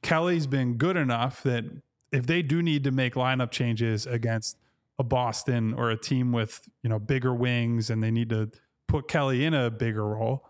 Kelly's 0.02 0.48
been 0.48 0.78
good 0.78 0.98
enough 0.98 1.44
that 1.44 1.66
if 2.12 2.26
they 2.26 2.42
do 2.42 2.62
need 2.62 2.84
to 2.84 2.92
make 2.92 3.14
lineup 3.16 3.52
changes 3.52 4.06
against 4.06 4.58
a 5.00 5.04
Boston 5.04 5.74
or 5.74 5.90
a 5.92 5.98
team 5.98 6.32
with, 6.32 6.68
you 6.84 6.90
know, 6.90 7.00
bigger 7.00 7.34
wings 7.34 7.90
and 7.90 8.04
they 8.04 8.12
need 8.12 8.30
to 8.30 8.52
put 8.88 9.08
Kelly 9.08 9.46
in 9.46 9.54
a 9.54 9.70
bigger 9.72 10.06
role, 10.06 10.46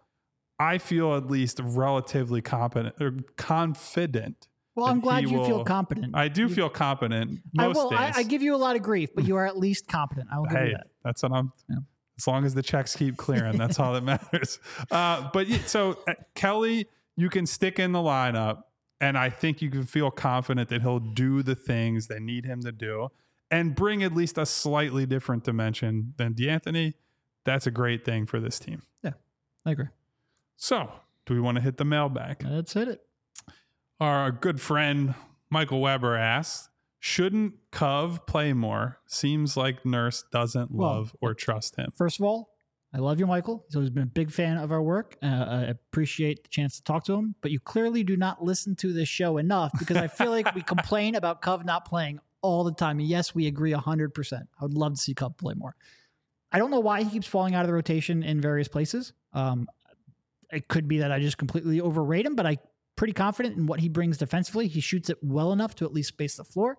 I 0.59 0.77
feel 0.77 1.15
at 1.15 1.29
least 1.29 1.59
relatively 1.63 2.41
competent 2.41 2.95
or 3.01 3.15
confident. 3.35 4.47
Well, 4.75 4.85
I'm 4.85 4.99
glad 4.99 5.23
you 5.23 5.43
feel 5.43 5.63
competent. 5.63 6.15
I 6.15 6.27
do 6.27 6.47
feel 6.47 6.69
competent 6.69 7.39
I 7.57 7.67
most 7.67 7.75
will. 7.75 7.89
days. 7.89 7.99
I, 7.99 8.19
I 8.19 8.23
give 8.23 8.41
you 8.41 8.55
a 8.55 8.57
lot 8.57 8.75
of 8.75 8.81
grief, 8.81 9.09
but 9.13 9.25
you 9.25 9.35
are 9.35 9.45
at 9.45 9.57
least 9.57 9.87
competent. 9.87 10.27
I 10.31 10.37
will 10.37 10.45
give 10.45 10.57
hey, 10.57 10.65
you 10.67 10.71
that. 10.73 10.87
that's 11.03 11.23
what 11.23 11.33
I'm. 11.33 11.51
Yeah. 11.69 11.77
As 12.17 12.27
long 12.27 12.45
as 12.45 12.53
the 12.53 12.61
checks 12.61 12.95
keep 12.95 13.17
clearing, 13.17 13.57
that's 13.57 13.79
all 13.79 13.93
that 13.93 14.03
matters. 14.03 14.59
Uh, 14.89 15.29
but 15.33 15.47
so 15.65 15.97
uh, 16.07 16.13
Kelly, 16.35 16.87
you 17.17 17.29
can 17.29 17.45
stick 17.45 17.79
in 17.79 17.91
the 17.91 17.99
lineup, 17.99 18.63
and 19.01 19.17
I 19.17 19.29
think 19.29 19.61
you 19.61 19.69
can 19.69 19.83
feel 19.83 20.11
confident 20.11 20.69
that 20.69 20.81
he'll 20.81 20.99
do 20.99 21.43
the 21.43 21.55
things 21.55 22.07
they 22.07 22.19
need 22.19 22.45
him 22.45 22.61
to 22.61 22.71
do, 22.71 23.09
and 23.49 23.75
bring 23.75 24.03
at 24.03 24.15
least 24.15 24.37
a 24.37 24.45
slightly 24.45 25.05
different 25.05 25.43
dimension 25.43 26.13
than 26.17 26.33
De'Anthony. 26.35 26.93
That's 27.43 27.67
a 27.67 27.71
great 27.71 28.05
thing 28.05 28.27
for 28.27 28.39
this 28.39 28.59
team. 28.59 28.83
Yeah, 29.03 29.13
I 29.65 29.71
agree. 29.71 29.87
So, 30.55 30.91
do 31.25 31.33
we 31.33 31.41
want 31.41 31.55
to 31.57 31.61
hit 31.61 31.77
the 31.77 31.85
mailbag? 31.85 32.45
Let's 32.47 32.73
hit 32.73 32.87
it. 32.87 33.01
Our 33.99 34.31
good 34.31 34.61
friend 34.61 35.15
Michael 35.49 35.81
Weber 35.81 36.15
asks, 36.15 36.69
shouldn't 36.99 37.55
Cove 37.71 38.25
play 38.27 38.53
more? 38.53 38.99
Seems 39.07 39.57
like 39.57 39.83
Nurse 39.85 40.23
doesn't 40.31 40.71
Well, 40.71 40.87
love 40.87 41.15
or 41.19 41.33
trust 41.33 41.75
him. 41.75 41.91
First 41.95 42.19
of 42.19 42.25
all, 42.25 42.50
I 42.93 42.97
love 42.97 43.19
you, 43.19 43.27
Michael. 43.27 43.63
He's 43.67 43.75
always 43.75 43.89
been 43.89 44.03
a 44.03 44.07
big 44.07 44.31
fan 44.31 44.57
of 44.57 44.71
our 44.71 44.81
work. 44.81 45.15
Uh, 45.23 45.27
I 45.27 45.61
appreciate 45.63 46.43
the 46.43 46.49
chance 46.49 46.75
to 46.75 46.83
talk 46.83 47.05
to 47.05 47.13
him, 47.13 47.35
but 47.41 47.51
you 47.51 47.59
clearly 47.59 48.03
do 48.03 48.17
not 48.17 48.43
listen 48.43 48.75
to 48.77 48.91
this 48.91 49.07
show 49.07 49.37
enough 49.37 49.71
because 49.79 49.95
I 49.95 50.07
feel 50.07 50.29
like 50.29 50.53
we 50.53 50.61
complain 50.63 51.15
about 51.15 51.41
Cove 51.41 51.63
not 51.63 51.85
playing 51.85 52.19
all 52.41 52.65
the 52.65 52.73
time. 52.73 52.99
Yes, 52.99 53.33
we 53.33 53.47
agree 53.47 53.71
100%. 53.71 54.33
I 54.33 54.63
would 54.63 54.73
love 54.73 54.95
to 54.95 54.99
see 54.99 55.13
Cove 55.13 55.37
play 55.37 55.53
more. 55.53 55.75
I 56.51 56.57
don't 56.57 56.69
know 56.69 56.81
why 56.81 57.03
he 57.03 57.09
keeps 57.09 57.27
falling 57.27 57.55
out 57.55 57.61
of 57.61 57.67
the 57.67 57.73
rotation 57.73 58.23
in 58.23 58.41
various 58.41 58.67
places. 58.67 59.13
Um, 59.31 59.69
it 60.51 60.67
could 60.67 60.89
be 60.89 60.97
that 60.99 61.13
I 61.13 61.19
just 61.19 61.37
completely 61.37 61.79
overrate 61.79 62.25
him, 62.25 62.35
but 62.35 62.45
I'm 62.45 62.57
pretty 62.97 63.13
confident 63.13 63.55
in 63.55 63.67
what 63.67 63.79
he 63.79 63.87
brings 63.87 64.17
defensively. 64.17 64.67
He 64.67 64.81
shoots 64.81 65.09
it 65.09 65.17
well 65.21 65.53
enough 65.53 65.75
to 65.75 65.85
at 65.85 65.93
least 65.93 66.09
space 66.09 66.35
the 66.35 66.43
floor. 66.43 66.77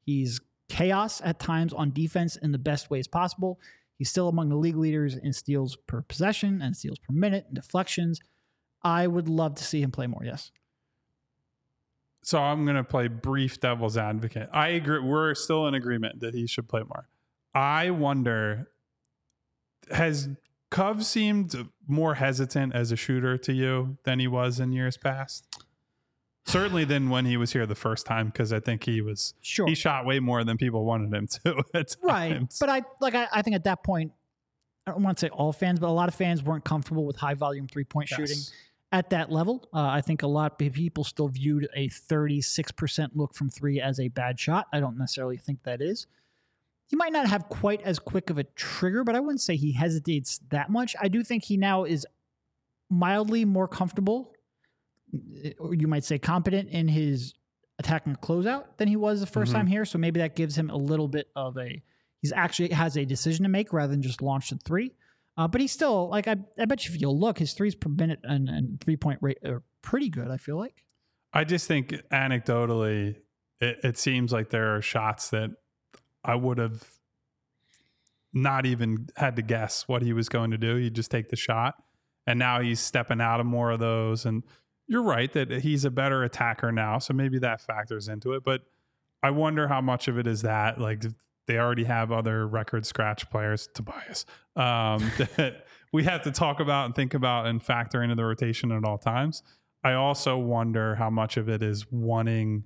He's 0.00 0.40
chaos 0.68 1.20
at 1.24 1.38
times 1.38 1.72
on 1.72 1.92
defense 1.92 2.34
in 2.34 2.50
the 2.50 2.58
best 2.58 2.90
ways 2.90 3.06
possible. 3.06 3.60
He's 4.02 4.10
still 4.10 4.26
among 4.26 4.48
the 4.48 4.56
league 4.56 4.74
leaders 4.74 5.14
in 5.14 5.32
steals 5.32 5.76
per 5.86 6.02
possession 6.02 6.60
and 6.60 6.76
steals 6.76 6.98
per 6.98 7.12
minute 7.12 7.44
and 7.46 7.54
deflections. 7.54 8.18
I 8.82 9.06
would 9.06 9.28
love 9.28 9.54
to 9.54 9.62
see 9.62 9.80
him 9.80 9.92
play 9.92 10.08
more. 10.08 10.24
Yes. 10.24 10.50
So 12.24 12.40
I'm 12.40 12.64
going 12.64 12.74
to 12.74 12.82
play 12.82 13.06
brief 13.06 13.60
devil's 13.60 13.96
advocate. 13.96 14.48
I 14.52 14.70
agree. 14.70 14.98
We're 14.98 15.36
still 15.36 15.68
in 15.68 15.74
agreement 15.74 16.18
that 16.18 16.34
he 16.34 16.48
should 16.48 16.68
play 16.68 16.80
more. 16.80 17.06
I 17.54 17.90
wonder, 17.90 18.72
has 19.92 20.28
Cove 20.72 21.04
seemed 21.04 21.54
more 21.86 22.16
hesitant 22.16 22.74
as 22.74 22.90
a 22.90 22.96
shooter 22.96 23.38
to 23.38 23.52
you 23.52 23.98
than 24.02 24.18
he 24.18 24.26
was 24.26 24.58
in 24.58 24.72
years 24.72 24.96
past? 24.96 25.46
Certainly 26.44 26.84
than 26.86 27.08
when 27.08 27.24
he 27.24 27.36
was 27.36 27.52
here 27.52 27.66
the 27.66 27.74
first 27.76 28.04
time, 28.04 28.26
because 28.26 28.52
I 28.52 28.58
think 28.60 28.84
he 28.84 29.00
was 29.00 29.34
Sure. 29.42 29.66
he 29.66 29.74
shot 29.74 30.04
way 30.04 30.18
more 30.20 30.42
than 30.44 30.56
people 30.58 30.84
wanted 30.84 31.12
him 31.14 31.26
to. 31.44 31.62
At 31.74 31.96
right. 32.02 32.42
But 32.60 32.68
I 32.68 32.82
like 33.00 33.14
I, 33.14 33.28
I 33.32 33.42
think 33.42 33.54
at 33.56 33.64
that 33.64 33.84
point, 33.84 34.12
I 34.86 34.90
don't 34.90 35.02
want 35.04 35.18
to 35.18 35.26
say 35.26 35.30
all 35.30 35.52
fans, 35.52 35.78
but 35.78 35.88
a 35.88 35.92
lot 35.92 36.08
of 36.08 36.14
fans 36.14 36.42
weren't 36.42 36.64
comfortable 36.64 37.04
with 37.06 37.16
high 37.16 37.34
volume 37.34 37.68
three 37.68 37.84
point 37.84 38.10
Yes. 38.10 38.18
shooting 38.18 38.42
at 38.90 39.08
that 39.10 39.30
level. 39.30 39.68
Uh, 39.72 39.86
I 39.86 40.00
think 40.00 40.22
a 40.22 40.26
lot 40.26 40.52
of 40.60 40.72
people 40.74 41.04
still 41.04 41.28
viewed 41.28 41.68
a 41.74 41.88
36% 41.88 43.10
look 43.14 43.34
from 43.34 43.48
three 43.48 43.80
as 43.80 43.98
a 44.00 44.08
bad 44.08 44.38
shot. 44.38 44.66
I 44.72 44.80
don't 44.80 44.98
necessarily 44.98 45.36
think 45.38 45.62
that 45.62 45.80
is. 45.80 46.06
He 46.88 46.96
might 46.96 47.12
not 47.12 47.26
have 47.28 47.48
quite 47.48 47.80
as 47.82 47.98
quick 47.98 48.28
of 48.28 48.36
a 48.36 48.44
trigger, 48.44 49.02
but 49.04 49.14
I 49.14 49.20
wouldn't 49.20 49.40
say 49.40 49.56
he 49.56 49.72
hesitates 49.72 50.40
that 50.50 50.68
much. 50.68 50.94
I 51.00 51.08
do 51.08 51.22
think 51.22 51.44
he 51.44 51.56
now 51.56 51.84
is 51.84 52.06
mildly 52.90 53.46
more 53.46 53.66
comfortable, 53.66 54.32
or 54.34 54.41
you 55.12 55.86
might 55.86 56.04
say 56.04 56.18
competent 56.18 56.68
in 56.70 56.88
his 56.88 57.34
attacking 57.78 58.16
closeout 58.16 58.64
than 58.78 58.88
he 58.88 58.96
was 58.96 59.20
the 59.20 59.26
1st 59.26 59.50
Mhm. 59.50 59.54
time 59.54 59.66
here. 59.66 59.84
So 59.84 59.98
maybe 59.98 60.20
that 60.20 60.36
gives 60.36 60.56
him 60.56 60.70
a 60.70 60.76
little 60.76 61.08
bit 61.08 61.28
of 61.36 61.56
a 61.58 61.82
he's 62.20 62.32
actually 62.32 62.70
has 62.70 62.96
a 62.96 63.04
decision 63.04 63.42
to 63.42 63.48
make 63.48 63.72
rather 63.72 63.90
than 63.90 64.02
just 64.02 64.22
launch 64.22 64.52
at 64.52 64.62
three. 64.62 64.92
Uh, 65.36 65.48
but 65.48 65.60
he's 65.60 65.72
still 65.72 66.08
like 66.08 66.28
I, 66.28 66.36
I 66.58 66.66
bet 66.66 66.86
you 66.86 66.94
if 66.94 67.00
you 67.00 67.10
look, 67.10 67.38
his 67.38 67.52
threes 67.54 67.74
per 67.74 67.88
minute 67.88 68.20
and, 68.22 68.48
and 68.48 68.80
three 68.80 68.96
point 68.96 69.18
rate 69.22 69.38
are 69.44 69.62
pretty 69.82 70.08
good. 70.08 70.30
I 70.30 70.36
feel 70.36 70.56
like. 70.58 70.84
I 71.32 71.44
just 71.44 71.66
think 71.66 71.90
anecdotally, 72.12 73.16
it, 73.60 73.78
it 73.82 73.98
seems 73.98 74.32
like 74.32 74.50
there 74.50 74.76
are 74.76 74.82
shots 74.82 75.30
that 75.30 75.50
I 76.24 76.34
would 76.34 76.58
have 76.58 76.84
not 78.32 78.66
even 78.66 79.08
had 79.16 79.36
to 79.36 79.42
guess 79.42 79.86
what 79.88 80.02
he 80.02 80.12
was 80.12 80.28
going 80.28 80.50
to 80.52 80.58
do. 80.58 80.76
He'd 80.76 80.94
just 80.94 81.10
take 81.10 81.28
the 81.28 81.36
shot, 81.36 81.74
and 82.26 82.38
now 82.38 82.60
he's 82.60 82.80
stepping 82.80 83.20
out 83.20 83.40
of 83.40 83.46
more 83.46 83.70
of 83.70 83.80
those. 83.80 84.24
And 84.26 84.42
you're 84.92 85.02
right 85.02 85.32
that 85.32 85.50
he's 85.62 85.86
a 85.86 85.90
better 85.90 86.22
attacker 86.22 86.70
now, 86.70 86.98
so 86.98 87.14
maybe 87.14 87.38
that 87.38 87.62
factors 87.62 88.08
into 88.08 88.34
it. 88.34 88.44
But 88.44 88.60
I 89.22 89.30
wonder 89.30 89.66
how 89.66 89.80
much 89.80 90.06
of 90.06 90.18
it 90.18 90.26
is 90.26 90.42
that 90.42 90.78
like 90.78 91.02
they 91.46 91.56
already 91.56 91.84
have 91.84 92.12
other 92.12 92.46
record 92.46 92.84
scratch 92.84 93.30
players, 93.30 93.70
Tobias, 93.74 94.26
um, 94.54 95.10
that 95.36 95.64
we 95.94 96.04
have 96.04 96.20
to 96.24 96.30
talk 96.30 96.60
about 96.60 96.84
and 96.84 96.94
think 96.94 97.14
about 97.14 97.46
and 97.46 97.62
factor 97.62 98.02
into 98.02 98.16
the 98.16 98.24
rotation 98.26 98.70
at 98.70 98.84
all 98.84 98.98
times. 98.98 99.42
I 99.82 99.94
also 99.94 100.36
wonder 100.36 100.94
how 100.96 101.08
much 101.08 101.38
of 101.38 101.48
it 101.48 101.62
is 101.62 101.90
wanting. 101.90 102.64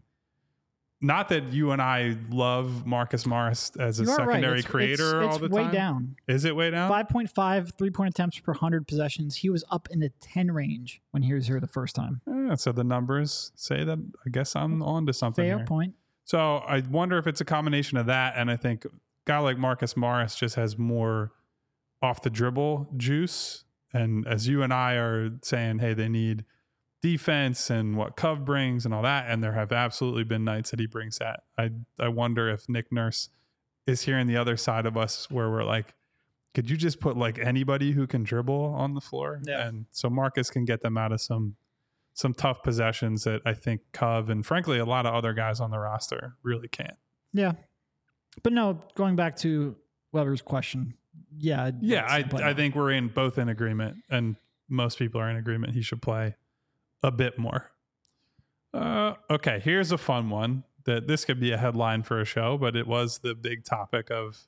Not 1.02 1.28
that 1.28 1.52
you 1.52 1.72
and 1.72 1.82
I 1.82 2.16
love 2.30 2.86
Marcus 2.86 3.26
Morris 3.26 3.70
as 3.78 4.00
a 4.00 4.04
You 4.04 4.10
are 4.10 4.16
right. 4.16 4.26
secondary 4.28 4.58
It's- 4.60 4.70
creator 4.70 5.22
it's, 5.22 5.32
all 5.34 5.38
the 5.38 5.44
it's 5.46 5.54
way 5.54 5.62
time. 5.64 5.72
down. 5.72 6.16
Is 6.26 6.44
it 6.46 6.56
way 6.56 6.70
down? 6.70 6.90
5.5 6.90 7.72
three 7.76 7.90
point 7.90 8.10
attempts 8.14 8.38
per 8.38 8.52
100 8.52 8.88
possessions. 8.88 9.36
He 9.36 9.50
was 9.50 9.62
up 9.70 9.88
in 9.90 10.00
the 10.00 10.10
10 10.20 10.52
range 10.52 11.02
when 11.10 11.22
he 11.22 11.34
was 11.34 11.46
here 11.48 11.60
the 11.60 11.66
first 11.66 11.94
time. 11.94 12.22
Yeah, 12.26 12.54
so 12.54 12.72
the 12.72 12.82
numbers 12.84 13.52
say 13.56 13.84
that. 13.84 13.98
I 14.26 14.30
guess 14.30 14.56
I'm 14.56 14.82
on 14.82 15.04
to 15.06 15.12
something. 15.12 15.44
Fair 15.44 15.58
here. 15.58 15.66
point. 15.66 15.94
So 16.24 16.56
I 16.58 16.80
wonder 16.90 17.18
if 17.18 17.26
it's 17.26 17.40
a 17.40 17.44
combination 17.44 17.98
of 17.98 18.06
that, 18.06 18.34
and 18.36 18.50
I 18.50 18.56
think 18.56 18.84
a 18.86 18.88
guy 19.26 19.38
like 19.38 19.58
Marcus 19.58 19.96
Morris 19.96 20.34
just 20.34 20.56
has 20.56 20.78
more 20.78 21.32
off 22.02 22.22
the 22.22 22.30
dribble 22.30 22.88
juice. 22.96 23.64
And 23.92 24.26
as 24.26 24.48
you 24.48 24.62
and 24.62 24.72
I 24.72 24.94
are 24.94 25.30
saying, 25.42 25.78
hey, 25.78 25.94
they 25.94 26.08
need 26.08 26.44
defense 27.06 27.70
and 27.70 27.96
what 27.96 28.16
Cove 28.16 28.44
brings 28.44 28.84
and 28.84 28.92
all 28.92 29.02
that, 29.02 29.26
and 29.28 29.42
there 29.42 29.52
have 29.52 29.70
absolutely 29.70 30.24
been 30.24 30.44
nights 30.44 30.70
that 30.72 30.80
he 30.80 30.86
brings 30.86 31.18
that. 31.18 31.44
I 31.56 31.70
I 32.00 32.08
wonder 32.08 32.48
if 32.48 32.68
Nick 32.68 32.90
Nurse 32.90 33.28
is 33.86 34.02
hearing 34.02 34.26
the 34.26 34.36
other 34.36 34.56
side 34.56 34.86
of 34.86 34.96
us 34.96 35.30
where 35.30 35.48
we're 35.48 35.62
like, 35.62 35.94
could 36.52 36.68
you 36.68 36.76
just 36.76 36.98
put 36.98 37.16
like 37.16 37.38
anybody 37.38 37.92
who 37.92 38.08
can 38.08 38.24
dribble 38.24 38.74
on 38.76 38.94
the 38.94 39.00
floor? 39.00 39.40
Yeah. 39.46 39.68
And 39.68 39.86
so 39.92 40.10
Marcus 40.10 40.50
can 40.50 40.64
get 40.64 40.80
them 40.80 40.98
out 40.98 41.12
of 41.12 41.20
some 41.20 41.54
some 42.12 42.34
tough 42.34 42.62
possessions 42.64 43.22
that 43.24 43.42
I 43.44 43.52
think 43.52 43.82
Cove 43.92 44.28
and 44.28 44.44
frankly 44.44 44.78
a 44.78 44.84
lot 44.86 45.06
of 45.06 45.14
other 45.14 45.32
guys 45.32 45.60
on 45.60 45.70
the 45.70 45.78
roster 45.78 46.34
really 46.42 46.66
can't. 46.66 46.96
Yeah. 47.32 47.52
But 48.42 48.52
no, 48.52 48.82
going 48.96 49.14
back 49.14 49.36
to 49.38 49.76
Weber's 50.12 50.42
question. 50.42 50.94
Yeah. 51.38 51.70
Yeah, 51.80 52.04
I 52.08 52.24
I 52.42 52.52
think 52.54 52.74
we're 52.74 52.90
in 52.90 53.08
both 53.08 53.38
in 53.38 53.48
agreement, 53.48 53.98
and 54.10 54.36
most 54.68 54.98
people 54.98 55.20
are 55.20 55.30
in 55.30 55.36
agreement. 55.36 55.72
He 55.74 55.82
should 55.82 56.02
play 56.02 56.34
a 57.02 57.10
bit 57.10 57.38
more. 57.38 57.70
Uh, 58.74 59.14
okay, 59.30 59.60
here's 59.62 59.92
a 59.92 59.98
fun 59.98 60.30
one 60.30 60.64
that 60.84 61.06
this 61.06 61.24
could 61.24 61.40
be 61.40 61.52
a 61.52 61.56
headline 61.56 62.02
for 62.02 62.20
a 62.20 62.24
show, 62.24 62.56
but 62.56 62.76
it 62.76 62.86
was 62.86 63.18
the 63.18 63.34
big 63.34 63.64
topic 63.64 64.10
of 64.10 64.46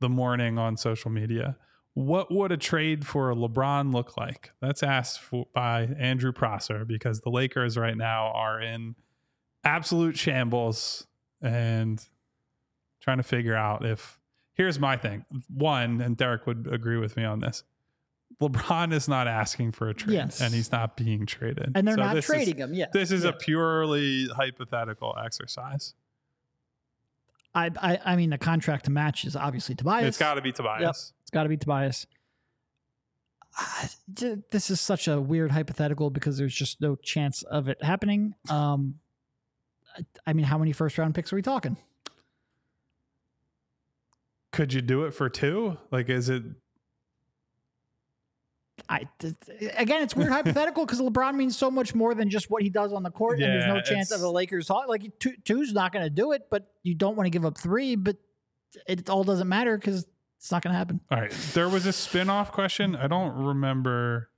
the 0.00 0.08
morning 0.08 0.58
on 0.58 0.76
social 0.76 1.10
media. 1.10 1.56
What 1.94 2.32
would 2.32 2.52
a 2.52 2.56
trade 2.56 3.06
for 3.06 3.32
LeBron 3.34 3.92
look 3.92 4.16
like? 4.16 4.52
That's 4.60 4.82
asked 4.82 5.20
for, 5.20 5.46
by 5.54 5.82
Andrew 5.98 6.32
Prosser 6.32 6.84
because 6.84 7.20
the 7.20 7.30
Lakers 7.30 7.76
right 7.76 7.96
now 7.96 8.32
are 8.32 8.60
in 8.60 8.96
absolute 9.62 10.16
shambles 10.18 11.06
and 11.40 12.04
trying 13.00 13.18
to 13.18 13.22
figure 13.22 13.56
out 13.56 13.84
if. 13.84 14.18
Here's 14.56 14.78
my 14.78 14.96
thing. 14.96 15.24
One, 15.48 16.00
and 16.00 16.16
Derek 16.16 16.46
would 16.46 16.68
agree 16.70 16.96
with 16.96 17.16
me 17.16 17.24
on 17.24 17.40
this. 17.40 17.64
LeBron 18.40 18.92
is 18.92 19.08
not 19.08 19.28
asking 19.28 19.72
for 19.72 19.88
a 19.88 19.94
trade, 19.94 20.14
Yes. 20.14 20.40
and 20.40 20.52
he's 20.52 20.72
not 20.72 20.96
being 20.96 21.24
traded, 21.24 21.70
and 21.74 21.86
they're 21.86 21.94
So 21.94 22.02
not 22.02 22.14
this 22.14 22.24
is- 22.24 22.30
trading 22.30 22.56
him. 22.56 22.74
Yeah. 22.74 22.86
this 22.92 23.10
is 23.12 23.22
Yeah. 23.24 23.30
a 23.30 23.32
purely 23.32 24.26
hypothetical 24.28 25.14
exercise. 25.24 25.94
I, 27.54 27.70
I 27.80 28.00
I 28.04 28.16
mean 28.16 28.30
the 28.30 28.38
contract 28.38 28.86
to 28.86 28.90
match 28.90 29.24
is 29.24 29.36
obviously 29.36 29.76
Tobias. 29.76 30.08
It's 30.08 30.18
got 30.18 30.34
to 30.34 30.42
be 30.42 30.50
Tobias. 30.50 31.12
It's 31.22 31.30
got 31.30 31.44
to 31.44 31.48
be 31.48 31.56
Tobias. 31.56 32.06
J- 34.12 34.42
This 34.50 34.68
is 34.70 34.80
such 34.80 35.06
a 35.06 35.20
weird 35.20 35.52
hypothetical 35.52 36.10
because 36.10 36.36
there's 36.36 36.54
just 36.54 36.80
no 36.80 36.96
chance 36.96 37.44
of 37.44 37.68
it 37.68 37.80
happening. 37.84 38.34
Um, 38.50 38.98
I 40.26 40.32
mean, 40.32 40.44
how 40.46 40.58
many 40.58 40.72
first 40.72 40.98
round 40.98 41.14
picks 41.14 41.32
are 41.32 41.36
we 41.36 41.42
talking? 41.42 41.76
Could 44.50 44.72
you 44.72 44.82
do 44.82 45.04
it 45.04 45.12
for 45.12 45.28
two? 45.28 45.78
Like, 45.92 46.08
is 46.08 46.28
it? 46.28 46.42
I 48.88 49.08
again, 49.76 50.02
it's 50.02 50.14
weird 50.14 50.30
hypothetical 50.30 50.84
because 50.84 51.00
LeBron 51.00 51.34
means 51.34 51.56
so 51.56 51.70
much 51.70 51.94
more 51.94 52.14
than 52.14 52.28
just 52.28 52.50
what 52.50 52.62
he 52.62 52.70
does 52.70 52.92
on 52.92 53.02
the 53.02 53.10
court, 53.10 53.40
and 53.40 53.52
there's 53.52 53.66
no 53.66 53.80
chance 53.80 54.10
of 54.10 54.20
the 54.20 54.30
Lakers. 54.30 54.70
Like 54.70 55.18
two, 55.18 55.34
two's 55.44 55.72
not 55.72 55.92
going 55.92 56.04
to 56.04 56.10
do 56.10 56.32
it, 56.32 56.48
but 56.50 56.72
you 56.82 56.94
don't 56.94 57.16
want 57.16 57.26
to 57.26 57.30
give 57.30 57.44
up 57.44 57.58
three. 57.58 57.96
But 57.96 58.16
it 58.86 59.08
all 59.08 59.24
doesn't 59.24 59.48
matter 59.48 59.78
because 59.78 60.06
it's 60.38 60.50
not 60.50 60.62
going 60.62 60.72
to 60.72 60.78
happen. 60.78 61.00
All 61.10 61.20
right. 61.20 61.30
There 61.54 61.68
was 61.68 61.86
a 61.86 61.92
spin 61.92 62.28
off 62.28 62.52
question. 62.52 62.94
I 62.96 63.06
don't 63.06 63.34
remember 63.34 64.28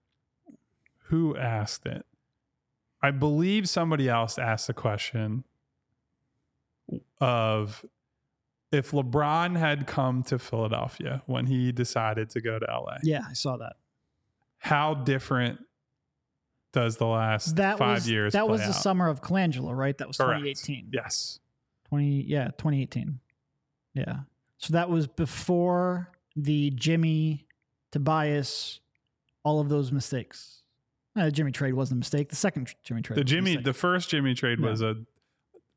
who 1.09 1.37
asked 1.37 1.87
it. 1.87 2.05
I 3.03 3.11
believe 3.11 3.69
somebody 3.69 4.09
else 4.09 4.39
asked 4.39 4.69
the 4.69 4.75
question 4.75 5.45
of 7.21 7.85
if 8.73 8.91
LeBron 8.91 9.57
had 9.57 9.87
come 9.87 10.23
to 10.25 10.39
Philadelphia 10.39 11.23
when 11.27 11.47
he 11.47 11.73
decided 11.73 12.31
to 12.31 12.41
go 12.41 12.59
to 12.59 12.67
LA, 12.67 12.97
Yeah, 13.03 13.23
I 13.29 13.33
saw 13.33 13.57
that. 13.59 13.77
How 14.67 14.95
different 14.95 15.61
does 16.73 16.97
the 16.97 17.07
last 17.07 17.57
That 17.57 17.79
five 17.79 17.99
was 17.99 18.11
years 18.11 18.33
that 18.35 18.49
was 18.49 18.61
the 18.61 18.69
out? 18.69 18.75
summer 18.75 19.09
of 19.09 19.23
Colangelo, 19.23 19.75
right? 19.75 19.97
That 19.97 20.09
was 20.09 20.17
Correct. 20.19 20.41
2018. 20.41 20.89
Yes. 20.93 21.41
20 21.89 22.23
yeah 22.23 22.47
2018 22.59 23.21
yeah 23.95 24.17
so 24.59 24.73
that 24.73 24.91
was 24.91 25.07
before 25.07 26.11
the 26.35 26.71
jimmy 26.75 27.47
tobias 27.93 28.81
all 29.45 29.61
of 29.61 29.69
those 29.69 29.93
mistakes 29.93 30.63
uh, 31.15 31.27
the 31.27 31.31
jimmy 31.31 31.53
trade 31.53 31.75
wasn't 31.75 31.97
a 31.97 32.01
mistake 32.01 32.29
the 32.29 32.35
second 32.35 32.75
jimmy 32.83 33.03
trade 33.03 33.17
The 33.17 33.23
was 33.23 33.31
Jimmy, 33.31 33.51
mistake. 33.53 33.65
the 33.65 33.73
first 33.73 34.11
Jimmy 34.11 34.35
trade 34.35 34.59
Yeah. 34.61 34.69
was 34.69 34.83
a 34.83 34.97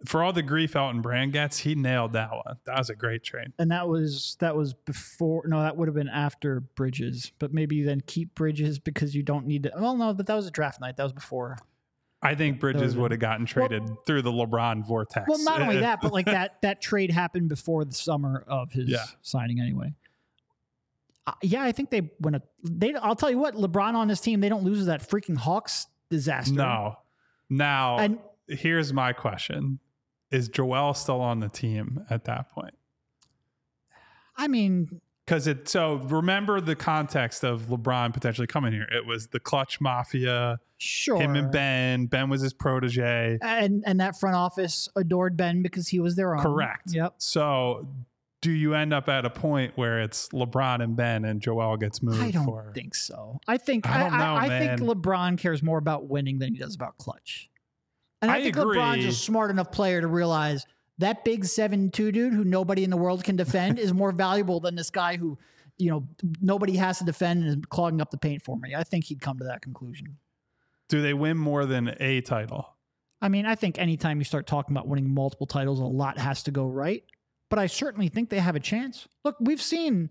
for 0.06 0.24
all 0.24 0.32
the 0.32 0.42
grief 0.42 0.76
Elton 0.76 1.02
Brand 1.02 1.34
gets, 1.34 1.58
he 1.60 1.76
nailed 1.76 2.14
that 2.14 2.32
one. 2.32 2.58
That 2.66 2.78
was 2.78 2.90
a 2.90 2.96
great 2.96 3.24
trade. 3.24 3.52
and 3.60 3.70
that 3.72 3.88
was 3.88 4.38
that 4.40 4.56
was 4.56 4.74
before 4.74 5.44
no 5.46 5.62
that 5.62 5.76
would 5.76 5.88
have 5.88 5.96
been 5.96 6.08
after 6.10 6.62
bridges 6.62 7.32
but 7.40 7.54
maybe 7.54 7.84
then 7.84 8.02
keep 8.08 8.34
bridges 8.36 8.80
because 8.80 9.14
you 9.14 9.24
don't 9.24 9.46
need 9.46 9.64
to 9.64 9.72
well 9.78 9.98
no 9.98 10.14
but 10.14 10.26
that 10.28 10.36
was 10.36 10.48
a 10.48 10.52
draft 10.52 10.80
night 10.80 10.96
that 10.98 11.04
was 11.04 11.14
before 11.14 11.58
I 12.22 12.36
think 12.36 12.60
Bridges 12.60 12.98
would 12.98 13.12
have 13.12 13.22
gotten 13.22 13.46
traded 13.46 13.90
through 14.06 14.24
the 14.24 14.32
LeBron 14.32 14.86
vortex. 14.86 15.26
well 15.30 15.42
not 15.44 15.62
only 15.62 15.78
that 15.80 16.00
but 16.02 16.12
like 16.14 16.26
that 16.38 16.62
that 16.62 16.82
trade 16.82 17.12
happened 17.12 17.48
before 17.50 17.86
the 17.86 17.94
summer 17.94 18.44
of 18.48 18.72
his 18.74 18.90
Yeah. 18.90 19.06
signing 19.22 19.60
anyway 19.62 19.94
uh, 21.28 21.34
yeah 21.44 21.64
i 21.64 21.72
think 21.72 21.90
they 21.92 22.10
when 22.20 22.36
a 22.36 22.42
they 22.64 22.94
i'll 22.96 23.16
tell 23.16 23.30
you 23.30 23.38
what 23.38 23.56
lebron 23.56 23.94
on 23.96 24.10
his 24.10 24.20
team 24.22 24.40
they 24.42 24.50
don't 24.50 24.64
lose 24.64 24.86
that 24.86 25.02
freaking 25.08 25.38
hawks 25.38 25.88
disaster 26.10 26.54
no. 26.54 26.98
Now, 27.50 27.98
and 27.98 28.20
here's 28.48 28.94
my 28.94 29.12
question: 29.14 29.80
Is 30.32 30.48
Joel 30.50 30.94
still 30.94 31.22
on 31.22 31.40
the 31.40 31.50
team 31.50 32.06
at 32.10 32.26
that 32.26 32.50
point? 32.50 32.76
i 34.38 34.48
mean 34.48 35.02
Because 35.26 35.48
it 35.48 35.68
so 35.68 35.96
remember 35.96 36.62
the 36.62 36.76
context 36.76 37.44
of 37.44 37.64
LeBron 37.64 38.14
potentially 38.14 38.48
coming 38.48 38.72
here. 38.74 38.88
It 38.92 39.06
was 39.06 39.28
the 39.28 39.40
Klutch 39.40 39.82
mafia, 39.82 40.60
sure 40.78 41.20
him 41.20 41.36
and 41.36 41.52
Ben. 41.52 42.06
Ben 42.06 42.30
was 42.30 42.42
his 42.42 42.54
protege. 42.54 43.38
and 43.42 43.84
and 43.86 44.00
that 44.00 44.18
front 44.20 44.36
office 44.36 44.88
adored 44.96 45.36
ben 45.36 45.62
because 45.62 45.88
he 45.90 46.00
was 46.00 46.16
their 46.16 46.36
own 46.36 46.42
Correct. 46.42 46.94
yep 46.94 47.16
So 47.18 47.88
do 48.42 48.52
you 48.52 48.74
end 48.74 48.94
up 48.94 49.10
at 49.10 49.26
a 49.26 49.30
point 49.30 49.74
where 49.76 50.00
it's 50.00 50.30
LeBron 50.30 50.82
and 50.82 50.96
Ben 50.96 51.26
and 51.26 51.42
Joel 51.42 51.76
gets 51.76 52.02
moved 52.02 52.22
I 52.22 52.32
don't 52.32 52.46
for 52.46 52.72
think 52.74 52.96
so. 52.96 53.42
I 53.46 53.58
think 53.58 53.86
I 53.90 54.04
I, 54.06 54.10
know, 54.18 54.36
I 54.36 54.48
think. 54.60 54.80
LeBron 54.80 55.38
cares 55.38 55.62
more 55.62 55.78
about 55.78 56.08
winning 56.08 56.40
than 56.40 56.54
he 56.54 56.60
does 56.60 56.74
about 56.76 56.98
Klutch. 56.98 57.49
And 58.22 58.30
I, 58.30 58.38
I 58.38 58.44
think 58.44 58.58
agree. 58.58 58.78
LeBron's 58.78 59.06
a 59.06 59.12
smart 59.14 59.50
enough 59.50 59.72
player 59.72 60.02
to 60.02 60.08
realize 60.08 60.66
that 60.98 61.24
big 61.24 61.46
seven 61.46 61.90
two 61.92 62.12
dude 62.12 62.34
who 62.34 62.44
nobody 62.44 62.84
in 62.84 62.90
the 62.90 62.98
world 62.98 63.24
can 63.24 63.36
defend 63.36 63.80
is 63.80 63.94
more 63.94 64.12
valuable 64.12 64.60
than 64.60 64.76
this 64.76 64.90
guy 64.90 65.16
who, 65.16 65.38
you 65.78 65.90
know, 65.90 66.08
nobody 66.42 66.76
has 66.76 66.98
to 66.98 67.06
defend 67.06 67.44
and 67.46 67.60
is 67.60 67.66
clogging 67.70 68.02
up 68.02 68.12
the 68.12 68.18
paint 68.18 68.42
for 68.42 68.58
me. 68.58 68.76
I 68.76 68.84
think 68.84 69.06
he'd 69.06 69.22
come 69.22 69.38
to 69.40 69.46
that 69.46 69.62
conclusion. 69.62 70.18
do 70.90 71.02
they 71.02 71.14
win 71.14 71.38
more 71.38 71.66
than 71.66 71.96
a 72.00 72.20
title? 72.22 72.76
I 73.22 73.30
mean, 73.30 73.46
I 73.46 73.56
think 73.56 73.78
anytime 73.78 74.18
you 74.20 74.24
start 74.26 74.48
talking 74.48 74.76
about 74.76 74.88
winning 74.88 75.14
multiple 75.14 75.48
titles, 75.48 75.80
a 75.80 75.84
lot 75.84 76.18
has 76.18 76.44
to 76.44 76.52
go 76.52 76.66
right. 76.66 77.04
But 77.50 77.60
I 77.60 77.68
certainly 77.68 78.10
think 78.10 78.30
they 78.30 78.40
have 78.40 78.56
a 78.56 78.60
chance. 78.60 79.08
Look, 79.24 79.36
we've 79.40 79.62
seen 79.62 80.10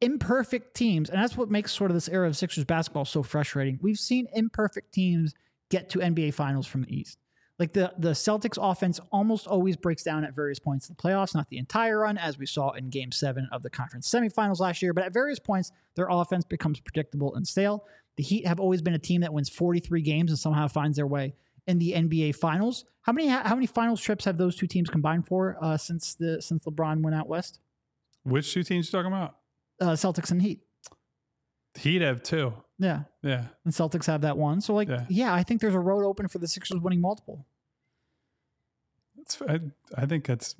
imperfect 0.00 0.74
teams, 0.74 1.10
and 1.10 1.20
that's 1.20 1.36
what 1.36 1.50
makes 1.50 1.72
sort 1.72 1.90
of 1.90 1.94
this 1.94 2.08
era 2.08 2.26
of 2.26 2.36
Sixers 2.36 2.64
basketball 2.64 3.04
so 3.04 3.22
frustrating. 3.22 3.78
We've 3.82 3.98
seen 3.98 4.26
imperfect 4.32 4.92
teams 4.92 5.34
get 5.70 5.90
to 5.90 5.98
NBA 5.98 6.34
finals 6.34 6.66
from 6.66 6.82
the 6.82 6.94
East. 6.94 7.18
Like 7.58 7.72
the 7.72 7.92
the 7.98 8.10
Celtics 8.10 8.58
offense 8.60 9.00
almost 9.10 9.46
always 9.46 9.76
breaks 9.76 10.04
down 10.04 10.24
at 10.24 10.34
various 10.34 10.60
points 10.60 10.88
in 10.88 10.94
the 10.96 11.02
playoffs, 11.02 11.34
not 11.34 11.48
the 11.48 11.58
entire 11.58 12.00
run, 12.00 12.16
as 12.16 12.38
we 12.38 12.46
saw 12.46 12.70
in 12.70 12.88
game 12.88 13.10
seven 13.10 13.48
of 13.50 13.62
the 13.62 13.70
conference 13.70 14.08
semifinals 14.08 14.60
last 14.60 14.80
year, 14.80 14.92
but 14.92 15.04
at 15.04 15.12
various 15.12 15.40
points, 15.40 15.72
their 15.96 16.06
offense 16.08 16.44
becomes 16.44 16.78
predictable 16.78 17.34
and 17.34 17.46
stale. 17.46 17.84
The 18.16 18.22
Heat 18.22 18.46
have 18.46 18.60
always 18.60 18.80
been 18.80 18.94
a 18.94 18.98
team 18.98 19.22
that 19.22 19.32
wins 19.32 19.48
43 19.48 20.02
games 20.02 20.30
and 20.30 20.38
somehow 20.38 20.68
finds 20.68 20.96
their 20.96 21.06
way 21.06 21.34
in 21.66 21.78
the 21.78 21.92
NBA 21.92 22.36
finals. 22.36 22.84
How 23.02 23.12
many 23.12 23.28
how 23.28 23.54
many 23.54 23.66
finals 23.66 24.00
trips 24.00 24.24
have 24.24 24.38
those 24.38 24.54
two 24.54 24.66
teams 24.66 24.88
combined 24.88 25.26
for 25.26 25.56
uh, 25.60 25.76
since 25.76 26.14
the 26.14 26.40
since 26.40 26.64
LeBron 26.64 27.02
went 27.02 27.16
out 27.16 27.28
west? 27.28 27.60
Which 28.22 28.52
two 28.52 28.62
teams 28.62 28.86
you 28.86 28.92
talking 28.98 29.12
about? 29.12 29.36
Uh, 29.80 29.92
Celtics 29.92 30.30
and 30.30 30.42
Heat. 30.42 30.60
Heat 31.76 32.02
have 32.02 32.22
two. 32.22 32.52
Yeah. 32.78 33.02
Yeah. 33.22 33.46
And 33.64 33.72
Celtics 33.74 34.06
have 34.06 34.20
that 34.22 34.36
one. 34.38 34.60
So 34.60 34.74
like 34.74 34.88
Yeah. 34.88 35.04
yeah, 35.08 35.34
I 35.34 35.42
think 35.42 35.60
there's 35.60 35.74
a 35.74 35.80
road 35.80 36.04
open 36.06 36.28
for 36.28 36.38
the 36.38 36.46
Sixers 36.48 36.80
winning 36.80 37.00
multiple. 37.00 37.44
That's, 39.16 39.40
I, 39.42 39.60
I 39.96 40.06
think 40.06 40.24
that's 40.26 40.54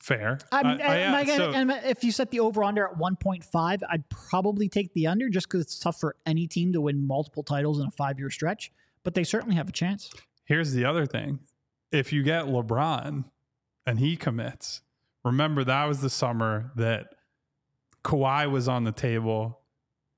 fair. 0.00 0.38
I 0.50 0.62
mean, 0.64 0.80
I- 0.80 0.84
I- 0.84 0.96
am 0.98 1.14
I 1.14 1.24
gonna- 1.24 1.36
so- 1.52 1.52
I- 1.74 1.88
if 1.88 2.02
you 2.04 2.10
set 2.12 2.30
the 2.30 2.40
over 2.40 2.64
under 2.64 2.86
at 2.86 2.96
1.5, 2.98 3.82
I'd 3.88 4.08
probably 4.08 4.68
take 4.68 4.92
the 4.94 5.06
under 5.06 5.28
just 5.28 5.46
because 5.48 5.60
it's 5.62 5.78
tough 5.78 6.00
for 6.00 6.16
any 6.26 6.46
team 6.46 6.72
to 6.72 6.80
win 6.80 7.06
multiple 7.06 7.42
titles 7.42 7.78
in 7.80 7.86
a 7.86 7.90
five 7.90 8.18
year 8.18 8.30
stretch. 8.30 8.72
But 9.04 9.14
they 9.14 9.24
certainly 9.24 9.56
have 9.56 9.68
a 9.68 9.72
chance. 9.72 10.10
Here's 10.44 10.72
the 10.72 10.84
other 10.84 11.06
thing. 11.06 11.40
If 11.92 12.12
you 12.12 12.22
get 12.22 12.46
LeBron 12.46 13.24
and 13.86 13.98
he 13.98 14.16
commits, 14.16 14.82
remember 15.24 15.62
that 15.64 15.84
was 15.86 16.00
the 16.00 16.10
summer 16.10 16.72
that 16.76 17.14
Kawhi 18.04 18.50
was 18.50 18.66
on 18.68 18.84
the 18.84 18.92
table 18.92 19.60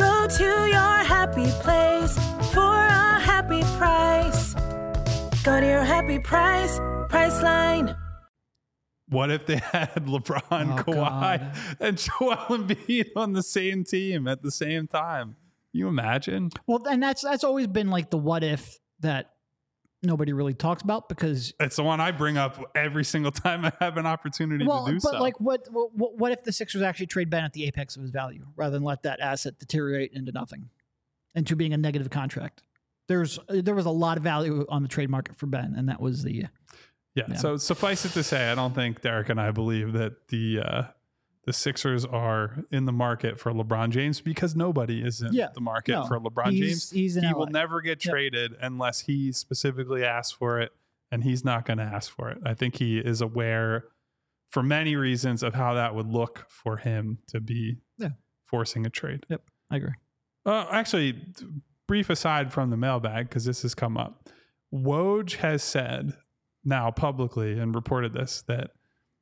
Go 0.00 0.26
to 0.38 0.44
your 0.76 0.96
happy 1.14 1.46
place 1.62 2.14
for 2.54 2.74
a 2.74 3.20
happy 3.20 3.60
price. 3.78 4.54
Go 5.44 5.60
to 5.60 5.66
your 5.66 5.84
happy 5.84 6.18
price, 6.18 6.78
Priceline. 7.12 7.96
What 9.08 9.30
if 9.30 9.46
they 9.46 9.56
had 9.72 9.94
LeBron, 10.06 10.42
Oh, 10.50 10.82
Kawhi, 10.82 11.38
God. 11.40 11.56
and 11.80 11.98
Joel 12.04 12.36
Embiid 12.48 13.08
on 13.16 13.32
the 13.32 13.42
same 13.42 13.84
team 13.84 14.26
at 14.28 14.42
the 14.42 14.50
same 14.50 14.86
time? 14.86 15.36
you 15.72 15.86
imagine? 15.86 16.50
Well, 16.66 16.84
and 16.88 17.00
that's 17.02 17.22
that's 17.22 17.44
always 17.44 17.66
been 17.68 17.90
like 17.90 18.10
the 18.10 18.18
what 18.18 18.42
if 18.42 18.78
that 19.00 19.30
nobody 20.02 20.32
really 20.32 20.54
talks 20.54 20.82
about 20.82 21.08
because 21.08 21.52
It's 21.60 21.76
the 21.76 21.82
one 21.82 22.00
I 22.00 22.10
bring 22.10 22.36
up 22.36 22.70
every 22.74 23.04
single 23.04 23.32
time 23.32 23.64
I 23.64 23.72
have 23.80 23.96
an 23.96 24.06
opportunity 24.06 24.66
well, 24.66 24.86
to 24.86 24.92
do 24.92 24.96
but 24.96 25.02
so. 25.02 25.12
But 25.12 25.20
like 25.20 25.40
what, 25.40 25.66
what 25.70 26.16
what 26.18 26.32
if 26.32 26.44
the 26.44 26.52
Sixers 26.52 26.82
actually 26.82 27.06
trade 27.06 27.30
Ben 27.30 27.44
at 27.44 27.52
the 27.52 27.64
apex 27.64 27.96
of 27.96 28.02
his 28.02 28.10
value 28.10 28.46
rather 28.56 28.72
than 28.72 28.82
let 28.82 29.02
that 29.02 29.20
asset 29.20 29.58
deteriorate 29.58 30.12
into 30.12 30.32
nothing, 30.32 30.70
into 31.34 31.56
being 31.56 31.72
a 31.72 31.76
negative 31.76 32.10
contract? 32.10 32.62
There's 33.08 33.38
there 33.48 33.74
was 33.74 33.86
a 33.86 33.90
lot 33.90 34.16
of 34.16 34.22
value 34.22 34.64
on 34.68 34.82
the 34.82 34.88
trade 34.88 35.10
market 35.10 35.36
for 35.36 35.46
Ben, 35.46 35.74
and 35.76 35.88
that 35.88 36.00
was 36.00 36.22
the 36.22 36.34
Yeah. 36.34 36.46
Yeah. 37.14 37.34
So 37.34 37.56
suffice 37.56 38.04
it 38.04 38.12
to 38.12 38.22
say, 38.22 38.52
I 38.52 38.54
don't 38.54 38.72
think 38.72 39.00
Derek 39.02 39.30
and 39.30 39.40
I 39.40 39.50
believe 39.50 39.94
that 39.94 40.28
the 40.28 40.60
uh, 40.60 40.82
the 41.44 41.52
Sixers 41.52 42.04
are 42.04 42.64
in 42.70 42.84
the 42.84 42.92
market 42.92 43.38
for 43.40 43.52
LeBron 43.52 43.90
James 43.90 44.20
because 44.20 44.54
nobody 44.54 45.02
is 45.02 45.22
in 45.22 45.32
Yeah. 45.32 45.48
the 45.54 45.60
market 45.60 45.92
No. 45.92 46.06
for 46.06 46.20
LeBron 46.20 46.52
He's- 46.52 46.68
James. 46.68 46.90
he's 46.90 47.14
he 47.14 47.26
LA. 47.26 47.32
will 47.38 47.46
never 47.46 47.80
get 47.80 48.04
Yep. 48.04 48.12
traded 48.12 48.52
unless 48.60 49.00
he 49.00 49.32
specifically 49.32 50.04
asks 50.04 50.32
for 50.32 50.60
it, 50.60 50.72
and 51.10 51.24
he's 51.24 51.44
not 51.44 51.64
going 51.64 51.78
to 51.78 51.84
ask 51.84 52.10
for 52.12 52.28
it. 52.30 52.38
I 52.44 52.52
think 52.54 52.76
he 52.76 52.98
is 52.98 53.20
aware, 53.22 53.84
for 54.48 54.62
many 54.62 54.96
reasons, 54.96 55.42
of 55.42 55.54
how 55.54 55.74
that 55.74 55.94
would 55.94 56.08
look 56.08 56.46
for 56.50 56.76
him 56.76 57.18
to 57.28 57.40
be 57.40 57.78
Yeah. 57.96 58.10
forcing 58.44 58.84
a 58.84 58.90
trade. 58.90 59.24
Yep, 59.30 59.42
I 59.70 59.76
agree. 59.76 59.94
Uh, 60.44 60.66
actually, 60.70 61.24
brief 61.86 62.10
aside 62.10 62.52
from 62.52 62.68
the 62.70 62.76
mailbag, 62.76 63.28
because 63.28 63.44
this 63.46 63.62
has 63.62 63.74
come 63.74 63.96
up. 63.96 64.28
Woj 64.72 65.36
has 65.36 65.62
said 65.62 66.16
now 66.64 66.90
publicly 66.90 67.58
and 67.58 67.74
reported 67.74 68.12
this 68.12 68.42
that 68.42 68.72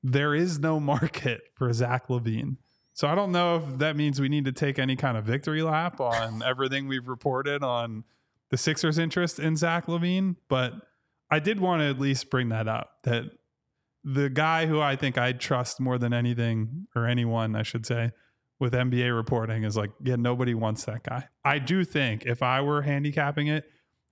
there 0.03 0.35
is 0.35 0.59
no 0.59 0.81
market 0.81 1.43
for 1.55 1.73
Zach 1.73 2.09
LaVine. 2.09 2.57
So 2.93 3.07
I 3.07 3.15
don't 3.15 3.31
know 3.31 3.57
if 3.57 3.79
that 3.79 3.97
means 3.97 4.21
we 4.21 4.29
need 4.29 4.45
to 4.47 4.53
take 4.53 4.79
any 4.79 4.97
kind 4.97 5.17
of 5.17 5.25
victory 5.25 5.63
lap 5.63 6.01
on 6.01 6.43
everything 6.47 6.89
we've 6.89 7.07
reported 7.07 7.63
on 7.63 8.05
the 8.51 8.57
Sixers' 8.57 8.99
interest 8.99 9.39
in 9.39 9.57
Zach 9.57 9.87
LaVine, 9.87 10.37
but 10.49 10.73
I 11.31 11.39
did 11.39 11.61
want 11.61 11.81
to 11.81 11.87
at 11.87 12.01
least 12.01 12.31
bring 12.31 12.49
that 12.49 12.67
up 12.67 12.91
that 13.05 13.25
the 14.05 14.31
guy 14.31 14.67
who 14.67 14.81
I 14.81 14.97
think 14.97 15.19
I 15.19 15.33
trust 15.33 15.81
more 15.81 15.99
than 15.99 16.13
anything 16.13 16.87
or 16.97 17.07
anyone, 17.07 17.55
I 17.55 17.63
should 17.63 17.85
say, 17.85 18.13
with 18.59 18.73
NBA 18.73 19.15
reporting 19.15 19.65
is 19.65 19.77
like, 19.77 19.91
yeah, 20.03 20.17
nobody 20.17 20.55
wants 20.55 20.85
that 20.85 21.05
guy. 21.05 21.29
I 21.45 21.59
do 21.59 21.85
think 21.85 22.25
if 22.25 22.43
I 22.43 22.61
were 22.63 22.83
handicapping 22.83 23.49
it, 23.49 23.65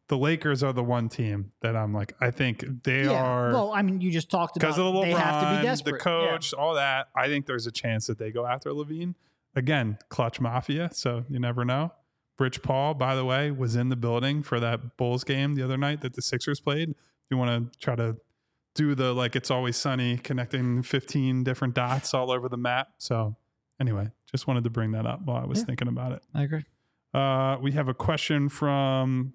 the 0.09 0.17
Lakers 0.17 0.63
are 0.63 0.73
the 0.73 0.85
one 0.85 1.09
team 1.09 1.53
that 1.63 1.75
I'm 1.77 1.93
like, 1.93 2.13
I 2.21 2.31
think 2.31 2.65
they 2.85 3.07
are 3.07 3.53
Well, 3.53 3.73
I 3.73 3.83
mean, 3.83 4.01
you 4.01 4.11
just 4.11 4.31
talked 4.31 4.57
about 4.57 4.67
because 4.69 4.79
of 4.79 4.95
the 4.95 5.01
they 5.03 5.11
have 5.13 5.43
to 5.43 5.57
be 5.59 5.63
desperate. 5.67 5.93
the 5.95 5.99
coach, 5.99 6.53
all 6.55 6.75
that. 6.75 7.09
I 7.17 7.27
think 7.27 7.47
there's 7.47 7.67
a 7.67 7.73
chance 7.73 8.07
that 8.07 8.19
they 8.19 8.31
go 8.31 8.47
after 8.47 8.71
LaVine 8.71 9.15
again. 9.55 9.99
Klutch 10.09 10.41
Mafia, 10.41 10.91
so 10.93 11.25
you 11.29 11.39
never 11.41 11.65
know. 11.65 11.93
Rich 12.39 12.63
Paul, 12.63 12.95
by 12.95 13.15
the 13.17 13.25
way, 13.25 13.51
was 13.51 13.75
in 13.77 13.89
the 13.89 13.97
building 13.97 14.43
for 14.43 14.61
that 14.61 14.97
Bulls 14.99 15.25
game 15.25 15.55
the 15.55 15.63
other 15.63 15.79
night 15.79 16.03
that 16.03 16.13
the 16.15 16.23
Sixers 16.23 16.61
played. 16.61 16.91
If 16.91 16.97
You 17.31 17.39
want 17.39 17.73
to 17.73 17.79
try 17.79 17.97
to 17.97 18.17
do 18.75 18.95
the 18.95 19.13
like 19.15 19.35
it's 19.35 19.51
always 19.51 19.77
sunny, 19.77 20.19
connecting 20.19 20.83
15 20.83 21.43
different 21.45 21.75
dots 21.75 22.13
all 22.13 22.31
over 22.31 22.49
the 22.51 22.59
map. 22.59 22.91
So 22.99 23.35
anyway, 23.81 24.11
just 24.31 24.47
wanted 24.47 24.65
to 24.65 24.71
bring 24.71 24.93
that 24.93 25.07
up 25.07 25.23
while 25.25 25.43
I 25.43 25.47
was 25.47 25.61
Yeah. 25.61 25.65
thinking 25.65 25.89
about 25.89 26.13
it. 26.13 26.23
I 26.35 26.43
agree. 26.43 26.65
Uh, 27.15 27.57
we 27.63 27.73
have 27.73 27.89
a 27.89 27.95
question 27.95 28.51
from 28.51 29.33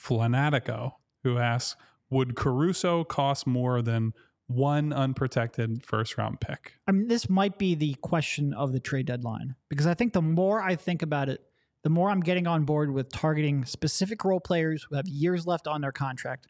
Flanatico 0.00 0.92
who 1.22 1.38
asks 1.38 1.76
Would 2.10 2.34
Caruso 2.34 3.04
cost 3.04 3.46
more 3.46 3.82
than 3.82 4.14
one 4.46 4.92
unprotected 4.92 5.84
first 5.84 6.18
round 6.18 6.40
pick? 6.40 6.74
I 6.86 6.92
mean, 6.92 7.08
this 7.08 7.28
might 7.28 7.58
be 7.58 7.74
the 7.74 7.94
question 8.02 8.52
of 8.54 8.72
the 8.72 8.80
trade 8.80 9.06
deadline 9.06 9.54
because 9.68 9.86
I 9.86 9.94
think 9.94 10.12
the 10.12 10.22
more 10.22 10.60
I 10.60 10.76
think 10.76 11.02
about 11.02 11.28
it, 11.28 11.40
the 11.82 11.90
more 11.90 12.10
I'm 12.10 12.20
getting 12.20 12.46
on 12.46 12.64
board 12.64 12.92
with 12.92 13.10
targeting 13.10 13.64
specific 13.64 14.24
role 14.24 14.40
players 14.40 14.86
who 14.88 14.96
have 14.96 15.08
years 15.08 15.46
left 15.46 15.66
on 15.66 15.80
their 15.80 15.92
contract. 15.92 16.46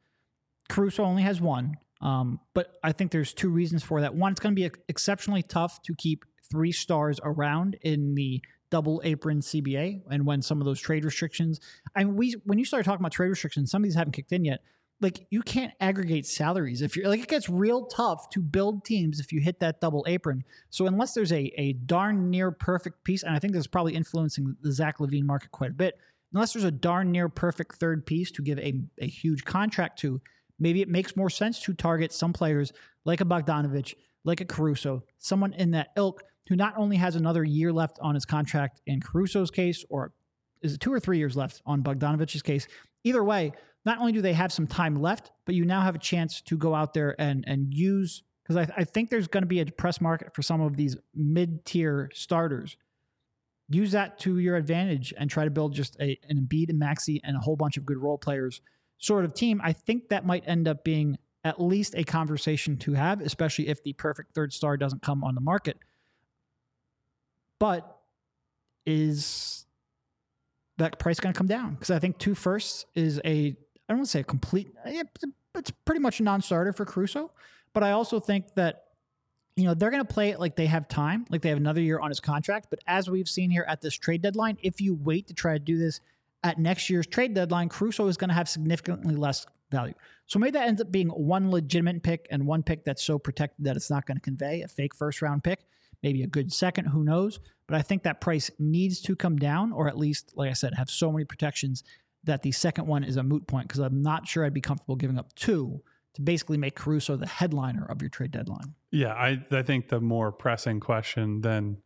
Caruso 0.68 1.04
only 1.04 1.22
has 1.22 1.40
one, 1.40 1.76
um, 2.00 2.40
but 2.54 2.74
I 2.82 2.92
think 2.92 3.10
there's 3.10 3.34
two 3.34 3.50
reasons 3.50 3.82
for 3.82 4.00
that. 4.00 4.14
One, 4.14 4.32
it's 4.32 4.40
going 4.40 4.54
to 4.54 4.60
be 4.60 4.70
exceptionally 4.88 5.42
tough 5.42 5.82
to 5.82 5.94
keep 5.96 6.24
three 6.50 6.72
stars 6.72 7.20
around 7.22 7.76
in 7.82 8.14
the 8.14 8.40
double 8.70 9.00
apron 9.04 9.40
CBA, 9.40 10.02
and 10.10 10.24
when 10.24 10.42
some 10.42 10.60
of 10.60 10.64
those 10.64 10.80
trade 10.80 11.04
restrictions, 11.04 11.60
I 11.94 12.04
mean, 12.04 12.16
we 12.16 12.34
when 12.44 12.58
you 12.58 12.64
start 12.64 12.84
talking 12.84 13.00
about 13.00 13.12
trade 13.12 13.28
restrictions, 13.28 13.70
some 13.70 13.82
of 13.82 13.84
these 13.84 13.94
haven't 13.94 14.12
kicked 14.12 14.32
in 14.32 14.44
yet. 14.44 14.60
like 15.00 15.26
you 15.30 15.42
can't 15.42 15.72
aggregate 15.80 16.26
salaries 16.26 16.82
if 16.82 16.94
you're 16.96 17.08
like 17.08 17.20
it 17.22 17.28
gets 17.28 17.48
real 17.48 17.86
tough 17.86 18.28
to 18.30 18.40
build 18.40 18.84
teams 18.84 19.18
if 19.20 19.32
you 19.32 19.40
hit 19.40 19.60
that 19.60 19.80
double 19.80 20.04
apron. 20.06 20.44
So 20.70 20.86
unless 20.86 21.14
there's 21.14 21.32
a 21.32 21.52
a 21.56 21.72
darn 21.72 22.30
near 22.30 22.50
perfect 22.50 23.02
piece, 23.04 23.22
and 23.22 23.34
I 23.34 23.38
think 23.38 23.52
this 23.52 23.60
is 23.60 23.66
probably 23.66 23.94
influencing 23.94 24.56
the 24.62 24.72
Zach 24.72 24.98
LaVine 24.98 25.24
market 25.24 25.50
quite 25.50 25.70
a 25.70 25.74
bit. 25.74 25.98
Unless 26.32 26.52
there's 26.52 26.64
a 26.64 26.70
darn 26.70 27.10
near 27.10 27.28
perfect 27.28 27.76
third 27.76 28.06
piece 28.06 28.30
to 28.32 28.42
give 28.42 28.58
a, 28.60 28.80
a 29.00 29.06
huge 29.06 29.44
contract 29.44 29.98
to, 30.00 30.20
maybe 30.60 30.80
it 30.80 30.88
makes 30.88 31.16
more 31.16 31.30
sense 31.30 31.60
to 31.62 31.74
target 31.74 32.12
some 32.12 32.32
players 32.32 32.72
like 33.04 33.20
a 33.20 33.24
Bogdanovich, 33.24 33.94
like 34.24 34.40
a 34.40 34.44
Caruso, 34.44 35.02
someone 35.18 35.52
in 35.54 35.72
that 35.72 35.88
ilk 35.96 36.22
who 36.48 36.56
not 36.56 36.74
only 36.76 36.96
has 36.96 37.16
another 37.16 37.44
year 37.44 37.72
left 37.72 37.98
on 38.00 38.14
his 38.14 38.24
contract 38.24 38.80
in 38.86 39.00
Caruso's 39.00 39.50
case, 39.50 39.84
or 39.88 40.12
is 40.62 40.74
it 40.74 40.80
two 40.80 40.92
or 40.92 41.00
three 41.00 41.18
years 41.18 41.36
left 41.36 41.62
on 41.66 41.82
Bogdanovich's 41.82 42.42
case? 42.42 42.66
Either 43.04 43.24
way, 43.24 43.52
not 43.84 43.98
only 43.98 44.12
do 44.12 44.20
they 44.20 44.32
have 44.32 44.52
some 44.52 44.66
time 44.66 45.00
left, 45.00 45.30
but 45.46 45.54
you 45.54 45.64
now 45.64 45.80
have 45.80 45.94
a 45.94 45.98
chance 45.98 46.40
to 46.42 46.56
go 46.56 46.74
out 46.74 46.92
there 46.92 47.14
and 47.18 47.44
and 47.46 47.72
use 47.72 48.22
because 48.42 48.68
I, 48.68 48.80
I 48.80 48.84
think 48.84 49.10
there's 49.10 49.28
going 49.28 49.42
to 49.42 49.48
be 49.48 49.60
a 49.60 49.64
depressed 49.64 50.00
market 50.00 50.34
for 50.34 50.42
some 50.42 50.60
of 50.60 50.76
these 50.76 50.96
mid 51.14 51.64
tier 51.64 52.10
starters. 52.12 52.76
Use 53.68 53.92
that 53.92 54.18
to 54.20 54.38
your 54.38 54.56
advantage 54.56 55.14
and 55.16 55.30
try 55.30 55.44
to 55.44 55.50
build 55.50 55.72
just 55.72 55.96
a, 56.00 56.18
an 56.28 56.36
Embiid 56.48 56.68
and 56.68 56.78
Maxey 56.78 57.20
and 57.22 57.36
a 57.36 57.40
whole 57.40 57.54
bunch 57.54 57.76
of 57.76 57.86
good 57.86 57.98
role 57.98 58.18
players 58.18 58.60
sort 58.98 59.24
of 59.24 59.34
team. 59.34 59.60
I 59.62 59.72
think 59.72 60.08
that 60.08 60.26
might 60.26 60.42
end 60.46 60.66
up 60.66 60.82
being 60.82 61.16
at 61.44 61.60
least 61.60 61.94
a 61.96 62.04
conversation 62.04 62.76
to 62.78 62.92
have, 62.94 63.20
especially 63.20 63.68
if 63.68 63.82
the 63.82 63.92
perfect 63.94 64.34
third 64.34 64.52
star 64.52 64.76
doesn't 64.76 65.02
come 65.02 65.24
on 65.24 65.34
the 65.34 65.40
market. 65.40 65.78
But 67.60 67.98
is 68.86 69.66
that 70.78 70.98
price 70.98 71.20
going 71.20 71.32
to 71.32 71.38
come 71.38 71.46
down? 71.46 71.74
Because 71.74 71.92
I 71.92 72.00
think 72.00 72.18
two 72.18 72.34
firsts 72.34 72.86
is 72.96 73.20
a, 73.24 73.48
I 73.48 73.54
don't 73.88 73.98
want 73.98 74.06
to 74.06 74.10
say 74.10 74.20
a 74.20 74.24
complete, 74.24 74.72
eh, 74.84 75.04
it's 75.54 75.70
pretty 75.84 76.00
much 76.00 76.18
a 76.18 76.24
non 76.24 76.40
starter 76.42 76.72
for 76.72 76.84
Caruso, 76.84 77.30
But 77.72 77.84
I 77.84 77.92
also 77.92 78.18
think 78.18 78.54
that, 78.54 78.84
you 79.56 79.64
know, 79.64 79.74
they're 79.74 79.90
going 79.90 80.04
to 80.04 80.12
play 80.12 80.30
it 80.30 80.40
like 80.40 80.56
they 80.56 80.66
have 80.66 80.88
time, 80.88 81.26
like 81.28 81.42
they 81.42 81.50
have 81.50 81.58
another 81.58 81.82
year 81.82 82.00
on 82.00 82.08
his 82.08 82.18
contract. 82.18 82.68
But 82.70 82.80
as 82.86 83.10
we've 83.10 83.28
seen 83.28 83.50
here 83.50 83.66
at 83.68 83.80
this 83.80 83.94
trade 83.94 84.22
deadline, 84.22 84.56
if 84.62 84.80
you 84.80 84.94
wait 84.94 85.26
to 85.28 85.34
try 85.34 85.52
to 85.52 85.58
do 85.58 85.76
this 85.76 86.00
at 86.42 86.58
next 86.58 86.88
year's 86.88 87.06
trade 87.06 87.34
deadline, 87.34 87.68
Caruso 87.68 88.06
is 88.06 88.16
going 88.16 88.28
to 88.28 88.34
have 88.34 88.48
significantly 88.48 89.14
less 89.14 89.46
value. 89.70 89.92
So 90.26 90.38
maybe 90.38 90.52
that 90.52 90.66
ends 90.66 90.80
up 90.80 90.90
being 90.90 91.08
one 91.08 91.50
legitimate 91.50 92.02
pick 92.02 92.26
and 92.30 92.46
one 92.46 92.62
pick 92.62 92.84
that's 92.84 93.04
so 93.04 93.18
protected 93.18 93.66
that 93.66 93.76
it's 93.76 93.90
not 93.90 94.06
going 94.06 94.16
to 94.16 94.22
convey 94.22 94.62
a 94.62 94.68
fake 94.68 94.94
first 94.94 95.20
round 95.20 95.44
pick 95.44 95.60
maybe 96.02 96.22
a 96.22 96.26
good 96.26 96.52
second, 96.52 96.86
who 96.86 97.04
knows? 97.04 97.40
But 97.66 97.76
I 97.76 97.82
think 97.82 98.02
that 98.02 98.20
price 98.20 98.50
needs 98.58 99.00
to 99.02 99.14
come 99.14 99.36
down, 99.36 99.72
or 99.72 99.88
at 99.88 99.96
least, 99.96 100.32
like 100.34 100.50
I 100.50 100.54
said, 100.54 100.74
have 100.74 100.90
so 100.90 101.12
many 101.12 101.24
protections 101.24 101.84
that 102.24 102.42
the 102.42 102.52
second 102.52 102.86
one 102.86 103.04
is 103.04 103.16
a 103.16 103.22
moot 103.22 103.46
point 103.46 103.68
because 103.68 103.80
I'm 103.80 104.02
not 104.02 104.26
sure 104.26 104.44
I'd 104.44 104.52
be 104.52 104.60
comfortable 104.60 104.96
giving 104.96 105.18
up 105.18 105.34
two 105.34 105.82
to 106.14 106.22
basically 106.22 106.58
make 106.58 106.74
Caruso 106.74 107.16
the 107.16 107.26
headliner 107.26 107.86
of 107.88 108.02
your 108.02 108.08
trade 108.08 108.32
deadline. 108.32 108.74
Yeah, 108.90 109.12
I, 109.14 109.42
I 109.50 109.62
think 109.62 109.88
the 109.88 110.00
more 110.00 110.32
pressing 110.32 110.80
question 110.80 111.40
then 111.40 111.78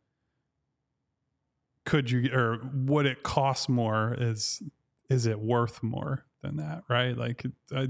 could 1.85 2.11
you 2.11 2.31
or 2.33 2.61
would 2.73 3.07
it 3.07 3.23
cost 3.23 3.69
more 3.69 4.17
is 4.19 4.63
is 5.11 5.27
it 5.27 5.39
worth 5.39 5.83
more 5.83 6.25
than 6.43 6.57
that 6.57 6.83
right 6.89 7.17
like 7.17 7.45
I, 7.75 7.89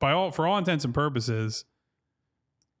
by 0.00 0.12
all 0.12 0.30
for 0.30 0.46
all 0.46 0.56
intents 0.56 0.84
and 0.84 0.94
purposes 0.94 1.66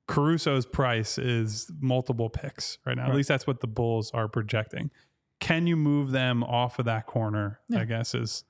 Caruso's 0.08 0.66
price 0.66 1.18
is 1.18 1.70
multiple 1.80 2.28
picks 2.28 2.78
right 2.84 2.96
now. 2.96 3.04
Right. 3.04 3.10
At 3.10 3.16
least 3.16 3.28
that's 3.28 3.46
what 3.46 3.60
the 3.60 3.66
Bulls 3.66 4.10
are 4.12 4.28
projecting. 4.28 4.90
Can 5.40 5.66
you 5.66 5.76
move 5.76 6.10
them 6.12 6.44
off 6.44 6.78
of 6.78 6.84
that 6.84 7.06
corner? 7.06 7.60
Yeah. 7.68 7.80
I 7.80 7.84
guess 7.84 8.14
is, 8.14 8.44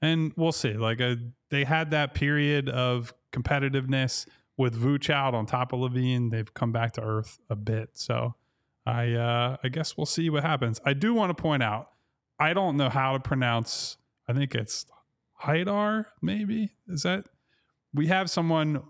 and 0.00 0.32
we'll 0.36 0.52
see. 0.52 0.74
Like 0.74 1.00
a, 1.00 1.12
uh, 1.12 1.16
they 1.50 1.64
had 1.64 1.90
that 1.92 2.14
period 2.14 2.68
of 2.68 3.14
competitiveness 3.32 4.26
with 4.56 4.80
Vooch 4.80 5.10
out 5.10 5.34
on 5.34 5.46
top 5.46 5.72
of 5.72 5.80
LaVine. 5.80 6.30
They've 6.30 6.52
come 6.52 6.72
back 6.72 6.92
to 6.92 7.02
earth 7.02 7.38
a 7.50 7.56
bit. 7.56 7.90
So 7.94 8.34
I 8.84 9.12
uh, 9.12 9.56
I 9.62 9.68
guess 9.68 9.96
we'll 9.96 10.06
see 10.06 10.30
what 10.30 10.42
happens. 10.42 10.80
I 10.84 10.92
do 10.92 11.14
want 11.14 11.36
to 11.36 11.40
point 11.40 11.62
out 11.62 11.90
I 12.38 12.52
don't 12.52 12.76
know 12.76 12.90
how 12.90 13.12
to 13.14 13.20
pronounce. 13.20 13.96
I 14.28 14.32
think 14.32 14.54
it's 14.54 14.86
Haidar. 15.42 16.06
Maybe 16.22 16.70
is 16.88 17.02
that 17.02 17.26
we 17.92 18.06
have 18.08 18.30
someone 18.30 18.82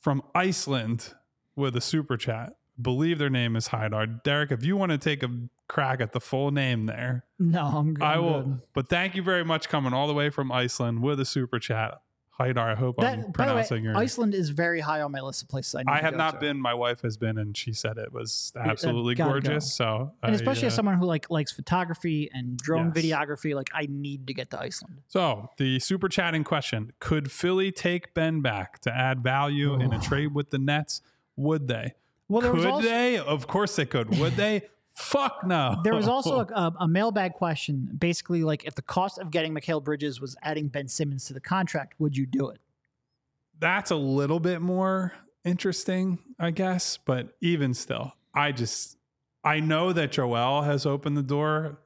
from 0.00 0.22
Iceland 0.34 1.14
with 1.58 1.76
a 1.76 1.80
super 1.80 2.16
chat. 2.16 2.54
Believe 2.80 3.18
their 3.18 3.30
name 3.30 3.56
is 3.56 3.68
Haidar. 3.68 4.22
Derek, 4.22 4.52
if 4.52 4.64
you 4.64 4.76
want 4.76 4.92
to 4.92 4.98
take 4.98 5.22
a 5.22 5.30
crack 5.66 6.00
at 6.00 6.12
the 6.12 6.20
full 6.20 6.52
name 6.52 6.86
there, 6.86 7.24
no, 7.38 7.64
I'm 7.64 7.94
good. 7.94 8.04
I 8.04 8.18
will. 8.18 8.42
Good. 8.42 8.60
But 8.72 8.88
thank 8.88 9.16
you 9.16 9.22
very 9.22 9.44
much 9.44 9.68
coming 9.68 9.92
all 9.92 10.06
the 10.06 10.14
way 10.14 10.30
from 10.30 10.52
Iceland 10.52 11.02
with 11.02 11.18
a 11.18 11.24
super 11.24 11.58
chat. 11.58 12.00
Haidar, 12.38 12.58
I 12.58 12.74
hope 12.76 12.98
that, 12.98 13.18
I'm 13.18 13.32
pronouncing 13.32 13.78
way, 13.78 13.82
your 13.82 13.96
Iceland 13.96 14.32
is 14.32 14.50
very 14.50 14.78
high 14.78 15.00
on 15.00 15.10
my 15.10 15.20
list 15.20 15.42
of 15.42 15.48
places 15.48 15.74
I, 15.74 15.82
I 15.88 16.00
have 16.00 16.14
not 16.14 16.34
to. 16.34 16.40
been. 16.40 16.60
My 16.60 16.74
wife 16.74 17.00
has 17.02 17.16
been, 17.16 17.36
and 17.36 17.56
she 17.56 17.72
said 17.72 17.98
it 17.98 18.12
was 18.12 18.52
absolutely 18.56 19.16
gorgeous. 19.16 19.64
Go. 19.76 19.84
So, 19.84 20.12
and 20.22 20.36
especially 20.36 20.64
uh, 20.64 20.68
as 20.68 20.74
someone 20.74 20.98
who 20.98 21.06
like 21.06 21.30
likes 21.30 21.50
photography 21.50 22.30
and 22.32 22.56
drone 22.56 22.92
yes. 22.94 23.04
videography, 23.04 23.56
like 23.56 23.70
I 23.74 23.88
need 23.90 24.28
to 24.28 24.34
get 24.34 24.50
to 24.50 24.60
Iceland. 24.60 25.02
So 25.08 25.50
the 25.58 25.80
super 25.80 26.08
chat 26.08 26.36
in 26.36 26.44
question: 26.44 26.92
Could 27.00 27.32
Philly 27.32 27.72
take 27.72 28.14
Ben 28.14 28.40
back 28.40 28.78
to 28.82 28.96
add 28.96 29.20
value 29.20 29.72
oh. 29.74 29.80
in 29.80 29.92
a 29.92 30.00
trade 30.00 30.32
with 30.32 30.50
the 30.50 30.58
Nets? 30.58 31.02
Would 31.38 31.68
they? 31.68 31.94
Well, 32.28 32.42
could 32.42 32.66
also, 32.66 32.86
they? 32.86 33.16
Of 33.16 33.46
course 33.46 33.76
they 33.76 33.86
could. 33.86 34.18
Would 34.18 34.34
they? 34.34 34.62
Fuck 34.90 35.46
no. 35.46 35.80
There 35.84 35.94
was 35.94 36.08
also 36.08 36.40
a, 36.54 36.72
a, 36.80 36.88
mailbag 36.88 37.34
question, 37.34 37.88
basically 37.96 38.42
like 38.42 38.64
if 38.64 38.74
the 38.74 38.82
cost 38.82 39.18
of 39.18 39.30
getting 39.30 39.54
Mikal 39.54 39.82
Bridges 39.82 40.20
was 40.20 40.36
adding 40.42 40.66
Ben 40.66 40.88
Simmons 40.88 41.26
to 41.26 41.34
the 41.34 41.40
contract, 41.40 41.94
would 42.00 42.16
you 42.16 42.26
do 42.26 42.48
it? 42.48 42.58
That's 43.60 43.92
a 43.92 43.96
little 43.96 44.40
bit 44.40 44.60
more 44.60 45.12
interesting, 45.44 46.18
I 46.38 46.50
guess. 46.50 46.98
But 46.98 47.36
even 47.40 47.74
still, 47.74 48.12
I 48.34 48.50
just 48.50 48.96
I 49.44 49.60
know 49.60 49.92
that 49.92 50.10
Joel 50.10 50.62
has 50.62 50.84
opened 50.84 51.16
the 51.16 51.22
door 51.22 51.78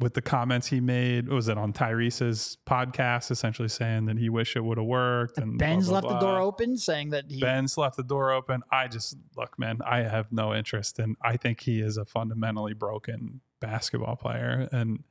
with 0.00 0.14
the 0.14 0.22
comments 0.22 0.68
he 0.68 0.80
made. 0.80 1.28
Was 1.28 1.48
it 1.48 1.58
on 1.58 1.72
Tyrese's 1.72 2.56
podcast, 2.66 3.30
essentially 3.30 3.68
saying 3.68 4.06
that 4.06 4.18
he 4.18 4.28
wish 4.28 4.54
it 4.56 4.60
would 4.60 4.78
have 4.78 4.86
worked? 4.86 5.38
And 5.38 5.58
Ben's 5.58 5.88
blah, 5.88 6.00
blah, 6.00 6.10
left 6.10 6.20
blah. 6.20 6.30
the 6.30 6.34
door 6.34 6.40
open, 6.40 6.76
saying 6.76 7.10
that 7.10 7.24
he 7.28 7.40
Ben's 7.40 7.76
left 7.76 7.96
the 7.96 8.04
door 8.04 8.32
open. 8.32 8.62
I 8.70 8.88
just 8.88 9.16
look, 9.36 9.58
man. 9.58 9.80
I 9.84 9.98
have 10.02 10.30
no 10.30 10.54
interest, 10.54 10.98
and 10.98 11.16
I 11.22 11.36
think 11.36 11.60
he 11.60 11.80
is 11.80 11.96
a 11.96 12.04
fundamentally 12.04 12.74
broken 12.74 13.40
basketball 13.60 14.16
player. 14.16 14.68
And 14.70 15.02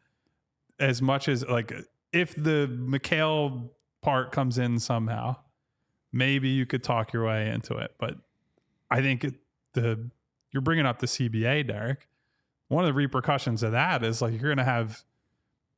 as 0.79 1.01
much 1.01 1.27
as 1.27 1.45
like, 1.45 1.73
if 2.13 2.33
the 2.35 2.69
Mikal 2.71 3.69
part 4.01 4.31
comes 4.31 4.57
in 4.57 4.79
somehow, 4.79 5.35
maybe 6.13 6.49
you 6.49 6.65
could 6.65 6.83
talk 6.83 7.11
your 7.11 7.25
way 7.25 7.49
into 7.49 7.75
it. 7.77 7.91
But 7.99 8.15
I 8.89 9.01
think 9.01 9.25
the 9.73 10.09
you're 10.51 10.61
bringing 10.61 10.85
up 10.85 10.99
the 10.99 11.07
CBA, 11.07 11.67
Derek 11.67 12.07
one 12.67 12.83
of 12.83 12.87
the 12.87 12.93
repercussions 12.93 13.63
of 13.63 13.71
that 13.71 14.03
is 14.03 14.21
like 14.21 14.33
you're 14.33 14.41
going 14.41 14.57
to 14.57 14.63
have 14.63 15.03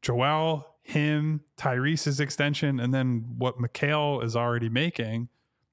Joel, 0.01 0.65
him, 0.81 1.41
Tyrese's 1.57 2.19
extension, 2.19 2.79
and 2.79 2.93
then 2.93 3.35
what 3.37 3.57
Mikal 3.59 4.23
is 4.23 4.35
already 4.35 4.69
making. 4.69 5.29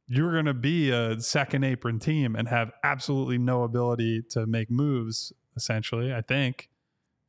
You're 0.08 0.32
going 0.32 0.46
to 0.46 0.54
be 0.54 0.90
a 0.90 1.20
second 1.20 1.64
apron 1.64 1.98
team 1.98 2.36
and 2.36 2.48
have 2.48 2.70
absolutely 2.84 3.38
no 3.38 3.64
ability 3.64 4.22
to 4.30 4.46
make 4.46 4.70
moves, 4.70 5.32
essentially, 5.56 6.12
I 6.12 6.20
think, 6.20 6.68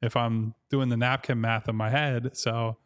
if 0.01 0.15
I'm 0.15 0.53
doing 0.69 0.89
the 0.89 0.97
napkin 0.97 1.41
math 1.41 1.67
in 1.67 1.75
my 1.75 1.89
head. 1.89 2.37
So, 2.37 2.77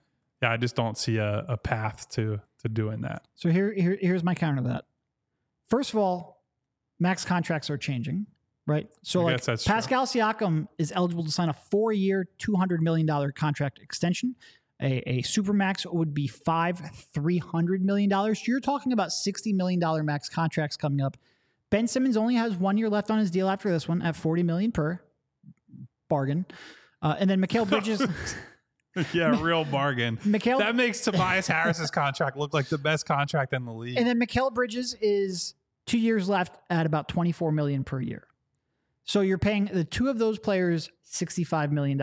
yeah, 0.42 0.52
I 0.52 0.58
just 0.58 0.76
don't 0.76 0.98
see 0.98 1.18
a, 1.18 1.46
a 1.48 1.58
path 1.58 2.10
to 2.12 2.42
to 2.60 2.70
doing 2.70 3.02
that. 3.02 3.26
So 3.36 3.50
here, 3.50 3.74
here 3.74 3.98
here's 4.00 4.24
my 4.24 4.36
counter 4.36 4.62
to 4.62 4.68
that. 4.70 4.86
First 5.68 5.94
of 5.94 6.00
all, 6.00 6.44
max 7.00 7.26
contracts 7.26 7.70
are 7.70 7.78
changing 7.78 8.28
right? 8.72 8.88
So 9.04 9.28
I 9.28 9.34
like 9.34 9.46
Pascal 9.46 10.08
true. 10.08 10.22
Siakam 10.22 10.68
is 10.78 10.92
eligible 10.96 11.24
to 11.24 11.32
sign 11.32 11.50
a 11.50 11.54
four-year, 11.54 12.28
two 12.38 12.56
hundred 12.56 12.82
million 12.82 13.06
dollar 13.06 13.32
contract 13.32 13.80
extension. 13.80 14.36
A, 14.82 14.98
a 15.08 15.22
supermax 15.22 15.92
would 15.92 16.14
be 16.14 16.28
five 16.28 16.80
three 17.14 17.38
hundred 17.38 17.84
million 17.84 18.10
dollars. 18.10 18.48
You're 18.48 18.62
talking 18.62 18.94
about 18.94 19.12
sixty 19.12 19.54
million 19.54 19.80
dollar 19.80 20.04
max 20.04 20.30
contracts 20.30 20.78
coming 20.78 21.02
up. 21.02 21.18
Ben 21.70 21.88
Simmons 21.88 22.18
only 22.18 22.36
has 22.36 22.56
one 22.56 22.78
year 22.78 22.90
left 22.90 23.12
on 23.12 23.20
his 23.20 23.30
deal 23.30 23.50
after 23.50 23.70
this 23.70 23.88
one 23.88 24.02
at 24.02 24.16
forty 24.16 24.44
million 24.44 24.72
per 24.72 25.02
bargain, 26.10 26.46
uh, 27.02 27.16
and 27.20 27.30
then 27.30 27.42
Mikal 27.42 27.70
Bridges. 27.70 28.02
yeah, 29.14 29.42
real 29.42 29.64
bargain. 29.64 30.18
Mikal, 30.18 30.58
that 30.60 30.76
makes 30.76 31.00
Tobias 31.02 31.48
Harris's 31.48 31.90
contract 31.90 32.36
look 32.36 32.54
like 32.54 32.68
the 32.68 32.78
best 32.78 33.06
contract 33.06 33.54
in 33.54 33.64
the 33.64 33.72
league. 33.72 33.98
And 33.98 34.06
then 34.06 34.20
Mikal 34.20 34.54
Bridges 34.54 34.96
is 35.00 35.54
two 35.86 35.98
years 35.98 36.28
left 36.28 36.58
at 36.70 36.86
about 36.86 37.08
24 37.08 37.52
million 37.52 37.84
per 37.84 38.02
year. 38.02 38.28
So 39.12 39.20
you're 39.20 39.38
paying 39.38 39.66
the 39.66 39.84
two 39.84 40.08
of 40.08 40.20
those 40.20 40.40
players 40.40 40.90
$65 41.06 41.74
million, 41.74 42.00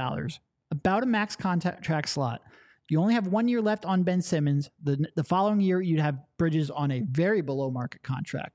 about 0.71 1.03
a 1.03 1.07
max 1.07 1.37
contract 1.37 2.07
slot. 2.07 2.43
You 2.91 3.01
only 3.01 3.15
have 3.15 3.29
one 3.29 3.49
year 3.49 3.63
left 3.63 3.87
on 3.87 4.03
Ben 4.03 4.21
Simmons. 4.21 4.69
The, 4.83 5.07
the 5.17 5.25
following 5.25 5.59
year, 5.59 5.81
you'd 5.81 6.01
have 6.01 6.19
Bridges 6.37 6.71
on 6.71 6.91
a 6.91 7.01
very 7.01 7.41
below 7.41 7.71
market 7.71 8.03
contract. 8.03 8.53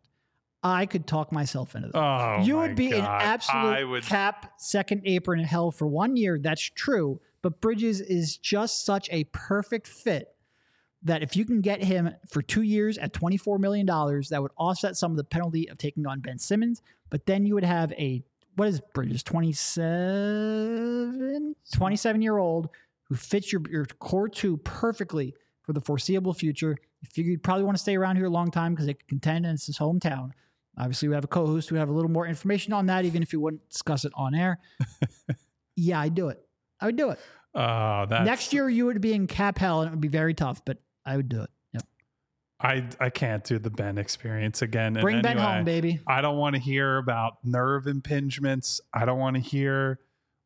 I 0.61 0.85
could 0.85 1.07
talk 1.07 1.31
myself 1.31 1.75
into 1.75 1.87
that. 1.87 1.97
Oh, 1.97 2.43
you 2.43 2.57
would 2.57 2.75
be 2.75 2.91
God. 2.91 2.99
an 2.99 3.05
absolute 3.05 3.89
would... 3.89 4.03
cap 4.03 4.53
second 4.59 5.01
apron 5.05 5.39
in 5.39 5.45
hell 5.45 5.71
for 5.71 5.87
one 5.87 6.15
year. 6.15 6.37
That's 6.37 6.61
true. 6.61 7.21
But 7.41 7.59
Bridges 7.59 8.01
is 8.01 8.37
just 8.37 8.85
such 8.85 9.09
a 9.11 9.23
perfect 9.31 9.87
fit 9.87 10.27
that 11.01 11.23
if 11.23 11.35
you 11.35 11.43
can 11.43 11.61
get 11.61 11.83
him 11.83 12.11
for 12.29 12.43
two 12.43 12.61
years 12.61 12.99
at 12.99 13.13
$24 13.13 13.57
million, 13.57 13.87
that 13.87 14.43
would 14.43 14.51
offset 14.59 14.95
some 14.95 15.09
of 15.09 15.17
the 15.17 15.23
penalty 15.23 15.67
of 15.71 15.79
taking 15.79 16.05
on 16.05 16.19
Ben 16.19 16.37
Simmons. 16.37 16.83
But 17.09 17.25
then 17.25 17.47
you 17.47 17.55
would 17.55 17.63
have 17.63 17.91
a, 17.93 18.23
what 18.55 18.67
is 18.67 18.81
Bridges, 18.93 19.23
27, 19.23 21.55
27 21.73 22.21
year 22.21 22.37
old 22.37 22.69
who 23.03 23.15
fits 23.15 23.51
your, 23.51 23.61
your 23.69 23.85
core 23.85 24.29
two 24.29 24.57
perfectly 24.57 25.33
for 25.63 25.73
the 25.73 25.81
foreseeable 25.81 26.33
future. 26.33 26.77
You 27.01 27.07
figure 27.11 27.31
you'd 27.31 27.43
probably 27.43 27.63
want 27.63 27.77
to 27.77 27.81
stay 27.81 27.97
around 27.97 28.17
here 28.17 28.25
a 28.25 28.29
long 28.29 28.51
time 28.51 28.73
because 28.73 28.85
they 28.85 28.93
could 28.93 29.07
contend 29.07 29.45
and 29.45 29.55
it's 29.55 29.65
his 29.65 29.77
hometown. 29.77 30.31
Obviously, 30.77 31.07
we 31.07 31.15
have 31.15 31.23
a 31.23 31.27
co 31.27 31.45
host 31.45 31.69
who 31.69 31.75
have 31.75 31.89
a 31.89 31.91
little 31.91 32.09
more 32.09 32.25
information 32.25 32.73
on 32.73 32.87
that, 32.87 33.05
even 33.05 33.21
if 33.21 33.31
you 33.31 33.39
wouldn't 33.39 33.69
discuss 33.69 34.05
it 34.05 34.11
on 34.15 34.33
air. 34.33 34.59
yeah, 35.75 35.99
I'd 35.99 36.15
do 36.15 36.29
it. 36.29 36.43
I 36.79 36.87
would 36.87 36.95
do 36.95 37.11
it. 37.11 37.19
Uh, 37.53 38.07
that's, 38.07 38.25
Next 38.25 38.53
year, 38.53 38.67
you 38.67 38.87
would 38.87 38.99
be 38.99 39.13
in 39.13 39.27
cap 39.27 39.59
hell 39.59 39.81
and 39.81 39.89
it 39.89 39.91
would 39.91 40.01
be 40.01 40.07
very 40.07 40.33
tough, 40.33 40.65
but 40.65 40.79
I 41.05 41.15
would 41.15 41.29
do 41.29 41.43
it. 41.43 41.49
I 42.63 42.87
I 42.99 43.09
can't 43.09 43.43
do 43.43 43.59
the 43.59 43.69
Ben 43.69 43.97
experience 43.97 44.61
again. 44.61 44.95
in 44.95 45.01
Bring 45.01 45.21
Ben 45.21 45.37
way. 45.37 45.43
home, 45.43 45.65
baby. 45.65 45.99
I 46.07 46.21
don't 46.21 46.37
want 46.37 46.55
to 46.55 46.61
hear 46.61 46.97
about 46.97 47.33
nerve 47.43 47.83
impingements. 47.85 48.79
I 48.93 49.03
don't 49.05 49.19
want 49.19 49.35
to 49.35 49.41
hear, 49.41 49.99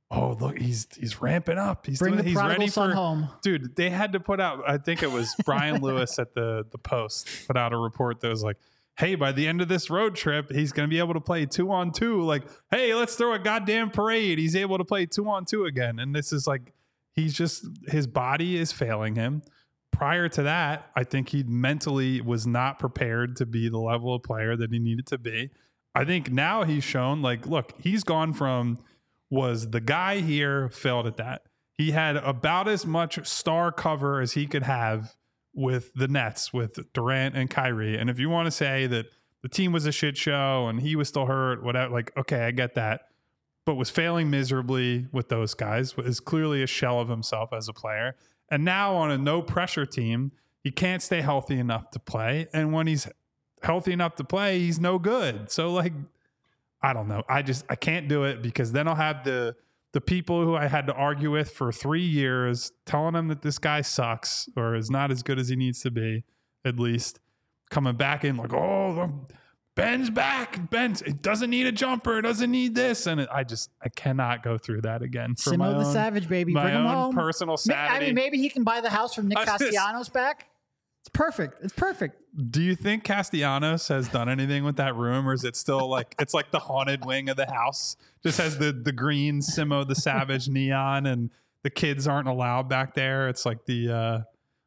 oh 0.09 0.36
look, 0.39 0.57
he's 0.57 0.88
he's 0.99 1.22
ramping 1.22 1.59
up. 1.59 1.86
He's 1.86 1.99
Bring 1.99 2.13
doing, 2.13 2.24
the 2.24 2.30
he's 2.32 2.39
ready 2.39 2.68
for 2.68 2.91
home. 2.91 3.30
dude. 3.43 3.76
They 3.76 3.91
had 3.91 4.13
to 4.13 4.20
put 4.20 4.39
out. 4.41 4.63
I 4.68 4.78
think 4.80 5.03
it 5.03 5.11
was 5.11 5.34
Brian 5.45 5.80
Lewis 5.82 6.18
at 6.18 6.34
the 6.34 6.65
the 6.72 6.80
Post 6.80 7.30
put 7.45 7.55
out 7.55 7.72
a 7.72 7.78
report 7.78 8.20
that 8.22 8.30
was 8.30 8.41
like, 8.43 8.57
hey, 8.97 9.13
by 9.13 9.32
the 9.32 9.47
end 9.47 9.61
of 9.61 9.68
this 9.68 9.91
road 9.91 10.15
trip, 10.15 10.51
he's 10.51 10.72
going 10.72 10.89
to 10.89 10.91
be 10.91 10.97
able 10.97 11.13
to 11.13 11.22
play 11.22 11.45
two 11.45 11.72
on 11.72 11.91
two. 11.91 12.24
Like, 12.24 12.43
hey, 12.72 12.95
let's 12.95 13.15
throw 13.15 13.34
a 13.34 13.39
goddamn 13.39 13.91
parade. 13.91 14.39
He's 14.39 14.55
able 14.55 14.80
to 14.80 14.86
play 14.86 15.05
two 15.05 15.30
on 15.30 15.45
two 15.45 15.65
again, 15.65 15.99
and 15.99 16.15
this 16.15 16.34
is 16.34 16.47
like, 16.47 16.74
he's 17.13 17.36
just 17.36 17.63
his 17.88 18.07
body 18.07 18.57
is 18.57 18.72
failing 18.72 19.13
him. 19.15 19.43
Prior 19.91 20.29
to 20.29 20.43
that, 20.43 20.91
I 20.95 21.03
think 21.03 21.29
he 21.29 21.43
mentally 21.43 22.21
was 22.21 22.45
not 22.45 22.77
prepared 22.77 23.35
to 23.38 23.45
be 23.45 23.69
the 23.69 23.79
level 23.79 24.13
of 24.13 24.23
player 24.23 24.55
that 24.55 24.71
he 24.71 24.79
needed 24.79 25.07
to 25.07 25.17
be. 25.17 25.49
I 25.95 26.05
think 26.05 26.31
now 26.31 26.63
he's 26.63 26.83
shown 26.83 27.21
like, 27.21 27.47
look, 27.47 27.73
he's 27.81 28.03
gone 28.03 28.33
from 28.33 28.79
was 29.29 29.71
the 29.71 29.81
guy 29.81 30.19
here, 30.19 30.69
failed 30.69 31.07
at 31.07 31.17
that. 31.17 31.43
He 31.73 31.91
had 31.91 32.17
about 32.17 32.67
as 32.67 32.85
much 32.85 33.25
star 33.27 33.71
cover 33.71 34.21
as 34.21 34.33
he 34.33 34.47
could 34.47 34.63
have 34.63 35.15
with 35.53 35.91
the 35.95 36.07
Nets, 36.07 36.53
with 36.53 36.79
Durant 36.93 37.35
and 37.35 37.49
Kyrie. 37.49 37.97
And 37.97 38.09
if 38.09 38.19
you 38.19 38.29
want 38.29 38.45
to 38.45 38.51
say 38.51 38.88
that 38.88 39.07
the 39.41 39.49
team 39.49 39.71
was 39.71 39.85
a 39.85 39.91
shit 39.91 40.17
show 40.17 40.67
and 40.67 40.79
he 40.79 40.95
was 40.95 41.07
still 41.07 41.25
hurt, 41.25 41.63
whatever, 41.63 41.93
like, 41.93 42.15
okay, 42.15 42.45
I 42.45 42.51
get 42.51 42.75
that. 42.75 43.01
But 43.65 43.75
was 43.75 43.89
failing 43.89 44.29
miserably 44.29 45.07
with 45.11 45.29
those 45.29 45.53
guys, 45.53 45.93
is 45.97 46.19
clearly 46.19 46.63
a 46.63 46.67
shell 46.67 46.99
of 46.99 47.09
himself 47.09 47.51
as 47.53 47.67
a 47.67 47.73
player. 47.73 48.15
And 48.49 48.63
now 48.63 48.95
on 48.95 49.11
a 49.11 49.17
no 49.17 49.41
pressure 49.41 49.85
team, 49.85 50.31
he 50.63 50.71
can't 50.71 51.01
stay 51.01 51.21
healthy 51.21 51.59
enough 51.59 51.91
to 51.91 51.99
play. 51.99 52.47
And 52.53 52.73
when 52.73 52.87
he's 52.87 53.07
healthy 53.61 53.93
enough 53.93 54.15
to 54.15 54.23
play, 54.23 54.59
he's 54.59 54.79
no 54.79 54.99
good. 54.99 55.51
So 55.51 55.71
like 55.71 55.93
I 56.81 56.93
don't 56.93 57.07
know. 57.07 57.23
I 57.27 57.41
just 57.41 57.65
I 57.69 57.75
can't 57.75 58.07
do 58.07 58.23
it 58.23 58.41
because 58.41 58.71
then 58.71 58.87
I'll 58.87 58.95
have 58.95 59.23
the 59.23 59.55
the 59.93 60.01
people 60.01 60.43
who 60.43 60.55
I 60.55 60.67
had 60.67 60.85
to 60.87 60.93
argue 60.93 61.31
with 61.31 61.49
for 61.51 61.71
three 61.71 62.05
years 62.05 62.71
telling 62.85 63.13
them 63.13 63.29
that 63.29 63.41
this 63.41 63.57
guy 63.57 63.81
sucks 63.81 64.47
or 64.55 64.75
is 64.75 64.91
not 64.91 65.11
as 65.11 65.23
good 65.23 65.39
as 65.39 65.49
he 65.49 65.55
needs 65.55 65.81
to 65.81 65.91
be, 65.91 66.23
at 66.65 66.77
least 66.77 67.19
coming 67.69 67.95
back 67.95 68.23
in 68.23 68.37
like, 68.37 68.53
oh, 68.53 69.25
Ben's 69.78 70.09
back. 70.09 70.69
Ben's 70.69 71.01
it 71.03 71.21
doesn't 71.21 71.49
need 71.49 71.65
a 71.67 71.71
jumper, 71.71 72.17
It 72.17 72.23
doesn't 72.23 72.51
need 72.51 72.75
this, 72.75 73.07
and 73.07 73.21
it, 73.21 73.30
I 73.32 73.43
just 73.45 73.69
I 73.82 73.88
cannot 73.89 74.43
go 74.43 74.57
through 74.57 74.82
that 74.82 75.01
again. 75.01 75.36
For 75.36 75.55
my 75.55 75.67
Simo 75.67 75.80
the 75.80 75.86
own- 75.86 75.93
Savage, 75.93 76.28
baby. 76.28 76.51
my 76.51 76.63
Bring 76.63 76.75
him 76.75 76.86
own 76.88 76.93
home. 76.93 77.15
personal 77.15 77.57
Ma- 77.67 77.73
I 77.75 77.99
mean, 77.99 78.15
maybe 78.15 78.38
he 78.39 78.49
can 78.49 78.63
buy 78.63 78.82
the 78.82 78.89
house 78.89 79.13
from 79.13 79.28
Nick 79.30 79.38
Castellanos 79.45 80.09
back. 80.09 80.47
It's 81.01 81.09
perfect. 81.13 81.63
It's 81.63 81.73
perfect. 81.73 82.21
Do 82.51 82.61
you 82.61 82.75
think 82.75 83.05
Castellanos 83.05 83.88
has 83.88 84.09
done 84.09 84.28
anything 84.28 84.65
with 84.65 84.75
that 84.75 84.95
room, 84.95 85.28
or 85.30 85.34
is 85.34 85.43
it 85.45 85.55
still 85.55 85.88
like 85.88 86.13
it's 86.19 86.34
like 86.34 86.51
the 86.51 86.59
haunted 86.59 87.05
wing 87.05 87.30
of 87.30 87.38
the 87.38 87.45
house? 87.49 87.95
Just 88.23 88.39
has 88.39 88.57
the 88.57 88.73
the 88.73 88.91
green 88.91 89.39
Simo 89.41 89.88
the 89.88 89.95
Savage 89.95 90.49
neon, 90.49 91.05
and 91.05 91.30
the 91.63 91.69
kids 91.69 92.07
aren't 92.07 92.28
allowed 92.28 92.67
back 92.67 92.93
there. 92.93 93.30
It's 93.30 93.45
like 93.45 93.65
the 93.65 93.89
uh, 93.91 94.19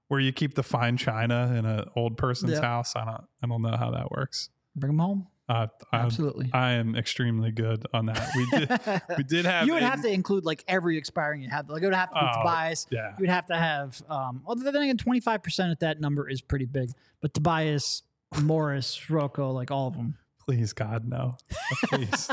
where 0.09 0.21
you 0.21 0.33
keep 0.33 0.55
the 0.55 0.63
fine 0.63 0.97
china 0.97 1.55
in 1.59 1.67
an 1.67 1.85
old 1.95 2.17
person's 2.17 2.53
Yeah. 2.53 2.61
house. 2.63 2.95
I 2.97 3.05
don't 3.05 3.25
I 3.43 3.47
don't 3.47 3.61
know 3.63 3.77
how 3.77 3.91
that 3.91 4.11
works. 4.11 4.49
Bring 4.77 4.93
them 4.93 4.99
home. 4.99 5.27
Uh, 5.49 5.67
Absolutely. 5.93 6.49
I 6.53 6.73
am 6.73 6.95
extremely 6.95 7.51
good 7.51 7.85
on 7.93 8.07
that. 8.07 8.31
We 8.37 8.47
did 8.51 9.03
we 9.19 9.25
did 9.25 9.45
have 9.47 9.67
you 9.67 9.75
would 9.75 9.83
a- 9.83 9.87
have 9.89 10.01
to 10.03 10.09
include 10.09 10.45
like 10.45 10.63
every 10.69 10.97
expiring 10.97 11.43
you 11.43 11.49
have. 11.51 11.69
Like 11.69 11.83
it 11.83 11.87
would 11.87 11.95
have 11.95 12.11
to 12.11 12.15
be 12.15 12.21
Oh, 12.23 12.39
Tobias. 12.39 12.87
yeah. 12.91 13.09
You 13.19 13.23
would 13.23 13.31
have 13.31 13.47
to 13.47 13.57
have. 13.57 14.01
Um, 14.09 14.43
other 14.47 14.71
than 14.71 14.77
again, 14.81 14.97
twenty 14.97 15.19
five 15.19 15.43
percent 15.43 15.73
at 15.73 15.81
that 15.81 16.01
number 16.01 16.29
is 16.29 16.41
pretty 16.41 16.67
big. 16.67 16.91
But 17.21 17.35
Tobias, 17.35 18.05
Morris, 18.41 19.11
Rocco, 19.11 19.51
like 19.51 19.73
all 19.73 19.89
of 19.89 19.95
them. 19.95 20.17
Please, 20.47 20.73
God, 20.73 21.07
no. 21.09 21.37
Please. 21.85 22.29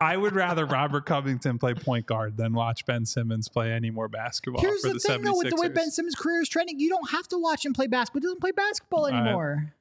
I 0.00 0.16
would 0.16 0.34
rather 0.34 0.64
Robert 0.64 1.04
Covington 1.06 1.58
play 1.58 1.74
point 1.74 2.06
guard 2.06 2.36
than 2.36 2.54
watch 2.54 2.86
Ben 2.86 3.04
Simmons 3.04 3.48
play 3.48 3.72
any 3.72 3.90
more 3.90 4.08
basketball 4.08 4.62
Here's 4.62 4.80
for 4.80 4.88
the, 4.88 4.94
the, 4.94 5.00
thing, 5.00 5.22
though, 5.22 5.36
with 5.36 5.50
the 5.50 5.56
way 5.56 5.68
76ers. 5.68 5.74
Ben 5.74 5.90
Simmons' 5.90 6.14
career 6.14 6.40
is 6.40 6.48
trending, 6.48 6.78
you 6.80 6.88
don't 6.88 7.10
have 7.10 7.28
to 7.28 7.38
watch 7.38 7.66
him 7.66 7.74
play 7.74 7.88
basketball. 7.88 8.20
He 8.20 8.26
doesn't 8.26 8.40
play 8.40 8.52
basketball 8.52 9.04
I- 9.06 9.10
anymore. 9.10 9.74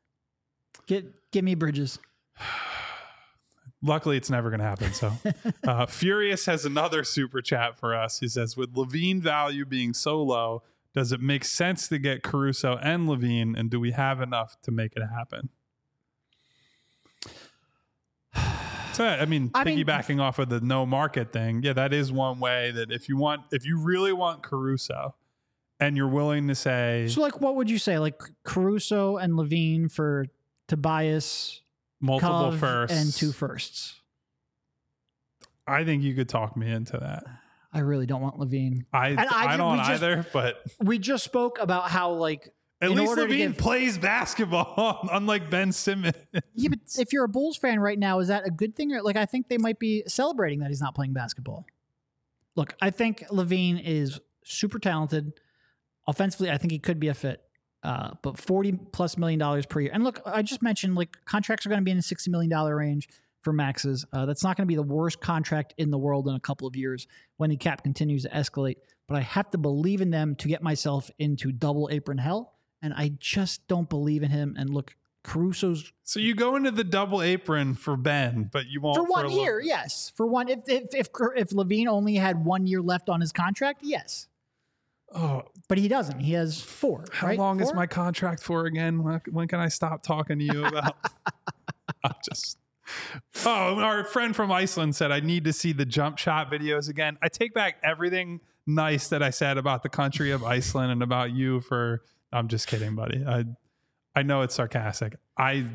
Get 0.88 1.06
give 1.32 1.44
me 1.44 1.56
Bridges. 1.56 2.00
Luckily, 3.84 4.16
it's 4.16 4.30
never 4.30 4.50
going 4.50 4.60
to 4.60 4.66
happen. 4.66 4.94
So, 4.94 5.12
uh, 5.68 5.88
Furious 5.88 6.46
has 6.46 6.66
another 6.66 7.04
super 7.04 7.42
chat 7.42 7.78
for 7.80 7.96
us. 7.96 8.20
He 8.20 8.28
says, 8.28 8.56
"With 8.56 8.76
LaVine 8.76 9.22
value 9.22 9.66
being 9.66 9.94
so 9.94 10.22
low, 10.22 10.62
does 10.94 11.12
it 11.12 11.20
make 11.20 11.44
sense 11.44 11.88
to 11.88 11.98
get 11.98 12.22
Caruso 12.22 12.78
and 12.78 13.08
LaVine, 13.08 13.58
and 13.58 13.72
do 13.72 13.80
we 13.80 13.92
have 13.92 14.22
enough 14.22 14.56
to 14.64 14.72
make 14.72 14.94
it 14.96 15.04
happen?" 15.04 15.50
So, 18.94 19.06
I 19.06 19.24
mean, 19.24 19.52
I 19.56 19.64
mean- 19.64 19.78
piggybacking 19.80 20.20
off 20.22 20.38
of 20.38 20.50
the 20.50 20.60
no 20.60 20.86
market 20.86 21.32
thing, 21.32 21.64
yeah, 21.64 21.72
that 21.72 21.94
is 21.94 22.12
one 22.12 22.42
way 22.42 22.72
that 22.72 22.92
if 22.92 23.08
you 23.08 23.16
want, 23.16 23.44
if 23.54 23.66
you 23.66 23.80
really 23.80 24.12
want 24.12 24.44
Caruso, 24.44 25.16
and 25.80 25.98
you're 25.98 26.08
willing 26.08 26.48
to 26.48 26.56
say 26.56 27.08
So, 27.10 27.22
like, 27.22 27.42
what 27.42 27.56
would 27.56 27.70
you 27.70 27.80
say? 27.80 28.00
Like 28.00 28.22
Caruso 28.44 29.18
and 29.18 29.34
LaVine 29.34 29.92
for 29.92 30.28
Tobias, 30.72 31.60
multiple 32.00 32.52
Cove, 32.52 32.60
firsts, 32.60 32.98
and 32.98 33.14
two 33.14 33.34
firsts. 33.34 34.00
I 35.68 35.84
think 35.84 36.02
you 36.02 36.16
could 36.16 36.30
talk 36.30 36.56
me 36.56 36.72
into 36.72 36.98
that. 36.98 37.26
I 37.74 37.80
really 37.80 38.06
don't 38.06 38.22
want 38.22 38.40
LaVine. 38.40 38.86
I 38.94 39.10
And 39.10 39.20
I 39.20 39.54
I, 39.54 39.58
don't 39.58 39.78
just- 39.80 39.90
either, 39.92 40.26
but 40.32 40.62
We 40.80 40.98
just 40.98 41.26
spoke 41.26 41.58
about 41.60 41.90
how 41.90 42.14
like 42.14 42.54
At 42.82 42.92
least 42.92 43.18
LaVine 43.18 43.38
give- 43.50 43.58
plays 43.58 43.98
basketball, 43.98 45.10
unlike 45.12 45.50
Ben 45.50 45.74
Simmons. 45.74 46.16
Yeah, 46.56 46.70
but 46.70 46.80
if 46.98 47.12
you're 47.12 47.26
a 47.26 47.30
Bulls 47.30 47.58
fan 47.58 47.82
right 47.82 48.00
now, 48.00 48.20
is 48.20 48.30
that 48.30 48.48
a 48.48 48.52
good 48.52 48.74
thing? 48.78 48.94
Or 48.94 49.02
like, 49.02 49.18
I 49.18 49.26
think 49.26 49.50
they 49.50 49.58
might 49.58 49.78
be 49.78 50.04
celebrating 50.08 50.60
that 50.60 50.70
he's 50.70 50.82
not 50.82 50.96
playing 50.96 51.12
basketball. 51.12 51.66
Look, 52.56 52.76
I 52.82 52.92
think 52.92 53.26
LaVine 53.30 53.82
is 53.84 54.22
super 54.46 54.80
talented. 54.80 55.34
Offensively, 56.08 56.50
I 56.50 56.58
think 56.58 56.72
he 56.72 56.80
could 56.80 57.00
be 57.00 57.10
a 57.10 57.14
fit. 57.14 57.42
Uh, 57.84 58.12
but 58.22 58.38
forty 58.38 58.74
plus 58.74 59.18
million 59.18 59.40
dollars 59.40 59.66
per 59.66 59.80
year. 59.80 59.92
And 59.94 60.04
look, 60.04 60.22
I 60.26 60.44
just 60.44 60.62
mentioned 60.62 60.96
like 60.96 61.18
contracts 61.26 61.66
are 61.66 61.70
going 61.70 61.82
to 61.82 61.86
be 61.86 61.92
in 61.92 61.98
the 61.98 62.04
sixty 62.04 62.30
million 62.30 62.50
dollar 62.50 62.76
range 62.76 63.10
for 63.42 63.54
maxes. 63.54 64.06
Uh, 64.14 64.26
that's 64.26 64.44
not 64.44 64.56
going 64.56 64.66
to 64.66 64.72
be 64.72 64.76
the 64.76 64.84
worst 64.84 65.20
contract 65.20 65.74
in 65.78 65.90
the 65.90 65.98
world 65.98 66.28
in 66.28 66.36
a 66.36 66.40
couple 66.40 66.68
of 66.68 66.76
years 66.76 67.08
when 67.38 67.50
the 67.50 67.58
cap 67.58 67.84
continues 67.84 68.24
to 68.24 68.30
escalate. 68.30 68.76
But 69.08 69.18
I 69.18 69.22
have 69.22 69.50
to 69.52 69.58
believe 69.58 70.02
in 70.02 70.12
them 70.12 70.36
to 70.36 70.48
get 70.48 70.62
myself 70.62 71.10
into 71.18 71.52
double 71.52 71.90
apron 71.92 72.18
hell, 72.18 72.54
and 72.82 72.94
I 72.94 73.14
just 73.20 73.68
don't 73.68 73.90
believe 73.90 74.22
in 74.24 74.30
him. 74.30 74.56
And 74.58 74.70
look, 74.70 74.96
Caruso's 75.24 75.92
so 76.04 76.20
you 76.20 76.34
go 76.34 76.56
into 76.56 76.72
the 76.72 76.84
double 76.84 77.22
apron 77.22 77.76
for 77.76 77.96
Ben, 77.96 78.50
but 78.52 78.68
you 78.68 78.82
won't 78.82 78.96
for 78.96 79.04
one 79.04 79.26
a 79.26 79.30
year, 79.30 79.60
yes. 79.60 80.12
For 80.16 80.26
one, 80.26 80.50
if 80.50 80.60
if 80.68 80.94
if 80.94 81.10
if 81.36 81.50
LaVine 81.50 81.88
only 81.88 82.16
had 82.16 82.44
one 82.44 82.66
year 82.66 82.82
left 82.82 83.10
on 83.10 83.22
his 83.22 83.32
contract, 83.32 83.82
yes. 83.84 84.28
Oh, 85.14 85.44
But 85.68 85.78
he 85.78 85.88
doesn't. 85.88 86.20
He 86.20 86.34
has 86.34 86.62
four. 86.62 87.06
how 87.12 87.28
right? 87.28 87.38
long 87.38 87.60
is 87.62 87.74
my 87.74 87.86
contract 87.88 88.42
for 88.42 88.66
again? 88.66 89.04
When, 89.32 89.48
can 89.48 89.60
I 89.60 89.68
stop 89.68 90.04
talking 90.04 90.40
to 90.40 90.46
you 90.46 90.66
about? 90.66 90.96
I'm 92.04 92.14
just. 92.28 92.58
Oh, 93.46 93.76
our 93.80 94.04
friend 94.04 94.36
from 94.36 94.52
Iceland 94.52 94.96
said 94.96 95.12
I 95.12 95.20
need 95.22 95.44
to 95.46 95.54
see 95.54 95.72
the 95.74 95.86
jump 95.86 96.18
shot 96.18 96.52
videos 96.52 96.90
again. 96.90 97.18
I 97.22 97.30
take 97.30 97.54
back 97.54 97.78
everything 97.84 98.42
nice 98.68 99.08
that 99.10 99.24
I 99.24 99.30
said 99.30 99.58
about 99.58 99.84
the 99.84 99.90
country 99.90 100.32
of 100.32 100.44
Iceland 100.44 100.92
and 100.92 101.02
about 101.04 101.32
you. 101.32 101.62
For 101.62 102.02
I'm 102.34 102.48
just 102.48 102.68
kidding, 102.68 102.96
buddy. 102.96 103.24
I 103.26 103.46
I 104.16 104.24
know 104.24 104.42
it's 104.42 104.56
sarcastic. 104.56 105.16
I. 105.38 105.66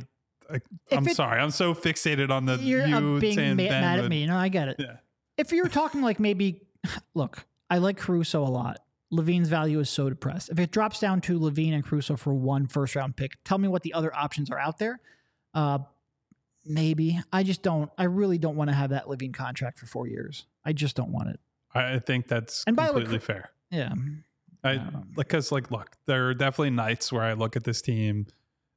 I 0.51 0.61
I'm 0.93 1.07
it- 1.09 1.16
sorry. 1.16 1.41
I'm 1.41 1.51
so 1.51 1.74
fixated 1.74 2.30
on 2.30 2.45
the 2.47 2.57
You're 2.59 2.87
you 2.87 3.18
being 3.18 3.34
saying 3.34 3.57
ma- 3.57 3.64
Ben 3.64 3.80
mad 3.80 3.99
at 3.99 4.09
me. 4.09 4.26
No, 4.26 4.37
I 4.37 4.49
get 4.49 4.68
it. 4.68 4.76
Yeah. 4.78 4.97
If 5.37 5.53
you're 5.53 5.68
talking 5.68 6.03
like 6.03 6.20
maybe, 6.20 6.62
look, 7.14 7.45
I 7.68 7.78
like 7.78 7.97
Caruso 7.97 8.43
a 8.43 8.49
lot. 8.49 8.78
LaVine's 9.12 9.48
value 9.48 9.78
is 9.78 9.88
so 9.88 10.09
depressed. 10.09 10.50
If 10.50 10.59
it 10.59 10.70
drops 10.72 10.98
down 10.98 11.20
to 11.22 11.38
LaVine 11.38 11.74
and 11.74 11.84
Caruso 11.84 12.16
for 12.16 12.34
one 12.34 12.66
first 12.66 12.96
round 12.96 13.16
pick, 13.16 13.32
tell 13.44 13.59
me 13.59 13.68
what 13.68 13.82
the 13.82 13.94
other 13.94 14.14
options 14.14 14.50
are 14.50 14.59
out 14.59 14.78
there. 14.78 15.00
Uh, 15.54 15.78
maybe 16.64 17.20
I 17.32 17.42
just 17.42 17.62
don't. 17.62 17.90
I 17.96 18.04
really 18.04 18.38
don't 18.38 18.57
want 18.57 18.68
to 18.70 18.74
have 18.74 18.90
that 18.90 19.07
LaVine 19.07 19.32
contract 19.34 19.78
for 19.78 19.86
four 19.86 20.09
years. 20.09 20.46
I 20.64 20.72
just 20.72 20.96
don't 20.96 21.11
want 21.11 21.28
it. 21.30 21.40
I 21.74 21.98
think 21.98 22.26
that's 22.26 22.64
And 22.66 22.74
by 22.74 22.90
the 22.90 23.04
way, 23.04 23.18
fair. 23.18 23.50
Yeah. 23.70 23.92
I 24.64 24.80
because 25.14 25.52
like 25.52 25.70
look, 25.70 25.96
there 26.07 26.28
are 26.28 26.34
definitely 26.34 26.70
nights 26.70 27.12
where 27.12 27.22
I 27.22 27.34
look 27.34 27.57
at 27.57 27.64
this 27.64 27.82
team 27.82 28.26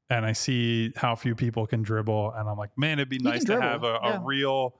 and 0.09 0.25
I 0.25 0.33
see 0.33 0.91
how 0.95 1.15
few 1.15 1.35
people 1.35 1.67
can 1.67 1.83
dribble, 1.83 2.33
and 2.35 2.49
I'm 2.49 2.57
like, 2.57 2.71
man, 2.77 2.99
it'd 2.99 3.09
be 3.09 3.19
nice 3.19 3.43
to 3.45 3.61
have 3.61 3.83
a, 3.83 3.95
a 3.95 4.09
yeah. 4.09 4.19
real 4.23 4.75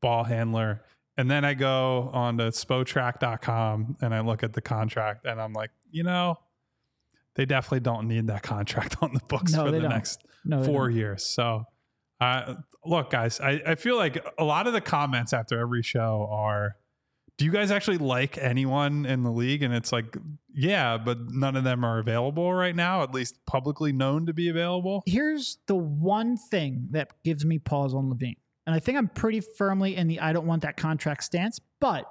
ball 0.00 0.24
handler. 0.24 0.82
And 1.18 1.28
then 1.28 1.44
I 1.44 1.54
go 1.54 2.10
on 2.12 2.38
to 2.38 2.44
spotrac.com 2.44 3.96
and 4.00 4.14
I 4.14 4.20
look 4.20 4.42
at 4.44 4.52
the 4.52 4.60
contract 4.60 5.26
and 5.26 5.40
I'm 5.40 5.52
like, 5.52 5.70
you 5.90 6.04
know, 6.04 6.36
they 7.34 7.44
definitely 7.44 7.80
don't 7.80 8.06
need 8.06 8.28
that 8.28 8.42
contract 8.42 8.96
on 9.02 9.12
the 9.14 9.20
books 9.28 9.52
No, 9.52 9.64
for 9.64 9.72
the 9.72 9.80
don't. 9.80 9.90
next 9.90 10.22
No, 10.44 10.62
four 10.62 10.88
years. 10.88 11.24
So, 11.26 11.64
uh, 12.20 12.54
look, 12.84 13.10
guys, 13.10 13.40
I, 13.40 13.60
I 13.66 13.74
feel 13.74 13.96
like 13.96 14.24
a 14.38 14.44
lot 14.44 14.66
of 14.68 14.72
the 14.72 14.80
comments 14.80 15.32
after 15.32 15.58
every 15.58 15.82
show 15.82 16.28
are, 16.30 16.76
do 17.36 17.44
you 17.44 17.50
guys 17.52 17.70
actually 17.70 17.98
like 17.98 18.38
anyone 18.38 19.04
in 19.04 19.22
the 19.24 19.30
league? 19.30 19.62
And 19.62 19.72
it's 19.74 19.92
like, 19.92 20.16
yeah, 20.52 20.98
but 20.98 21.18
none 21.30 21.54
of 21.56 21.64
them 21.64 21.84
are 21.84 21.98
available 21.98 22.52
right 22.52 22.74
now, 22.74 23.02
at 23.02 23.12
least 23.12 23.44
publicly 23.46 23.92
known 23.92 24.26
to 24.26 24.32
be 24.32 24.48
available. 24.48 25.02
Here's 25.06 25.58
the 25.66 25.76
one 25.76 26.36
thing 26.36 26.88
that 26.92 27.12
gives 27.24 27.44
me 27.44 27.58
pause 27.58 27.94
on 27.94 28.08
LaVine. 28.10 28.36
And 28.68 28.74
I 28.74 28.80
think 28.80 28.98
I'm 28.98 29.08
pretty 29.08 29.40
firmly 29.40 29.96
in 29.96 30.08
the 30.08 30.20
I 30.20 30.34
don't 30.34 30.46
want 30.46 30.60
that 30.60 30.76
contract 30.76 31.24
stance, 31.24 31.58
but 31.80 32.04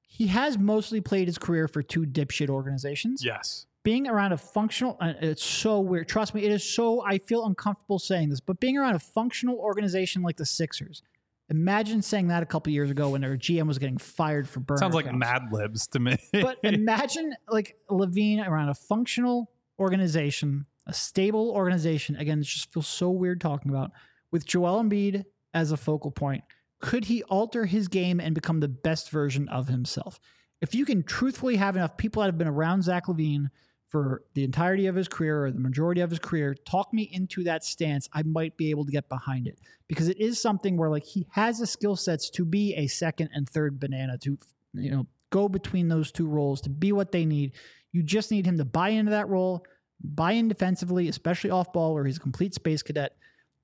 he 0.00 0.26
has 0.26 0.58
mostly 0.58 1.00
played 1.00 1.28
his 1.28 1.38
career 1.38 1.68
for 1.68 1.84
two 1.84 2.00
dipshit 2.00 2.50
organizations. 2.50 3.24
Yes. 3.24 3.66
Being 3.84 4.08
around 4.08 4.32
a 4.32 4.36
functional, 4.36 4.96
uh, 5.00 5.12
it's 5.20 5.44
so 5.44 5.78
weird. 5.78 6.08
Trust 6.08 6.34
me, 6.34 6.42
it 6.42 6.50
is 6.50 6.64
so, 6.64 7.00
I 7.06 7.18
feel 7.18 7.46
uncomfortable 7.46 8.00
saying 8.00 8.30
this, 8.30 8.40
but 8.40 8.58
being 8.58 8.76
around 8.76 8.96
a 8.96 8.98
functional 8.98 9.56
organization 9.58 10.22
like 10.22 10.36
the 10.36 10.44
Sixers, 10.44 11.04
imagine 11.48 12.02
saying 12.02 12.26
that 12.26 12.42
a 12.42 12.46
couple 12.46 12.72
years 12.72 12.90
ago 12.90 13.10
when 13.10 13.20
their 13.20 13.36
GM 13.36 13.68
was 13.68 13.78
getting 13.78 13.96
fired 13.96 14.48
for 14.48 14.58
burner. 14.58 14.78
Sounds 14.78 14.96
like 14.96 15.06
accounts. 15.06 15.20
Mad 15.20 15.42
Libs 15.52 15.86
to 15.86 16.00
me. 16.00 16.16
but 16.32 16.58
imagine 16.64 17.36
like 17.48 17.76
LaVine 17.88 18.44
around 18.44 18.68
a 18.68 18.74
functional 18.74 19.48
organization, 19.78 20.66
a 20.88 20.92
stable 20.92 21.52
organization. 21.52 22.16
Again, 22.16 22.40
it 22.40 22.46
just 22.46 22.72
feels 22.72 22.88
so 22.88 23.10
weird 23.10 23.40
talking 23.40 23.70
about 23.70 23.92
with 24.32 24.44
Joel 24.44 24.82
Embiid 24.82 25.24
as 25.54 25.72
a 25.72 25.76
focal 25.76 26.10
point. 26.10 26.44
Could 26.80 27.06
he 27.06 27.22
alter 27.24 27.66
his 27.66 27.88
game 27.88 28.20
and 28.20 28.34
become 28.34 28.60
the 28.60 28.68
best 28.68 29.10
version 29.10 29.48
of 29.48 29.68
himself? 29.68 30.18
If 30.60 30.74
you 30.74 30.84
can 30.84 31.02
truthfully 31.02 31.56
have 31.56 31.76
enough 31.76 31.96
people 31.96 32.20
that 32.20 32.28
have 32.28 32.38
been 32.38 32.48
around 32.48 32.82
Zach 32.82 33.06
LaVine 33.06 33.50
for 33.88 34.22
the 34.34 34.44
entirety 34.44 34.86
of 34.86 34.94
his 34.94 35.08
career 35.08 35.44
or 35.44 35.50
the 35.50 35.58
majority 35.58 36.00
of 36.00 36.10
his 36.10 36.18
career, 36.18 36.54
talk 36.54 36.92
me 36.92 37.08
into 37.12 37.44
that 37.44 37.64
stance. 37.64 38.08
I 38.12 38.22
might 38.22 38.56
be 38.56 38.70
able 38.70 38.84
to 38.84 38.92
get 38.92 39.08
behind 39.08 39.46
it 39.46 39.58
because 39.88 40.08
it 40.08 40.20
is 40.20 40.40
something 40.40 40.76
where 40.76 40.90
like 40.90 41.04
he 41.04 41.26
has 41.32 41.58
the 41.58 41.66
skill 41.66 41.96
sets 41.96 42.30
to 42.30 42.44
be 42.44 42.74
a 42.74 42.86
second 42.86 43.30
and 43.34 43.48
third 43.48 43.80
banana 43.80 44.16
to 44.18 44.38
you 44.74 44.90
know 44.90 45.06
go 45.30 45.48
between 45.48 45.88
those 45.88 46.12
two 46.12 46.26
roles 46.26 46.60
to 46.62 46.70
be 46.70 46.92
what 46.92 47.12
they 47.12 47.24
need. 47.24 47.52
You 47.92 48.02
just 48.02 48.30
need 48.30 48.46
him 48.46 48.58
to 48.58 48.64
buy 48.64 48.90
into 48.90 49.10
that 49.10 49.28
role, 49.28 49.64
buy 50.02 50.32
in 50.32 50.48
defensively, 50.48 51.08
especially 51.08 51.50
off 51.50 51.72
ball 51.72 51.94
where 51.94 52.04
he's 52.04 52.18
a 52.18 52.20
complete 52.20 52.54
space 52.54 52.82
cadet, 52.82 53.16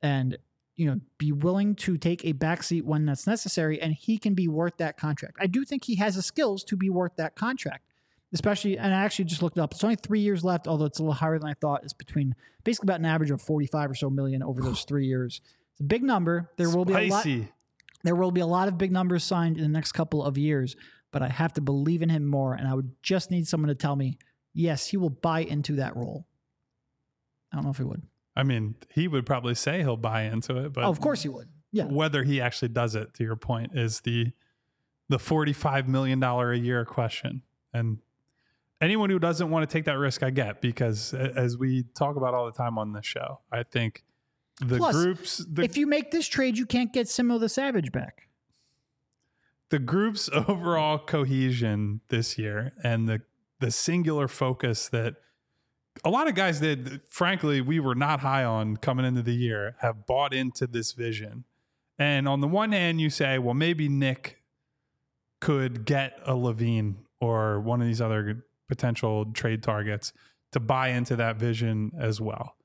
and 0.02 0.36
you 0.76 0.86
know 0.86 1.00
be 1.18 1.32
willing 1.32 1.74
to 1.74 1.96
take 1.96 2.24
a 2.24 2.32
backseat 2.32 2.82
when 2.82 3.06
that's 3.06 3.26
necessary, 3.26 3.80
and 3.80 3.94
he 3.94 4.18
can 4.18 4.34
be 4.34 4.48
worth 4.48 4.76
that 4.78 4.96
contract. 4.96 5.36
I 5.40 5.46
do 5.46 5.64
think 5.64 5.84
he 5.84 5.96
has 5.96 6.16
the 6.16 6.22
skills 6.22 6.64
to 6.64 6.76
be 6.76 6.90
worth 6.90 7.16
that 7.16 7.36
contract. 7.36 7.84
Especially, 8.32 8.76
and 8.76 8.92
I 8.92 9.04
actually 9.04 9.26
just 9.26 9.40
looked 9.40 9.56
it 9.56 9.60
up. 9.60 9.72
It's 9.72 9.84
only 9.84 9.96
three 9.96 10.18
years 10.18 10.44
left, 10.44 10.66
although 10.66 10.84
it's 10.84 10.98
a 10.98 11.02
little 11.02 11.14
higher 11.14 11.38
than 11.38 11.48
I 11.48 11.54
thought. 11.54 11.84
It's 11.84 11.92
between 11.92 12.34
basically 12.64 12.86
about 12.86 12.98
an 12.98 13.06
average 13.06 13.30
of 13.30 13.40
forty-five 13.40 13.90
or 13.90 13.94
so 13.94 14.10
million 14.10 14.42
over 14.42 14.60
those 14.60 14.82
three 14.88 15.06
years. 15.06 15.40
It's 15.72 15.80
a 15.80 15.84
big 15.84 16.02
number. 16.02 16.50
There 16.56 16.68
will 16.68 16.84
be 16.84 16.94
a 16.94 17.08
lot 17.08 17.26
there 18.06 18.14
will 18.14 18.30
be 18.30 18.40
a 18.40 18.46
lot 18.46 18.68
of 18.68 18.78
big 18.78 18.92
numbers 18.92 19.24
signed 19.24 19.56
in 19.56 19.62
the 19.64 19.68
next 19.68 19.92
couple 19.92 20.22
of 20.22 20.38
years, 20.38 20.76
but 21.10 21.22
I 21.22 21.28
have 21.28 21.52
to 21.54 21.60
believe 21.60 22.02
in 22.02 22.08
him 22.08 22.24
more. 22.24 22.54
And 22.54 22.68
I 22.68 22.74
would 22.74 22.92
just 23.02 23.32
need 23.32 23.48
someone 23.48 23.68
to 23.68 23.74
tell 23.74 23.96
me, 23.96 24.18
yes, 24.54 24.86
he 24.86 24.96
will 24.96 25.10
buy 25.10 25.40
into 25.40 25.74
that 25.76 25.96
role. 25.96 26.24
I 27.52 27.56
don't 27.56 27.64
know 27.64 27.72
if 27.72 27.78
he 27.78 27.82
would. 27.82 28.02
I 28.36 28.42
mean, 28.42 28.74
he 28.90 29.08
would 29.08 29.24
probably 29.24 29.54
say 29.54 29.78
he'll 29.80 29.96
buy 29.96 30.22
into 30.22 30.56
it, 30.64 30.72
but 30.72 30.84
oh, 30.84 30.88
of 30.90 31.00
course 31.00 31.22
he 31.22 31.28
would. 31.28 31.48
Yeah. 31.72 31.84
whether 31.84 32.22
he 32.22 32.40
actually 32.40 32.68
does 32.68 32.94
it, 32.94 33.12
to 33.14 33.24
your 33.24 33.36
point, 33.36 33.72
is 33.74 34.00
the 34.00 34.32
the 35.08 35.18
forty-five 35.18 35.88
million 35.88 36.20
dollar 36.20 36.52
a 36.52 36.58
year 36.58 36.84
question. 36.84 37.42
And 37.74 37.98
anyone 38.80 39.10
who 39.10 39.18
doesn't 39.18 39.50
want 39.50 39.68
to 39.68 39.72
take 39.72 39.84
that 39.86 39.98
risk, 39.98 40.22
I 40.22 40.30
get 40.30 40.60
because 40.60 41.12
as 41.14 41.56
we 41.58 41.84
talk 41.94 42.16
about 42.16 42.34
all 42.34 42.46
the 42.46 42.52
time 42.52 42.78
on 42.78 42.92
this 42.92 43.04
show, 43.06 43.40
I 43.52 43.62
think 43.62 44.04
the 44.60 44.78
Plus, 44.78 44.94
groups 44.94 45.44
the, 45.50 45.62
if 45.62 45.76
you 45.76 45.86
make 45.86 46.10
this 46.10 46.26
trade, 46.28 46.56
you 46.56 46.66
can't 46.66 46.92
get 46.92 47.06
Simo 47.08 47.38
the 47.38 47.48
Savage 47.48 47.92
back. 47.92 48.28
the 49.70 49.78
group's 49.78 50.30
overall 50.48 50.98
cohesion 50.98 52.00
this 52.08 52.38
year 52.38 52.72
and 52.82 53.08
the 53.08 53.20
the 53.60 53.70
singular 53.70 54.28
focus 54.28 54.88
that 54.90 55.16
a 56.04 56.10
lot 56.10 56.28
of 56.28 56.34
guys 56.34 56.60
that 56.60 57.00
frankly 57.08 57.60
we 57.60 57.80
were 57.80 57.94
not 57.94 58.20
high 58.20 58.44
on 58.44 58.76
coming 58.76 59.04
into 59.04 59.22
the 59.22 59.34
year 59.34 59.76
have 59.80 60.06
bought 60.06 60.32
into 60.32 60.66
this 60.66 60.92
vision. 60.92 61.44
And 61.98 62.28
on 62.28 62.40
the 62.40 62.48
one 62.48 62.72
hand, 62.72 63.00
you 63.00 63.10
say, 63.10 63.38
well, 63.38 63.54
maybe 63.54 63.88
Nick 63.88 64.42
could 65.40 65.84
get 65.84 66.18
a 66.24 66.32
LaVine 66.32 66.96
or 67.20 67.60
one 67.60 67.80
of 67.80 67.86
these 67.86 68.00
other 68.00 68.44
potential 68.68 69.26
trade 69.32 69.62
targets 69.62 70.12
to 70.52 70.60
buy 70.60 70.88
into 70.88 71.16
that 71.16 71.36
vision 71.36 71.92
as 71.98 72.20
well. 72.20 72.56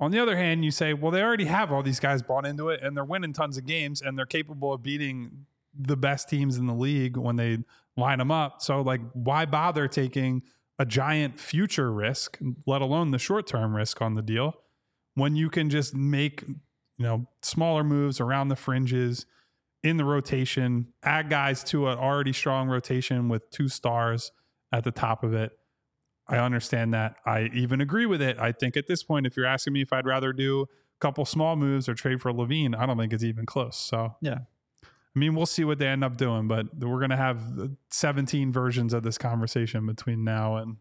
On 0.00 0.12
the 0.12 0.20
other 0.20 0.36
hand, 0.36 0.64
you 0.64 0.70
say, 0.70 0.94
well, 0.94 1.10
they 1.10 1.22
already 1.22 1.46
have 1.46 1.72
all 1.72 1.82
these 1.82 1.98
guys 1.98 2.22
bought 2.22 2.46
into 2.46 2.68
it 2.68 2.80
and 2.82 2.96
they're 2.96 3.04
winning 3.04 3.32
tons 3.32 3.56
of 3.56 3.66
games 3.66 4.00
and 4.00 4.16
they're 4.16 4.26
capable 4.26 4.72
of 4.72 4.82
beating 4.82 5.46
the 5.76 5.96
best 5.96 6.28
teams 6.28 6.56
in 6.56 6.66
the 6.66 6.74
league 6.74 7.16
when 7.16 7.36
they 7.36 7.58
line 7.96 8.18
them 8.18 8.30
up. 8.30 8.62
So, 8.62 8.80
like, 8.80 9.00
why 9.12 9.44
bother 9.44 9.88
taking 9.88 10.42
a 10.78 10.86
giant 10.86 11.40
future 11.40 11.92
risk, 11.92 12.38
let 12.66 12.80
alone 12.82 13.10
the 13.10 13.18
short 13.18 13.46
term 13.46 13.74
risk 13.74 14.00
on 14.00 14.14
the 14.14 14.22
deal, 14.22 14.54
when 15.14 15.34
you 15.36 15.50
can 15.50 15.70
just 15.70 15.94
make, 15.94 16.42
you 16.46 16.56
know, 16.98 17.26
smaller 17.42 17.82
moves 17.82 18.20
around 18.20 18.48
the 18.48 18.56
fringes 18.56 19.26
in 19.82 19.96
the 19.96 20.04
rotation, 20.04 20.92
add 21.02 21.30
guys 21.30 21.62
to 21.64 21.88
an 21.88 21.98
already 21.98 22.32
strong 22.32 22.68
rotation 22.68 23.28
with 23.28 23.48
two 23.50 23.68
stars 23.68 24.32
at 24.72 24.84
the 24.84 24.90
top 24.90 25.24
of 25.24 25.34
it. 25.34 25.52
I 26.28 26.38
understand 26.38 26.92
that. 26.94 27.16
I 27.24 27.48
even 27.54 27.80
agree 27.80 28.06
with 28.06 28.20
it. 28.20 28.38
I 28.38 28.52
think 28.52 28.76
at 28.76 28.86
this 28.86 29.02
point, 29.02 29.26
if 29.26 29.36
you're 29.36 29.46
asking 29.46 29.72
me 29.72 29.80
if 29.82 29.92
I'd 29.92 30.06
rather 30.06 30.32
do 30.32 30.62
a 30.62 30.66
couple 31.00 31.24
small 31.24 31.56
moves 31.56 31.88
or 31.88 31.94
trade 31.94 32.20
for 32.20 32.32
LaVine, 32.32 32.76
I 32.76 32.86
don't 32.86 32.98
think 32.98 33.12
it's 33.12 33.24
even 33.24 33.46
close. 33.46 33.76
So, 33.76 34.16
Yeah. 34.20 34.40
I 35.18 35.20
mean, 35.20 35.34
we'll 35.34 35.46
see 35.46 35.64
what 35.64 35.80
they 35.80 35.88
end 35.88 36.04
up 36.04 36.16
doing, 36.16 36.46
but 36.46 36.66
we're 36.78 37.00
going 37.00 37.10
to 37.10 37.16
have 37.16 37.42
17 37.90 38.52
versions 38.52 38.94
of 38.94 39.02
this 39.02 39.18
conversation 39.18 39.84
between 39.84 40.22
now 40.22 40.58
and 40.58 40.76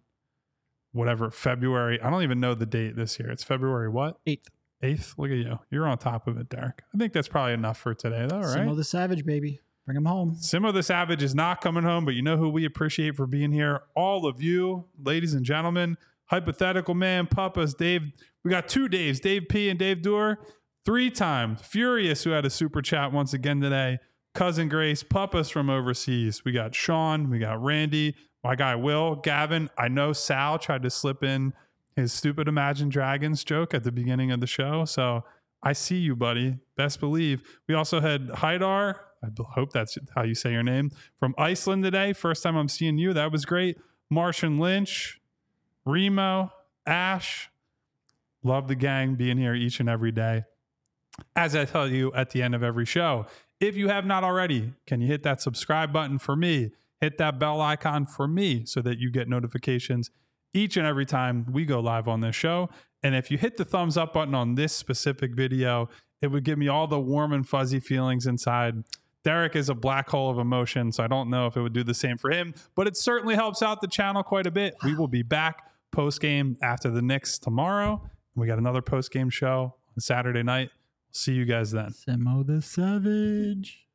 whatever 0.92 1.32
February. 1.32 2.00
I 2.00 2.12
don't 2.12 2.22
even 2.22 2.40
know 2.40 2.54
the 2.54 2.68
date 2.68 2.96
this 2.96 3.18
year. 3.20 3.32
It's 3.32 3.44
February 3.44 3.90
what? 3.90 4.20
Eighth. 4.28 4.50
8th. 4.84 5.16
Look 5.18 5.32
at 5.32 5.38
you. 5.38 5.58
You're 5.72 5.88
on 5.88 5.98
top 5.98 6.28
of 6.28 6.38
it, 6.38 6.50
Derek. 6.50 6.84
I 6.94 7.00
think 7.00 7.14
that's 7.14 7.28
probably 7.28 7.54
enough 7.54 7.80
for 7.80 7.96
today, 7.96 8.28
though, 8.30 8.42
right? 8.42 8.60
Simo 8.60 8.76
the 8.76 8.84
Savage, 8.84 9.26
baby. 9.26 9.60
Bring 9.88 9.98
him 9.98 10.06
home. 10.06 10.36
Simo 10.40 10.72
the 10.72 10.84
Savage 10.84 11.24
is 11.24 11.34
not 11.34 11.60
coming 11.60 11.84
home, 11.84 12.06
but 12.06 12.14
you 12.14 12.22
know 12.22 12.38
who 12.38 12.48
we 12.48 12.64
appreciate 12.64 13.16
for 13.16 13.26
being 13.26 13.52
here? 13.52 13.82
All 13.96 14.28
of 14.28 14.40
you, 14.40 14.86
ladies 15.04 15.34
and 15.34 15.44
gentlemen. 15.44 15.98
Hypothetical 16.26 16.94
man, 16.94 17.26
Puppas, 17.26 17.76
Dave. 17.76 18.04
We 18.44 18.52
got 18.52 18.68
two 18.68 18.88
Daves, 18.88 19.20
Dave 19.20 19.48
P 19.50 19.68
and 19.68 19.80
Dave 19.80 20.04
Doer. 20.04 20.38
Three 20.86 21.10
times. 21.10 21.62
Furious, 21.64 22.24
who 22.24 22.30
had 22.30 22.46
a 22.46 22.52
super 22.52 22.84
chat 22.84 23.12
once 23.12 23.34
again 23.34 23.62
today. 23.62 23.98
Cousin 24.38 24.70
Grace, 24.70 25.02
Puppas 25.02 25.52
from 25.52 25.68
overseas. 25.68 26.46
We 26.46 26.52
got 26.52 26.76
Sean, 26.76 27.32
we 27.32 27.40
got 27.40 27.60
Randy, 27.60 28.14
my 28.44 28.56
guy 28.56 28.76
Will, 28.76 29.16
Gavin. 29.16 29.68
I 29.80 29.88
know 29.88 30.14
Sal 30.14 30.60
tried 30.60 30.84
to 30.84 30.92
slip 30.92 31.24
in 31.24 31.54
his 31.96 32.14
stupid 32.14 32.48
Imagine 32.48 32.88
Dragons 32.88 33.44
joke 33.44 33.74
at 33.74 33.84
the 33.84 33.92
beginning 33.92 34.30
of 34.30 34.40
the 34.40 34.46
show. 34.46 34.86
So 34.86 35.24
I 35.64 35.74
see 35.74 35.98
you, 35.98 36.16
buddy. 36.16 36.60
Best 36.76 37.00
believe. 37.00 37.42
We 37.68 37.74
also 37.74 38.00
had 38.00 38.28
Haidar. 38.28 38.98
I 39.24 39.28
hope 39.56 39.74
that's 39.74 39.98
how 40.14 40.22
you 40.22 40.36
say 40.36 40.52
your 40.52 40.62
name 40.62 40.92
from 41.20 41.34
Iceland 41.40 41.84
today. 41.84 42.14
First 42.14 42.44
time 42.44 42.56
I'm 42.56 42.70
seeing 42.70 43.00
you. 43.00 43.14
That 43.14 43.32
was 43.32 43.44
great. 43.44 43.80
Martian 44.12 44.60
Lynch, 44.60 45.20
Remo, 45.84 46.52
Ash. 46.86 47.50
Love 48.44 48.68
the 48.68 48.76
gang 48.76 49.16
being 49.16 49.40
here 49.40 49.56
each 49.56 49.80
and 49.80 49.90
every 49.90 50.12
day. 50.12 50.44
As 51.36 51.56
I 51.56 51.66
tell 51.66 51.88
you 51.88 52.14
at 52.14 52.30
the 52.30 52.44
end 52.44 52.54
of 52.54 52.62
every 52.62 52.86
show, 52.86 53.26
if 53.60 53.76
you 53.76 53.88
have 53.90 54.06
not 54.06 54.24
already, 54.24 54.74
can 54.86 55.02
you 55.02 55.08
hit 55.08 55.24
that 55.24 55.42
subscribe 55.42 55.92
button 55.92 56.20
for 56.20 56.36
me? 56.36 56.72
Hit 57.02 57.18
that 57.18 57.40
bell 57.40 57.62
icon 57.62 58.06
for 58.06 58.28
me 58.28 58.66
so 58.66 58.82
that 58.82 58.98
you 58.98 59.12
get 59.12 59.28
notifications 59.28 60.10
each 60.54 60.78
and 60.78 60.88
every 60.88 61.06
time 61.06 61.46
we 61.52 61.66
go 61.66 61.80
live 61.80 62.08
on 62.08 62.22
this 62.22 62.36
show. 62.36 62.70
And 63.04 63.16
if 63.16 63.30
you 63.30 63.38
hit 63.38 63.58
the 63.58 63.66
thumbs 63.66 63.98
up 63.98 64.14
button 64.14 64.34
on 64.34 64.56
this 64.56 64.74
specific 64.74 65.36
video, 65.36 65.90
it 66.22 66.28
would 66.28 66.44
give 66.44 66.58
me 66.58 66.68
all 66.68 66.88
the 66.88 67.00
warm 67.00 67.34
and 67.34 67.48
fuzzy 67.48 67.80
feelings 67.80 68.26
inside. 68.26 68.84
Derek 69.24 69.56
is 69.56 69.70
a 69.70 69.76
black 69.76 70.10
hole 70.10 70.32
of 70.32 70.40
emotion, 70.40 70.92
so 70.92 71.04
I 71.04 71.08
don't 71.08 71.30
know 71.30 71.48
if 71.48 71.58
it 71.58 71.62
would 71.62 71.74
do 71.74 71.84
the 71.84 71.94
same 71.94 72.18
for 72.18 72.32
him, 72.32 72.54
but 72.76 72.88
it 72.88 72.98
certainly 72.98 73.36
helps 73.36 73.62
out 73.62 73.82
the 73.82 73.88
channel 73.88 74.24
quite 74.24 74.48
a 74.48 74.52
bit. 74.52 74.76
We 74.84 74.96
will 74.96 75.08
be 75.08 75.22
back 75.22 75.70
post 75.92 76.22
game 76.22 76.58
after 76.64 76.90
the 76.90 77.02
Knicks 77.02 77.38
tomorrow. 77.38 78.02
We 78.36 78.48
got 78.48 78.58
another 78.58 78.82
post 78.82 79.12
game 79.12 79.30
show 79.30 79.76
on 79.96 80.00
Saturday 80.00 80.44
night. 80.44 80.70
See 81.12 81.34
you 81.34 81.46
guys 81.46 81.72
then. 81.72 81.90
Simo 81.90 82.46
the 82.46 82.62
Savage. 82.62 83.88